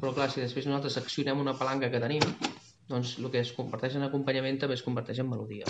Però 0.02 0.16
clar, 0.18 0.32
si 0.34 0.42
després 0.42 0.66
nosaltres 0.66 0.98
accionem 0.98 1.42
una 1.42 1.58
palanca 1.58 1.92
que 1.94 2.02
tenim, 2.02 2.26
doncs 2.90 3.18
el 3.22 3.30
que 3.34 3.40
es 3.44 3.52
converteix 3.58 3.96
en 4.00 4.08
acompanyament 4.08 4.58
també 4.64 4.76
es 4.80 4.86
converteix 4.86 5.22
en 5.24 5.30
melodia. 5.30 5.64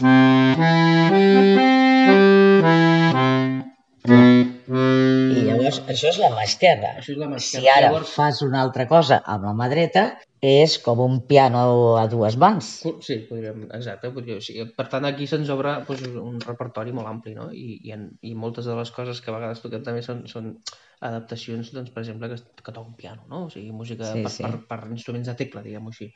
Llavors, 5.72 5.94
això 5.94 6.10
és 6.12 6.20
la 6.22 6.30
mà 6.36 6.44
esquerra. 6.48 6.92
Això 7.00 7.14
és 7.16 7.22
la 7.22 7.30
mà 7.32 7.40
esquerra. 7.40 7.64
Si 7.64 7.72
ara 7.72 7.88
llavors... 7.88 8.12
fas 8.18 8.42
una 8.46 8.62
altra 8.66 8.88
cosa 8.90 9.22
amb 9.34 9.48
la 9.48 9.56
mà 9.58 9.70
dreta, 9.72 10.06
és 10.42 10.78
com 10.82 11.00
un 11.06 11.20
piano 11.30 11.62
a 12.02 12.08
dues 12.12 12.38
mans. 12.42 12.70
Sí, 13.06 13.18
podríem, 13.30 13.68
exacte. 13.78 14.10
Podríem, 14.14 14.42
sí. 14.44 14.58
Per 14.78 14.88
tant, 14.92 15.06
aquí 15.08 15.28
se'ns 15.30 15.52
obre 15.54 15.76
doncs, 15.88 16.08
un 16.22 16.40
repertori 16.44 16.96
molt 16.98 17.12
ampli, 17.12 17.36
no? 17.38 17.52
I, 17.54 17.78
i, 17.80 17.94
en, 17.96 18.08
I 18.26 18.34
moltes 18.36 18.70
de 18.70 18.78
les 18.78 18.92
coses 18.96 19.22
que 19.22 19.32
a 19.32 19.38
vegades 19.38 19.62
toquem 19.64 19.86
també 19.86 20.02
són, 20.06 20.26
són 20.32 20.56
adaptacions, 21.02 21.72
doncs, 21.74 21.90
per 21.94 22.04
exemple, 22.04 22.30
que, 22.30 22.38
que 22.62 22.72
toca 22.72 22.86
un 22.86 22.96
piano, 22.96 23.26
no? 23.30 23.46
O 23.48 23.50
sigui, 23.50 23.72
música 23.74 24.06
sí, 24.12 24.22
per, 24.22 24.32
sí. 24.34 24.44
Per, 24.46 24.62
per, 24.70 24.80
instruments 24.94 25.32
de 25.32 25.36
tecla, 25.40 25.64
diguem-ho 25.66 25.92
així. 25.94 26.12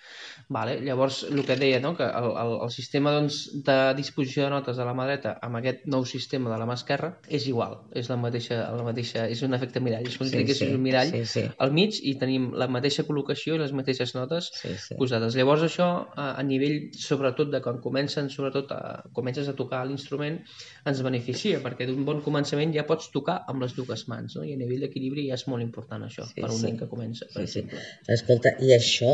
Vale? 0.53 0.77
Llavors, 0.85 1.23
el 1.31 1.41
que 1.47 1.57
deia, 1.59 1.79
no? 1.81 1.95
que 1.97 2.05
el, 2.05 2.29
el, 2.41 2.53
el 2.67 2.71
sistema 2.73 3.13
doncs, 3.15 3.39
de 3.65 3.77
disposició 3.97 4.45
de 4.45 4.51
notes 4.53 4.77
de 4.77 4.85
la 4.85 4.93
mà 4.97 5.07
dreta 5.09 5.35
amb 5.45 5.59
aquest 5.59 5.85
nou 5.89 6.05
sistema 6.05 6.51
de 6.53 6.59
la 6.61 6.67
mà 6.69 6.77
esquerra 6.77 7.11
és 7.25 7.47
igual, 7.49 7.77
és 7.97 8.09
la 8.11 8.17
mateixa, 8.21 8.59
la 8.75 8.85
mateixa 8.85 9.25
és 9.31 9.41
un 9.45 9.57
efecte 9.57 9.81
mirall, 9.83 10.05
és 10.05 10.17
com 10.19 10.29
sí, 10.29 10.43
sí, 10.53 10.69
un 10.75 10.83
mirall 10.83 11.11
sí, 11.13 11.23
sí. 11.29 11.45
al 11.65 11.73
mig 11.75 11.99
i 12.01 12.15
tenim 12.21 12.51
la 12.57 12.69
mateixa 12.71 13.05
col·locació 13.07 13.57
i 13.57 13.61
les 13.61 13.73
mateixes 13.75 14.15
notes 14.17 14.51
sí, 14.53 14.75
sí. 14.81 14.99
posades. 14.99 15.37
Llavors 15.39 15.65
això, 15.67 15.89
a, 16.13 16.31
a 16.35 16.45
nivell, 16.45 16.91
sobretot, 16.99 17.49
de 17.53 17.61
quan 17.65 17.81
comencen, 17.83 18.29
sobretot, 18.33 18.71
a, 18.75 19.09
comences 19.17 19.49
a 19.49 19.55
tocar 19.57 19.83
l'instrument, 19.89 20.39
ens 20.85 21.03
beneficia, 21.05 21.61
perquè 21.63 21.89
d'un 21.89 22.05
bon 22.07 22.21
començament 22.25 22.73
ja 22.75 22.85
pots 22.87 23.09
tocar 23.13 23.41
amb 23.49 23.65
les 23.65 23.75
dues 23.77 24.05
mans, 24.11 24.37
no? 24.37 24.45
i 24.45 24.53
a 24.53 24.59
nivell 24.59 24.74
d'equilibri 24.81 25.27
ja 25.29 25.37
és 25.39 25.45
molt 25.51 25.65
important 25.65 26.05
això, 26.07 26.25
sí, 26.29 26.41
per 26.41 26.49
un 26.51 26.59
sí. 26.59 26.65
nen 26.67 26.79
que 26.81 26.89
comença, 26.91 27.27
per 27.33 27.45
sí, 27.45 27.61
exemple. 27.61 27.83
Sí. 27.85 28.15
Escolta, 28.17 28.55
i 28.65 28.73
això, 28.75 29.13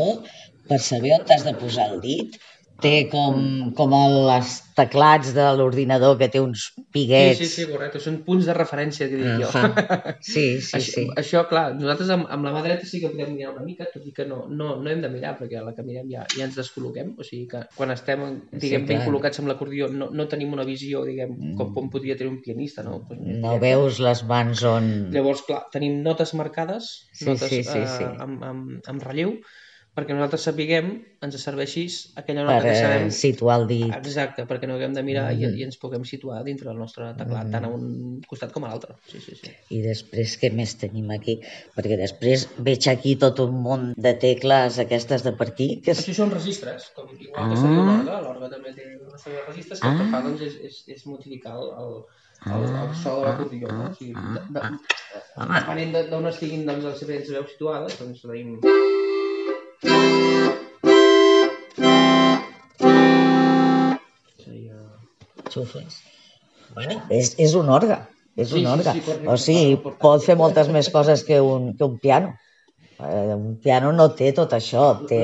per 0.70 0.80
saber 0.84 1.14
on 1.18 1.28
t'has 1.28 1.46
de 1.48 1.54
posar 1.60 1.88
el 1.94 2.02
dit, 2.04 2.38
té 2.82 2.92
com, 3.12 3.38
com 3.78 3.94
els 3.96 4.58
teclats 4.76 5.32
de 5.36 5.44
l'ordinador 5.56 6.16
que 6.20 6.28
té 6.32 6.40
uns 6.40 6.68
piguets. 6.94 7.38
Sí, 7.38 7.46
sí, 7.46 7.62
sí, 7.62 7.66
correcte. 7.70 8.00
Són 8.02 8.18
punts 8.26 8.48
de 8.48 8.56
referència, 8.56 9.08
que 9.10 9.20
dic 9.20 9.42
jo. 9.42 9.50
Sí, 10.32 10.44
sí, 10.64 10.76
això, 10.78 10.94
sí. 10.96 11.04
Això, 11.18 11.42
clar, 11.50 11.64
nosaltres 11.76 12.12
amb, 12.14 12.28
amb 12.32 12.46
la 12.46 12.52
mà 12.54 12.62
dreta 12.64 12.88
sí 12.88 13.00
que 13.02 13.10
podem 13.12 13.34
mirar 13.36 13.52
una 13.52 13.64
mica, 13.66 13.88
tot 13.92 14.04
i 14.08 14.14
que 14.16 14.26
no, 14.28 14.44
no, 14.48 14.76
no 14.82 14.92
hem 14.92 15.02
de 15.04 15.10
mirar, 15.12 15.34
perquè 15.40 15.60
a 15.60 15.64
la 15.66 15.74
que 15.76 15.84
mirem 15.86 16.10
ja, 16.12 16.26
ja 16.32 16.46
ens 16.46 16.58
descol·loquem. 16.58 17.14
O 17.18 17.26
sigui 17.26 17.46
que 17.52 17.64
quan 17.76 17.94
estem, 17.94 18.24
diguem, 18.52 18.86
sí, 18.86 18.90
ben 18.92 19.02
col·locats 19.06 19.42
amb 19.42 19.52
l'acordió 19.52 19.90
no, 19.92 20.10
no 20.14 20.28
tenim 20.30 20.54
una 20.56 20.66
visió, 20.68 21.04
diguem, 21.08 21.34
com, 21.56 21.68
mm. 21.68 21.74
com 21.76 21.90
podria 21.92 22.16
tenir 22.18 22.32
un 22.32 22.40
pianista, 22.44 22.86
no? 22.86 23.00
Pues, 23.08 23.20
no 23.42 23.58
veus 23.62 24.00
les 24.04 24.24
mans 24.28 24.64
on... 24.68 24.88
Llavors, 25.14 25.44
clar, 25.48 25.64
tenim 25.74 26.00
notes 26.06 26.34
marcades, 26.38 26.92
sí, 27.12 27.28
notes 27.28 27.50
sí, 27.52 27.62
sí, 27.66 27.84
sí. 27.96 28.08
Uh, 28.08 28.16
amb, 28.26 28.46
amb, 28.48 28.80
amb 28.88 29.04
relleu, 29.08 29.36
perquè 29.92 30.14
nosaltres 30.16 30.46
sapiguem, 30.48 30.86
ens 31.24 31.34
serveixi 31.42 31.82
aquella 32.16 32.46
nota 32.46 32.62
per, 32.62 32.68
que 32.70 32.76
sabem... 32.80 33.10
situar 33.12 33.58
el 33.60 33.66
dit. 33.68 33.90
Exacte, 33.98 34.46
perquè 34.48 34.68
no 34.68 34.78
haguem 34.78 34.94
de 34.96 35.02
mirar 35.04 35.26
mm 35.26 35.40
-hmm. 35.42 35.56
i, 35.58 35.60
i 35.60 35.66
ens 35.68 35.76
puguem 35.82 36.06
situar 36.08 36.38
dintre 36.46 36.70
del 36.70 36.78
nostre 36.80 37.10
teclat, 37.18 37.44
mm 37.44 37.48
-hmm. 37.48 37.52
tant 37.52 37.64
a 37.64 37.68
un 37.68 38.22
costat 38.26 38.52
com 38.52 38.64
a 38.64 38.70
l'altre. 38.70 38.96
Sí, 39.10 39.20
sí, 39.20 39.36
sí. 39.36 39.52
I 39.76 39.82
després, 39.82 40.38
què 40.40 40.52
més 40.52 40.74
tenim 40.80 41.10
aquí? 41.10 41.40
Perquè 41.76 41.98
després 42.00 42.48
veig 42.56 42.88
aquí 42.88 43.16
tot 43.16 43.38
un 43.40 43.52
munt 43.66 43.92
de 43.96 44.14
tecles 44.14 44.78
aquestes 44.78 45.22
de 45.22 45.32
per 45.32 45.48
aquí. 45.48 45.68
Que... 45.84 45.92
Això 45.92 46.14
són 46.14 46.30
registres, 46.30 46.90
com 46.96 47.06
igual 47.20 47.44
ah. 47.44 47.48
que 47.50 47.56
seria 47.60 47.84
l'orga, 47.90 48.20
l'orga 48.26 48.48
també 48.48 48.72
té 48.72 48.84
una 48.96 49.18
sèrie 49.18 49.38
de 49.40 49.46
registres 49.52 49.80
que 49.80 49.88
ah. 49.88 49.92
el 49.92 49.98
que 49.98 50.10
fa 50.10 50.22
doncs, 50.22 50.40
és, 50.40 50.54
és, 50.68 50.84
és 50.88 51.06
modificar 51.06 51.52
el, 51.60 51.68
el, 51.82 51.92
el 52.48 52.94
so 53.04 53.20
de 53.20 53.28
l'acordió. 53.28 53.68
Ah. 53.68 53.76
No? 53.76 53.90
O 53.90 53.94
sigui, 53.94 54.14
de, 54.34 54.40
de, 54.56 54.60
ah. 55.36 56.08
d'on 56.10 56.26
estiguin 56.32 56.64
doncs, 56.64 56.84
les 56.84 57.00
diferents 57.00 57.28
veus 57.36 57.50
situades, 57.50 57.98
doncs 58.00 58.22
tenim... 58.22 59.11
Bueno, 66.74 67.02
és, 67.10 67.34
és 67.38 67.54
un 67.58 67.68
orgue, 67.72 67.98
és 68.40 68.52
un 68.56 68.68
orgue. 68.70 68.94
Sí, 68.94 69.02
sí, 69.04 69.18
sí, 69.18 69.26
o 69.28 69.36
sigui, 69.40 69.92
pot 70.00 70.24
fer 70.24 70.36
moltes 70.40 70.70
més 70.72 70.88
coses 70.94 71.24
que 71.26 71.40
un, 71.44 71.72
que 71.76 71.84
un 71.84 71.98
piano. 72.02 72.32
Eh, 73.02 73.34
un 73.34 73.56
piano 73.62 73.90
no 73.96 74.08
té 74.16 74.30
tot 74.36 74.52
això, 74.54 74.86
té, 75.10 75.20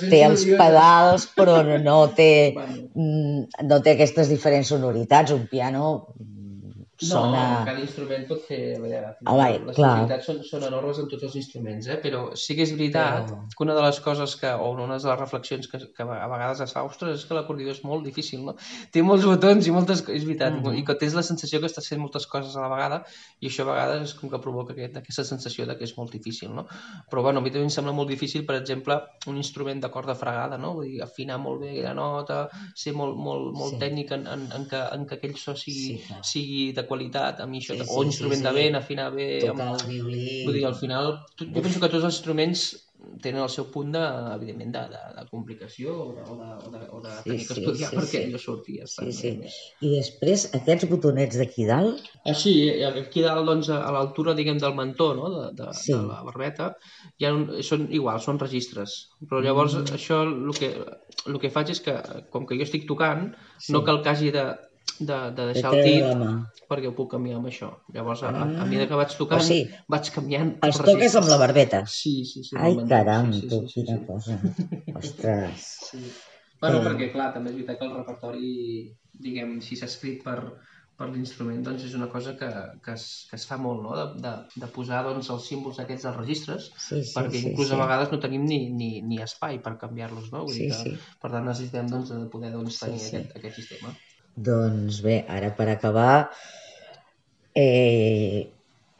té 0.00 0.22
els 0.26 0.44
pedals 0.58 1.28
però 1.36 1.60
no 1.84 1.98
té, 2.18 2.30
mm, 2.58 3.66
no 3.68 3.80
té 3.84 3.94
aquestes 3.96 4.32
diferents 4.32 4.72
sonoritats. 4.74 5.34
Un 5.36 5.46
piano 5.50 5.92
sona... 7.08 7.42
No, 7.52 7.64
cada 7.66 7.82
instrument 7.82 8.26
pot 8.28 8.44
fer... 8.48 8.60
A 8.76 8.82
veure, 8.82 9.12
ah, 9.24 9.36
vai, 9.38 9.58
les 9.58 9.76
clar. 9.76 9.90
possibilitats 9.92 10.28
són, 10.30 10.40
són 10.48 10.66
enormes 10.68 11.00
en 11.02 11.10
tots 11.10 11.26
els 11.28 11.36
instruments, 11.40 11.88
eh? 11.92 11.98
però 12.02 12.22
sí 12.38 12.56
que 12.58 12.66
és 12.66 12.74
veritat 12.76 13.28
però... 13.30 13.40
que 13.52 13.66
una 13.66 13.76
de 13.78 13.84
les 13.86 14.00
coses 14.04 14.36
que, 14.40 14.52
o 14.52 14.70
una 14.76 14.96
de 14.96 15.10
les 15.10 15.20
reflexions 15.20 15.70
que, 15.70 15.82
que 15.96 16.06
a 16.06 16.30
vegades 16.30 16.62
es 16.66 16.74
fa, 16.76 16.84
ostres, 16.88 17.20
és 17.20 17.28
que 17.28 17.36
l'acordió 17.38 17.72
és 17.72 17.82
molt 17.88 18.06
difícil, 18.06 18.44
no? 18.48 18.56
Té 18.94 19.04
molts 19.06 19.26
botons 19.28 19.68
i 19.68 19.74
moltes... 19.74 20.04
És 20.08 20.26
veritat, 20.28 20.56
mm 20.58 20.64
-hmm. 20.64 20.78
i 20.80 20.84
que 20.86 20.98
tens 21.00 21.16
la 21.18 21.26
sensació 21.26 21.60
que 21.60 21.70
estàs 21.70 21.88
fent 21.88 22.02
moltes 22.02 22.26
coses 22.26 22.56
a 22.56 22.64
la 22.64 22.72
vegada 22.72 23.02
i 23.40 23.48
això 23.48 23.66
a 23.66 23.70
vegades 23.72 24.10
és 24.10 24.14
com 24.18 24.30
que 24.30 24.40
provoca 24.42 24.72
aquest, 24.72 24.96
aquesta 24.96 25.24
sensació 25.24 25.66
de 25.66 25.76
que 25.78 25.84
és 25.84 25.96
molt 25.96 26.12
difícil, 26.12 26.54
no? 26.54 26.66
Però 27.10 27.22
bueno, 27.22 27.40
a 27.40 27.42
mi 27.42 27.50
també 27.50 27.66
em 27.68 27.74
sembla 27.74 27.92
molt 27.92 28.08
difícil, 28.08 28.44
per 28.46 28.56
exemple, 28.60 28.98
un 29.26 29.36
instrument 29.36 29.80
de 29.82 29.90
corda 29.90 30.14
fregada, 30.18 30.58
no? 30.58 30.74
Vull 30.78 30.90
dir, 30.90 31.02
afinar 31.02 31.38
molt 31.42 31.62
bé 31.64 31.82
la 31.82 31.94
nota, 31.94 32.48
ser 32.74 32.94
molt, 32.98 33.16
molt, 33.16 33.52
molt 33.56 33.76
sí. 33.76 33.80
tècnic 33.82 34.12
en, 34.16 34.26
en, 34.34 34.46
en, 34.56 34.66
que, 34.70 34.82
en 34.96 35.06
que 35.08 35.18
aquell 35.18 35.36
so 35.40 35.54
sigui, 35.58 35.98
sí, 35.98 36.20
sigui 36.32 36.60
de 36.76 36.86
qualitat, 36.92 37.40
a 37.42 37.48
mi 37.50 37.58
això, 37.64 37.74
sí, 37.74 37.82
sí, 37.88 37.90
o 37.96 38.06
instrument 38.06 38.40
sí, 38.40 38.44
sí. 38.44 38.48
de 38.50 38.54
vent, 38.60 38.78
afinar 38.84 39.10
bé... 39.16 39.28
Tocar 39.48 39.72
amb... 39.72 39.82
el 39.82 39.92
violí... 39.96 40.30
Vull 40.46 40.60
dir, 40.60 40.64
al 40.70 40.78
final, 40.84 41.12
jo 41.42 41.60
penso 41.60 41.80
que 41.82 41.88
tots 41.96 42.04
els 42.04 42.14
instruments 42.20 42.70
tenen 43.22 43.42
el 43.42 43.48
seu 43.50 43.64
punt 43.74 43.88
de, 43.96 44.00
evidentment, 44.36 44.70
de, 44.76 44.82
de, 44.92 44.98
de 45.16 45.22
complicació 45.26 45.90
o 45.90 46.04
de, 46.14 46.50
o 46.62 46.70
de, 46.70 46.82
o 46.94 47.00
de, 47.02 47.14
Sí, 47.16 47.24
tenir 47.24 47.46
que 47.48 47.56
sí, 47.56 47.62
estudiar 47.64 47.88
sí, 47.90 47.96
perquè 47.98 48.12
sí. 48.12 48.20
allò 48.28 48.40
surti. 48.44 48.76
Ja 48.78 48.86
Sí, 48.92 49.08
sí. 49.16 49.32
I 49.82 49.90
després, 49.96 50.44
aquests 50.60 50.86
botonets 50.92 51.40
d'aquí 51.40 51.66
dalt, 51.66 52.06
Així, 52.30 52.52
aquí 52.86 53.24
dalt, 53.26 53.42
doncs, 53.50 53.72
a 53.74 53.90
l'altura, 53.96 54.36
diguem, 54.38 54.60
del 54.62 54.76
mentó, 54.78 55.08
no?, 55.18 55.32
de, 55.34 55.48
de, 55.58 55.70
Sí. 55.80 55.90
de 55.96 55.98
la 56.12 56.20
barbeta, 56.28 56.70
un, 57.32 57.48
són 57.66 57.88
igual, 57.90 58.22
són 58.22 58.38
registres. 58.38 58.94
Però 59.26 59.42
llavors 59.42 59.74
Mm. 59.80 59.98
això 59.98 60.22
el 60.22 60.54
que, 60.60 60.70
el 61.26 61.40
que 61.42 61.50
faig 61.50 61.74
és 61.74 61.82
que, 61.82 61.98
com 62.30 62.46
que 62.46 62.60
jo 62.60 62.68
estic 62.70 62.86
tocant, 62.86 63.32
Sí. 63.58 63.72
no 63.74 63.82
cal 63.82 63.98
que 64.06 64.14
hagi 64.14 64.30
de, 64.38 64.46
de, 64.98 65.06
de 65.06 65.30
de 65.36 65.46
deixar 65.52 65.72
el 65.74 65.84
tit 65.84 66.04
la 66.04 66.14
mà. 66.18 66.30
perquè 66.68 66.88
ho 66.88 66.94
puc 66.96 67.10
canviar 67.12 67.36
amb 67.38 67.46
això. 67.50 67.70
Llavors, 67.94 68.22
a, 68.22 68.30
a, 68.30 68.42
a 68.42 68.62
Ah. 68.62 68.66
mesura 68.66 68.88
que 68.88 68.94
vaig 69.00 69.16
tocant, 69.18 69.40
O 69.40 69.44
sigui, 69.44 69.70
vaig 69.88 70.10
canviant 70.14 70.52
Els 70.62 70.78
toques 70.78 71.16
amb 71.16 71.28
la 71.28 71.36
barbeta. 71.38 71.84
Sí, 71.86 72.24
sí, 72.24 72.42
sí. 72.44 72.56
Ai, 72.58 72.72
el 72.78 72.88
caram, 72.88 73.32
sí, 73.32 73.40
sí, 73.40 73.48
tu, 73.48 73.60
sí, 73.68 73.72
sí, 73.74 73.84
quina 73.86 73.98
sí. 73.98 74.04
cosa. 74.06 74.40
Ostres. 75.02 75.70
Sí. 75.90 76.02
Bueno, 76.60 76.78
Eh. 76.78 76.84
perquè, 76.86 77.12
clar, 77.12 77.32
també 77.34 77.50
és 77.50 77.56
veritat 77.56 77.78
que 77.80 77.84
el 77.88 77.96
repertori, 77.96 78.52
diguem, 79.12 79.56
si 79.60 79.74
s'ha 79.76 79.86
escrit 79.90 80.22
per, 80.22 80.36
per 80.96 81.08
l'instrument, 81.10 81.62
doncs 81.66 81.82
és 81.88 81.94
una 81.98 82.06
cosa 82.12 82.36
que, 82.38 82.48
que, 82.84 82.92
es, 82.92 83.26
que 83.30 83.34
es 83.36 83.46
fa 83.48 83.56
molt, 83.58 83.82
no?, 83.82 83.96
de, 83.96 84.20
de, 84.22 84.32
de 84.62 84.68
posar 84.70 85.02
doncs, 85.04 85.30
els 85.34 85.48
símbols 85.48 85.80
aquests 85.82 86.04
als 86.06 86.16
registres, 86.20 86.68
Sí, 86.78 87.02
sí, 87.02 87.12
perquè 87.16 87.40
sí, 87.40 87.48
inclús 87.50 87.68
sí. 87.72 87.74
a 87.74 87.80
vegades 87.82 88.12
no 88.12 88.20
tenim 88.22 88.44
ni, 88.46 88.60
ni, 88.70 88.90
ni 89.02 89.18
espai 89.24 89.58
per 89.64 89.74
canviar-los, 89.80 90.30
no? 90.30 90.44
Vull 90.46 90.54
Sí, 90.54 90.68
dir 90.68 90.70
que, 90.70 90.78
sí. 90.92 90.96
Per 91.20 91.30
tant, 91.32 91.44
necessitem 91.48 91.88
doncs, 91.90 92.10
de 92.14 92.28
poder 92.30 92.52
doncs, 92.54 92.78
Sí, 92.78 92.84
tenir 92.86 93.00
sí. 93.00 93.16
Aquest, 93.16 93.36
aquest 93.40 93.56
sistema. 93.56 93.96
Doncs 94.36 95.02
bé, 95.04 95.24
ara 95.28 95.50
per 95.56 95.68
acabar, 95.68 96.30
eh, 97.54 98.48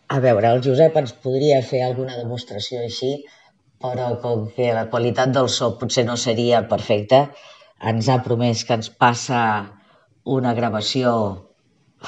a 0.08 0.18
veure, 0.20 0.50
el 0.52 0.60
Josep 0.64 0.96
ens 1.00 1.14
podria 1.24 1.62
fer 1.64 1.80
alguna 1.84 2.18
demostració 2.18 2.82
així, 2.84 3.14
però 3.80 4.10
com 4.20 4.44
que 4.56 4.74
la 4.76 4.88
qualitat 4.92 5.32
del 5.32 5.48
so 5.48 5.72
potser 5.80 6.04
no 6.04 6.18
seria 6.20 6.60
perfecta, 6.68 7.22
ens 7.92 8.08
ha 8.08 8.20
promès 8.26 8.64
que 8.68 8.76
ens 8.78 8.90
passa 8.90 9.40
una 10.36 10.52
gravació 10.54 11.14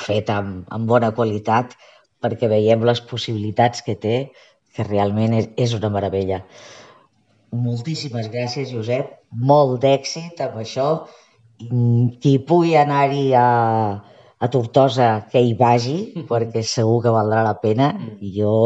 feta 0.04 0.38
amb, 0.42 0.68
amb 0.70 0.86
bona 0.86 1.10
qualitat 1.16 1.74
perquè 2.22 2.48
veiem 2.48 2.84
les 2.84 3.00
possibilitats 3.00 3.82
que 3.86 3.96
té, 4.04 4.16
que 4.74 4.86
realment 4.86 5.34
és, 5.40 5.48
és 5.56 5.74
una 5.74 5.90
meravella. 5.96 6.44
Moltíssimes 7.54 8.28
gràcies, 8.32 8.70
Josep. 8.74 9.10
Molt 9.50 9.80
d'èxit 9.82 10.40
amb 10.44 10.60
això. 10.62 10.88
Mm, 11.62 12.18
Qui 12.20 12.38
pugui 12.48 12.74
anar-hi 12.76 13.28
a, 13.38 13.46
a 14.38 14.48
Tortosa, 14.50 15.10
que 15.30 15.42
hi 15.42 15.54
vagi, 15.58 15.98
perquè 16.30 16.64
segur 16.66 17.00
que 17.04 17.14
valdrà 17.14 17.44
la 17.46 17.56
pena. 17.62 17.92
I 18.20 18.32
jo, 18.38 18.56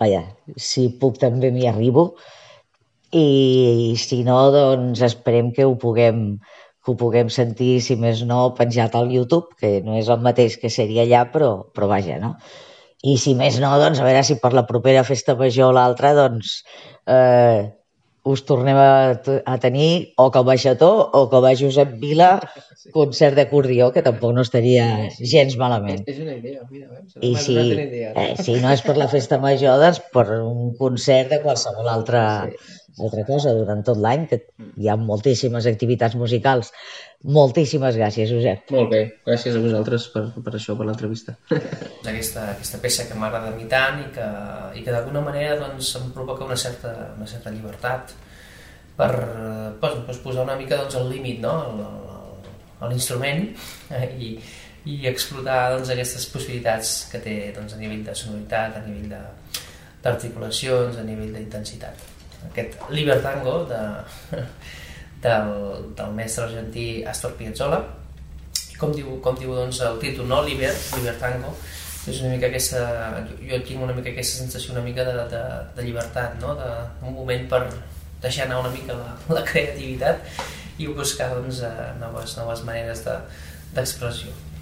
vaja, 0.00 0.24
si 0.56 0.88
puc 1.00 1.20
també 1.22 1.52
m'hi 1.54 1.68
arribo. 1.70 2.12
I 3.14 3.94
si 4.00 4.24
no, 4.26 4.38
doncs 4.50 5.02
esperem 5.06 5.52
que 5.54 5.66
ho 5.68 5.76
puguem 5.78 6.26
que 6.84 6.92
ho 6.92 6.96
puguem 7.00 7.30
sentir, 7.32 7.78
si 7.80 7.94
més 7.96 8.20
no, 8.28 8.50
penjat 8.58 8.96
al 8.98 9.08
YouTube, 9.12 9.54
que 9.60 9.78
no 9.86 9.94
és 9.96 10.10
el 10.12 10.20
mateix 10.20 10.58
que 10.60 10.68
seria 10.68 11.06
allà, 11.06 11.22
però, 11.32 11.50
però 11.72 11.88
vaja, 11.88 12.18
no? 12.20 12.34
I 13.04 13.14
si 13.20 13.32
més 13.38 13.56
no, 13.62 13.70
doncs 13.80 14.00
a 14.00 14.04
veure 14.04 14.20
si 14.24 14.36
per 14.42 14.52
la 14.56 14.66
propera 14.68 15.04
festa 15.08 15.32
major 15.40 15.70
o 15.70 15.76
l'altra, 15.76 16.12
doncs 16.16 16.58
eh, 17.08 17.72
us 18.24 18.42
tornem 18.48 18.76
a, 18.80 19.14
a 19.44 19.56
tenir 19.60 20.14
o 20.16 20.30
com 20.32 20.48
a 20.50 20.56
Xató 20.56 20.92
o 21.12 21.26
com 21.28 21.44
a 21.44 21.52
Josep 21.58 21.98
Vila 22.00 22.38
concert 22.92 23.36
d'acordió, 23.38 23.90
que 23.94 24.02
tampoc 24.04 24.34
no 24.36 24.42
estaria 24.44 24.84
gens 25.20 25.56
malament. 25.60 26.02
És 26.10 26.18
una 26.20 26.34
idea, 26.36 26.64
mira, 26.70 26.88
veus? 26.90 27.14
I 27.20 27.32
si, 27.40 27.56
idea. 27.56 28.12
eh, 28.12 28.34
si 28.40 28.58
no 28.60 28.72
és 28.74 28.82
per 28.84 28.96
la 29.00 29.08
festa 29.12 29.38
major, 29.40 29.78
doncs 29.80 30.02
per 30.14 30.26
un 30.42 30.74
concert 30.80 31.32
de 31.32 31.40
qualsevol 31.44 31.88
altra, 32.98 33.04
altra 33.04 33.24
cosa 33.26 33.52
durant 33.56 33.82
tot 33.84 33.98
l'any, 33.98 34.26
que 34.30 34.38
hi 34.76 34.88
ha 34.88 34.96
moltíssimes 34.96 35.66
activitats 35.66 36.14
musicals. 36.14 36.72
Moltíssimes 37.24 37.96
gràcies, 37.96 38.28
Josep. 38.30 38.70
Molt 38.70 38.90
bé, 38.92 39.02
gràcies 39.26 39.56
a 39.56 39.60
vosaltres 39.64 40.08
per, 40.12 40.26
per 40.44 40.52
això, 40.58 40.76
per 40.76 40.86
l'entrevista. 40.86 41.36
aquesta, 42.04 42.50
aquesta 42.52 42.78
peça 42.82 43.06
que 43.08 43.14
m'agrada 43.18 43.48
a 43.52 43.56
mi 43.56 43.64
tant 43.70 44.02
i 44.02 44.10
que, 44.12 44.26
i 44.80 44.84
que 44.84 44.92
d'alguna 44.92 45.22
manera 45.24 45.56
doncs, 45.60 45.94
em 46.00 46.10
provoca 46.12 46.44
una 46.44 46.56
certa, 46.56 47.14
una 47.16 47.26
certa 47.26 47.50
llibertat 47.50 48.12
per 48.96 49.10
pues, 49.80 49.94
pues, 50.06 50.18
posar 50.22 50.44
una 50.44 50.54
mica 50.56 50.76
doncs, 50.76 50.94
el 51.00 51.08
límit 51.10 51.40
no? 51.42 51.50
al- 51.50 51.80
al- 51.80 52.02
a 52.84 52.88
l'instrument 52.90 53.46
eh, 53.90 54.10
i, 54.20 54.28
i 54.92 55.06
explotar 55.08 55.72
doncs, 55.72 55.88
aquestes 55.90 56.26
possibilitats 56.30 57.08
que 57.10 57.18
té 57.24 57.34
doncs, 57.56 57.72
a 57.74 57.80
nivell 57.80 58.04
de 58.04 58.14
sonoritat, 58.14 58.76
a 58.76 58.84
nivell 58.86 59.08
de- 59.08 59.62
d'articulacions, 60.04 60.98
a 61.00 61.04
nivell 61.06 61.32
d'intensitat. 61.32 61.96
Aquest 62.50 62.76
Libertango 62.90 63.64
de, 63.70 63.80
del, 65.24 65.50
del 65.96 66.10
mestre 66.16 66.44
argentí 66.48 66.86
Astor 67.08 67.32
Piazzolla 67.38 67.82
com 68.78 68.92
diu, 68.92 69.16
com 69.22 69.36
diu 69.38 69.54
doncs, 69.54 69.78
el 69.86 69.98
títol, 70.02 70.26
no? 70.28 70.40
Liber, 70.44 70.72
Libertango, 70.96 71.52
és 72.10 72.18
una 72.20 72.32
mica 72.34 72.48
aquesta, 72.50 72.80
jo, 73.38 73.60
tinc 73.64 73.80
una 73.86 73.94
mica 73.96 74.10
aquesta 74.10 74.40
sensació 74.42 74.74
una 74.74 74.82
mica 74.84 75.04
de, 75.06 75.14
de, 75.30 75.42
de 75.76 75.84
llibertat, 75.86 76.34
no? 76.42 76.56
de, 76.58 76.70
un 77.06 77.14
moment 77.14 77.46
per 77.48 77.62
deixar 78.24 78.48
anar 78.48 78.58
una 78.64 78.72
mica 78.74 78.96
la, 78.98 79.14
la 79.38 79.44
creativitat 79.46 80.26
i 80.82 80.88
buscar 80.90 81.30
doncs, 81.36 81.62
eh, 81.64 81.92
noves, 82.02 82.34
noves 82.40 82.64
maneres 82.66 83.04
de- 83.06 83.20
d'expressió. 83.78 84.34
Thank 84.34 84.53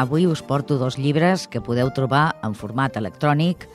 avui 0.00 0.26
us 0.26 0.40
porto 0.40 0.78
dos 0.78 0.96
llibres 0.96 1.46
que 1.46 1.60
podeu 1.60 1.90
trobar 1.92 2.32
en 2.40 2.54
format 2.56 2.94
electrònic 2.96 3.66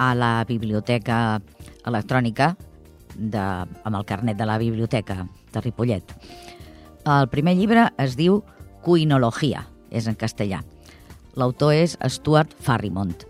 a 0.00 0.14
la 0.16 0.40
biblioteca 0.48 1.38
electrònica 1.84 2.54
de, 3.12 3.42
amb 3.84 3.98
el 3.98 4.06
carnet 4.08 4.38
de 4.40 4.46
la 4.48 4.56
biblioteca 4.56 5.26
de 5.52 5.60
Ripollet. 5.60 6.14
El 7.04 7.28
primer 7.28 7.56
llibre 7.58 7.90
es 8.00 8.16
diu 8.16 8.40
Cuinologia, 8.86 9.66
és 9.92 10.08
en 10.08 10.16
castellà. 10.16 10.62
L'autor 11.36 11.74
és 11.76 11.98
Stuart 12.08 12.54
Farrimont. 12.56 13.26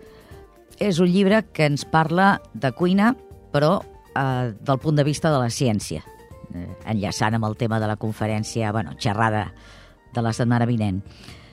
És 0.79 1.01
un 1.03 1.11
llibre 1.11 1.41
que 1.51 1.67
ens 1.67 1.83
parla 1.83 2.37
de 2.53 2.71
cuina, 2.71 3.11
però 3.51 3.81
eh, 3.81 4.53
del 4.55 4.79
punt 4.79 4.95
de 4.95 5.03
vista 5.03 5.33
de 5.33 5.41
la 5.43 5.51
ciència, 5.51 6.05
eh, 6.53 6.69
enllaçant 6.87 7.35
amb 7.35 7.49
el 7.49 7.57
tema 7.59 7.81
de 7.83 7.91
la 7.91 7.99
conferència, 7.99 8.71
bueno, 8.71 8.95
xerrada 8.95 9.49
de 10.15 10.23
la 10.23 10.31
setmana 10.31 10.69
vinent. 10.69 11.03
Eh, 11.03 11.46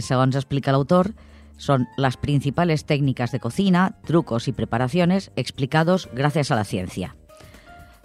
segons 0.00 0.36
explica 0.38 0.72
l'autor, 0.72 1.12
son 1.60 1.86
las 1.98 2.16
principales 2.16 2.86
técnicas 2.86 3.32
de 3.32 3.40
cocina, 3.40 4.00
trucos 4.06 4.48
y 4.48 4.52
preparaciones 4.52 5.30
explicados 5.36 6.08
gracias 6.14 6.50
a 6.50 6.56
la 6.56 6.64
ciencia. 6.64 7.16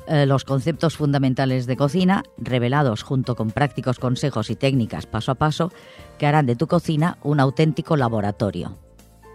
Eh, 0.08 0.26
los 0.26 0.44
conceptos 0.44 0.98
fundamentales 0.98 1.66
de 1.66 1.78
cocina, 1.78 2.24
revelados 2.38 3.02
junto 3.02 3.36
con 3.36 3.52
prácticos 3.52 3.98
consejos 3.98 4.50
y 4.50 4.56
técnicas 4.56 5.08
paso 5.08 5.32
a 5.32 5.36
paso, 5.36 5.72
que 6.20 6.28
harán 6.28 6.46
de 6.46 6.56
tu 6.56 6.68
cocina 6.68 7.18
un 7.24 7.40
auténtico 7.40 7.96
laboratorio. 7.96 8.78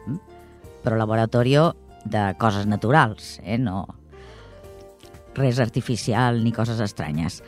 ¿Mm? 0.06 0.16
Però 0.84 0.96
laboratorio 0.96 1.76
de 2.04 2.36
coses 2.38 2.66
naturals, 2.66 3.40
eh? 3.44 3.58
no 3.58 3.84
res 5.34 5.58
artificial 5.60 6.42
ni 6.44 6.52
coses 6.52 6.80
estranyes. 6.80 7.42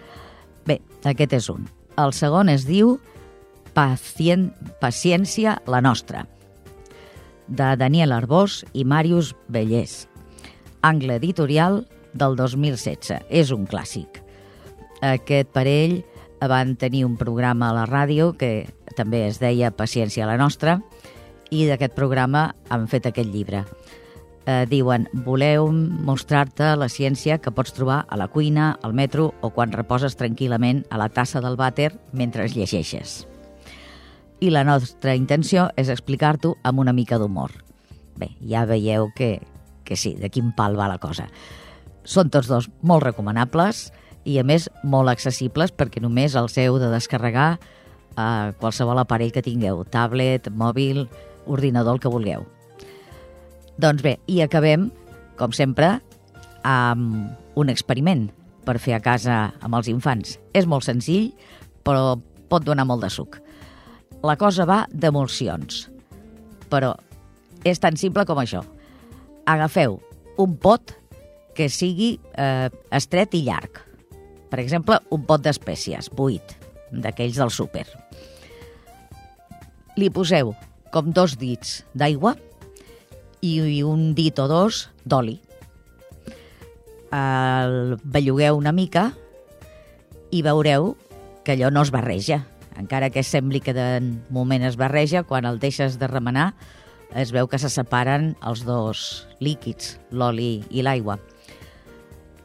Bé, 0.66 0.80
aquest 1.04 1.32
és 1.32 1.48
un. 1.52 1.64
El 1.96 2.12
segon 2.12 2.50
es 2.52 2.66
diu 2.68 2.98
Pacient, 3.72 4.50
Paciència 4.82 5.56
la 5.64 5.80
nostra, 5.80 6.26
de 7.48 7.70
Daniel 7.80 8.12
Arbós 8.12 8.62
i 8.76 8.84
Màrius 8.84 9.32
Bellés. 9.48 10.06
Angle 10.82 11.16
editorial 11.16 11.86
del 12.12 12.36
2016. 12.36 13.22
És 13.30 13.52
un 13.54 13.64
clàssic. 13.64 14.20
Aquest 15.00 15.48
parell 15.56 16.02
van 16.52 16.76
tenir 16.76 17.06
un 17.06 17.16
programa 17.16 17.70
a 17.70 17.76
la 17.76 17.86
ràdio 17.88 18.34
que 18.36 18.68
també 18.96 19.24
es 19.30 19.40
deia 19.40 19.72
Paciència 19.72 20.28
la 20.28 20.36
nostra 20.36 20.80
i 21.50 21.64
d'aquest 21.68 21.96
programa 21.96 22.50
han 22.68 22.88
fet 22.92 23.08
aquest 23.08 23.32
llibre. 23.32 23.64
Eh, 24.44 24.66
diuen, 24.68 25.06
voleu 25.24 25.70
mostrar-te 25.72 26.74
la 26.76 26.90
ciència 26.92 27.38
que 27.38 27.54
pots 27.54 27.72
trobar 27.72 28.02
a 28.08 28.18
la 28.18 28.28
cuina, 28.28 28.76
al 28.82 28.92
metro 28.92 29.32
o 29.40 29.52
quan 29.54 29.72
reposes 29.72 30.18
tranquil·lament 30.18 30.84
a 30.90 30.98
la 30.98 31.08
tassa 31.08 31.40
del 31.40 31.56
vàter 31.56 31.92
mentre 32.12 32.48
llegeixes. 32.50 33.22
I 34.42 34.50
la 34.50 34.64
nostra 34.66 35.14
intenció 35.14 35.68
és 35.78 35.86
explicar-t'ho 35.92 36.56
amb 36.66 36.82
una 36.82 36.92
mica 36.92 37.14
d'humor. 37.20 37.52
Bé, 38.18 38.32
ja 38.42 38.64
veieu 38.66 39.12
que, 39.14 39.36
que 39.86 39.94
sí, 39.94 40.16
de 40.18 40.32
quin 40.34 40.50
pal 40.56 40.74
va 40.74 40.88
la 40.90 40.98
cosa. 40.98 41.28
Són 42.02 42.32
tots 42.34 42.50
dos 42.50 42.66
molt 42.82 43.04
recomanables 43.06 43.92
i, 44.24 44.40
a 44.40 44.44
més, 44.44 44.66
molt 44.82 45.12
accessibles 45.12 45.70
perquè 45.70 46.02
només 46.02 46.34
els 46.34 46.58
heu 46.58 46.80
de 46.82 46.90
descarregar 46.90 47.52
a 48.18 48.26
qualsevol 48.58 48.98
aparell 48.98 49.30
que 49.30 49.44
tingueu, 49.46 49.84
tablet, 49.86 50.50
mòbil, 50.50 51.06
ordinador, 51.46 51.96
el 51.96 52.02
que 52.02 52.10
vulgueu. 52.10 52.42
Doncs 53.78 54.02
bé, 54.02 54.16
i 54.26 54.42
acabem, 54.42 54.90
com 55.38 55.54
sempre, 55.54 56.00
amb 56.66 57.30
un 57.58 57.70
experiment 57.70 58.26
per 58.66 58.78
fer 58.82 58.98
a 58.98 59.02
casa 59.02 59.38
amb 59.62 59.78
els 59.78 59.88
infants. 59.90 60.36
És 60.50 60.66
molt 60.66 60.86
senzill, 60.86 61.30
però 61.86 62.18
pot 62.50 62.66
donar 62.66 62.90
molt 62.90 63.06
de 63.06 63.10
suc. 63.10 63.38
La 64.22 64.36
cosa 64.38 64.62
va 64.68 64.84
d'emulsions, 64.94 65.88
però 66.70 66.92
és 67.66 67.80
tan 67.82 67.96
simple 67.98 68.22
com 68.28 68.38
això. 68.38 68.62
Agafeu 69.50 69.98
un 70.42 70.54
pot 70.62 70.92
que 71.56 71.66
sigui 71.68 72.14
eh, 72.38 72.68
estret 72.94 73.34
i 73.34 73.42
llarg. 73.46 73.80
Per 74.52 74.60
exemple, 74.62 75.00
un 75.10 75.24
pot 75.26 75.42
d'espècies, 75.42 76.10
buit, 76.14 76.54
d'aquells 76.92 77.40
del 77.40 77.50
súper. 77.50 77.86
Li 79.98 80.08
poseu 80.12 80.54
com 80.92 81.10
dos 81.12 81.34
dits 81.40 81.80
d'aigua 81.96 82.36
i 83.42 83.82
un 83.82 84.12
dit 84.14 84.38
o 84.38 84.46
dos 84.48 84.86
d'oli. 85.04 85.40
El 87.12 87.98
bellugueu 88.04 88.56
una 88.56 88.72
mica 88.72 89.10
i 90.30 90.46
veureu 90.46 90.94
que 91.44 91.56
allò 91.56 91.72
no 91.74 91.82
es 91.82 91.90
barreja. 91.90 92.44
Encara 92.78 93.10
que 93.10 93.22
sembli 93.22 93.60
que 93.60 93.74
de 93.76 94.00
moment 94.30 94.64
es 94.64 94.78
barreja, 94.80 95.24
quan 95.24 95.44
el 95.44 95.60
deixes 95.60 95.98
de 96.00 96.08
remenar 96.08 96.52
es 97.12 97.32
veu 97.32 97.48
que 97.48 97.60
se 97.60 97.68
separen 97.68 98.32
els 98.40 98.64
dos 98.64 99.26
líquids, 99.44 99.98
l'oli 100.10 100.62
i 100.72 100.80
l'aigua 100.80 101.18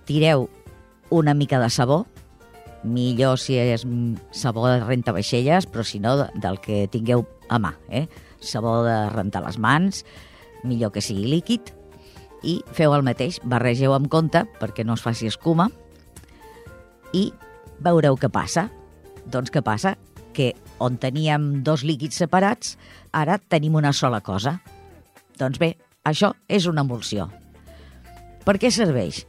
tireu 0.08 0.50
una 1.10 1.36
mica 1.36 1.60
de 1.60 1.70
sabó, 1.70 2.08
millor 2.84 3.38
si 3.38 3.60
és 3.60 3.84
sabó 4.32 4.66
de 4.72 4.80
renta 4.80 5.12
vaixelles, 5.12 5.68
però 5.68 5.84
si 5.84 6.00
no, 6.00 6.16
del 6.40 6.62
que 6.64 6.88
tingueu 6.92 7.28
a 7.52 7.60
mà. 7.60 7.76
Eh? 7.92 8.08
Sabó 8.40 8.80
de 8.88 8.96
rentar 9.12 9.44
les 9.44 9.60
mans, 9.60 10.06
millor 10.64 10.94
que 10.96 11.04
sigui 11.04 11.28
líquid, 11.28 11.74
i 12.48 12.62
feu 12.72 12.96
el 12.96 13.04
mateix, 13.04 13.42
barregeu 13.44 13.94
amb 13.94 14.08
compte 14.10 14.46
perquè 14.62 14.86
no 14.88 14.96
es 14.96 15.04
faci 15.04 15.28
escuma, 15.28 15.68
i 17.12 17.30
veureu 17.84 18.16
què 18.16 18.32
passa. 18.32 18.70
Doncs 19.28 19.52
què 19.52 19.60
passa? 19.64 19.98
Que 20.38 20.52
on 20.84 21.00
teníem 21.02 21.64
dos 21.66 21.82
líquids 21.82 22.20
separats, 22.22 22.76
ara 23.10 23.40
tenim 23.42 23.78
una 23.80 23.94
sola 23.94 24.22
cosa. 24.22 24.60
Doncs 25.38 25.58
bé, 25.58 25.74
això 26.06 26.36
és 26.48 26.68
una 26.70 26.86
emulsió. 26.86 27.26
Per 28.46 28.56
què 28.62 28.70
serveix? 28.72 29.24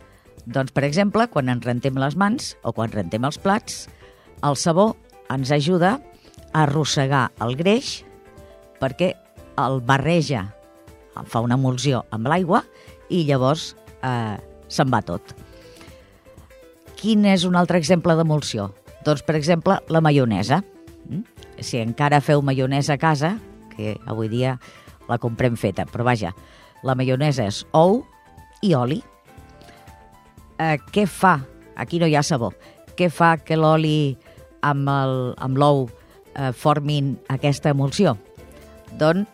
Doncs, 0.45 0.73
per 0.73 0.85
exemple, 0.87 1.27
quan 1.33 1.49
ens 1.53 1.65
rentem 1.65 1.97
les 2.01 2.17
mans 2.17 2.53
o 2.63 2.73
quan 2.77 2.93
rentem 2.93 3.25
els 3.25 3.41
plats, 3.41 3.87
el 4.45 4.57
sabó 4.57 4.93
ens 5.33 5.51
ajuda 5.53 5.97
a 6.53 6.63
arrossegar 6.63 7.29
el 7.45 7.57
greix 7.59 7.99
perquè 8.79 9.13
el 9.59 9.81
barreja, 9.85 10.47
fa 11.27 11.43
una 11.43 11.59
emulsió 11.59 12.05
amb 12.15 12.31
l'aigua 12.31 12.63
i 13.11 13.25
llavors 13.27 13.73
eh, 14.07 14.39
se'n 14.71 14.93
va 14.93 15.03
tot. 15.03 15.35
Quin 16.99 17.27
és 17.31 17.45
un 17.47 17.59
altre 17.59 17.79
exemple 17.79 18.15
d'emulsió? 18.19 18.71
Doncs, 19.07 19.23
per 19.27 19.37
exemple, 19.39 19.79
la 19.91 20.03
maionesa. 20.03 20.63
Si 21.61 21.81
encara 21.83 22.21
feu 22.21 22.43
maionesa 22.43 22.95
a 22.95 23.03
casa, 23.03 23.37
que 23.75 23.97
avui 24.07 24.29
dia 24.31 24.59
la 25.09 25.19
comprem 25.19 25.57
feta, 25.57 25.87
però 25.89 26.05
vaja, 26.07 26.35
la 26.85 26.95
maionesa 26.95 27.47
és 27.49 27.65
ou 27.73 28.03
i 28.63 28.75
oli 28.75 29.01
eh, 30.59 30.77
què 30.93 31.07
fa? 31.07 31.39
Aquí 31.79 31.99
no 31.99 32.07
hi 32.07 32.17
ha 32.19 32.25
sabó. 32.27 32.53
Què 32.99 33.09
fa 33.11 33.37
que 33.39 33.57
l'oli 33.57 34.19
amb 34.67 35.59
l'ou 35.59 35.87
eh, 36.35 36.51
formin 36.53 37.15
aquesta 37.31 37.71
emulsió? 37.75 38.17
Doncs 38.99 39.27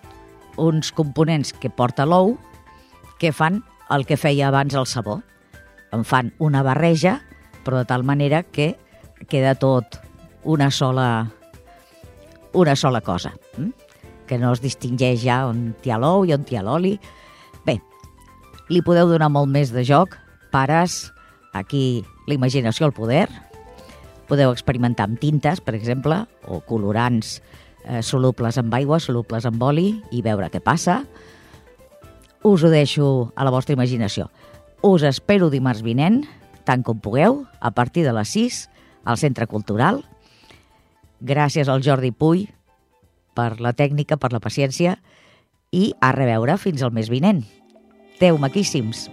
uns 0.60 0.92
components 0.94 1.50
que 1.58 1.70
porta 1.70 2.04
l'ou 2.06 2.36
que 3.18 3.32
fan 3.32 3.62
el 3.90 4.04
que 4.06 4.18
feia 4.20 4.48
abans 4.48 4.74
el 4.74 4.86
sabó. 4.86 5.22
En 5.94 6.04
fan 6.04 6.32
una 6.38 6.62
barreja, 6.62 7.20
però 7.64 7.80
de 7.80 7.88
tal 7.88 8.04
manera 8.04 8.42
que 8.42 8.74
queda 9.28 9.54
tot 9.54 9.98
una 10.44 10.70
sola, 10.70 11.30
una 12.54 12.76
sola 12.76 13.02
cosa, 13.02 13.34
hm? 13.58 13.72
que 14.26 14.38
no 14.40 14.54
es 14.54 14.62
distingeix 14.64 15.20
ja 15.26 15.42
on 15.50 15.74
hi 15.84 15.92
ha 15.92 15.98
l'ou 16.00 16.24
i 16.24 16.32
on 16.32 16.46
hi 16.48 16.56
ha 16.56 16.64
l'oli. 16.64 16.94
Bé, 17.66 17.76
li 18.70 18.80
podeu 18.86 19.10
donar 19.10 19.28
molt 19.28 19.52
més 19.52 19.74
de 19.74 19.84
joc, 19.84 20.16
pares, 20.54 21.14
Aquí 21.54 22.04
la 22.26 22.34
imaginació 22.34 22.84
al 22.84 22.92
poder. 22.92 23.28
Podeu 24.26 24.50
experimentar 24.50 25.06
amb 25.06 25.20
tintes, 25.22 25.62
per 25.62 25.76
exemple, 25.78 26.24
o 26.50 26.58
colorants 26.66 27.38
eh, 27.86 28.02
solubles 28.02 28.58
amb 28.58 28.74
aigua, 28.74 28.98
solubles 28.98 29.46
amb 29.46 29.62
oli, 29.62 29.92
i 30.10 30.20
veure 30.26 30.50
què 30.50 30.60
passa. 30.60 31.04
Us 32.44 32.64
ho 32.64 32.72
deixo 32.72 33.30
a 33.38 33.46
la 33.46 33.52
vostra 33.54 33.76
imaginació. 33.78 34.26
Us 34.82 35.06
espero 35.06 35.48
dimarts 35.52 35.84
vinent, 35.86 36.24
tant 36.66 36.82
com 36.82 36.98
pugueu, 36.98 37.44
a 37.60 37.70
partir 37.70 38.02
de 38.04 38.12
les 38.16 38.34
6, 38.34 38.58
al 39.06 39.20
Centre 39.20 39.46
Cultural. 39.46 40.02
Gràcies 41.20 41.68
al 41.68 41.82
Jordi 41.84 42.10
Puy 42.10 42.46
per 43.34 43.60
la 43.60 43.74
tècnica, 43.74 44.16
per 44.16 44.32
la 44.32 44.42
paciència, 44.42 44.96
i 45.74 45.92
a 46.00 46.12
reveure 46.14 46.56
fins 46.58 46.82
al 46.82 46.94
mes 46.94 47.10
vinent. 47.10 47.42
Teu 48.20 48.38
maquíssims! 48.38 49.08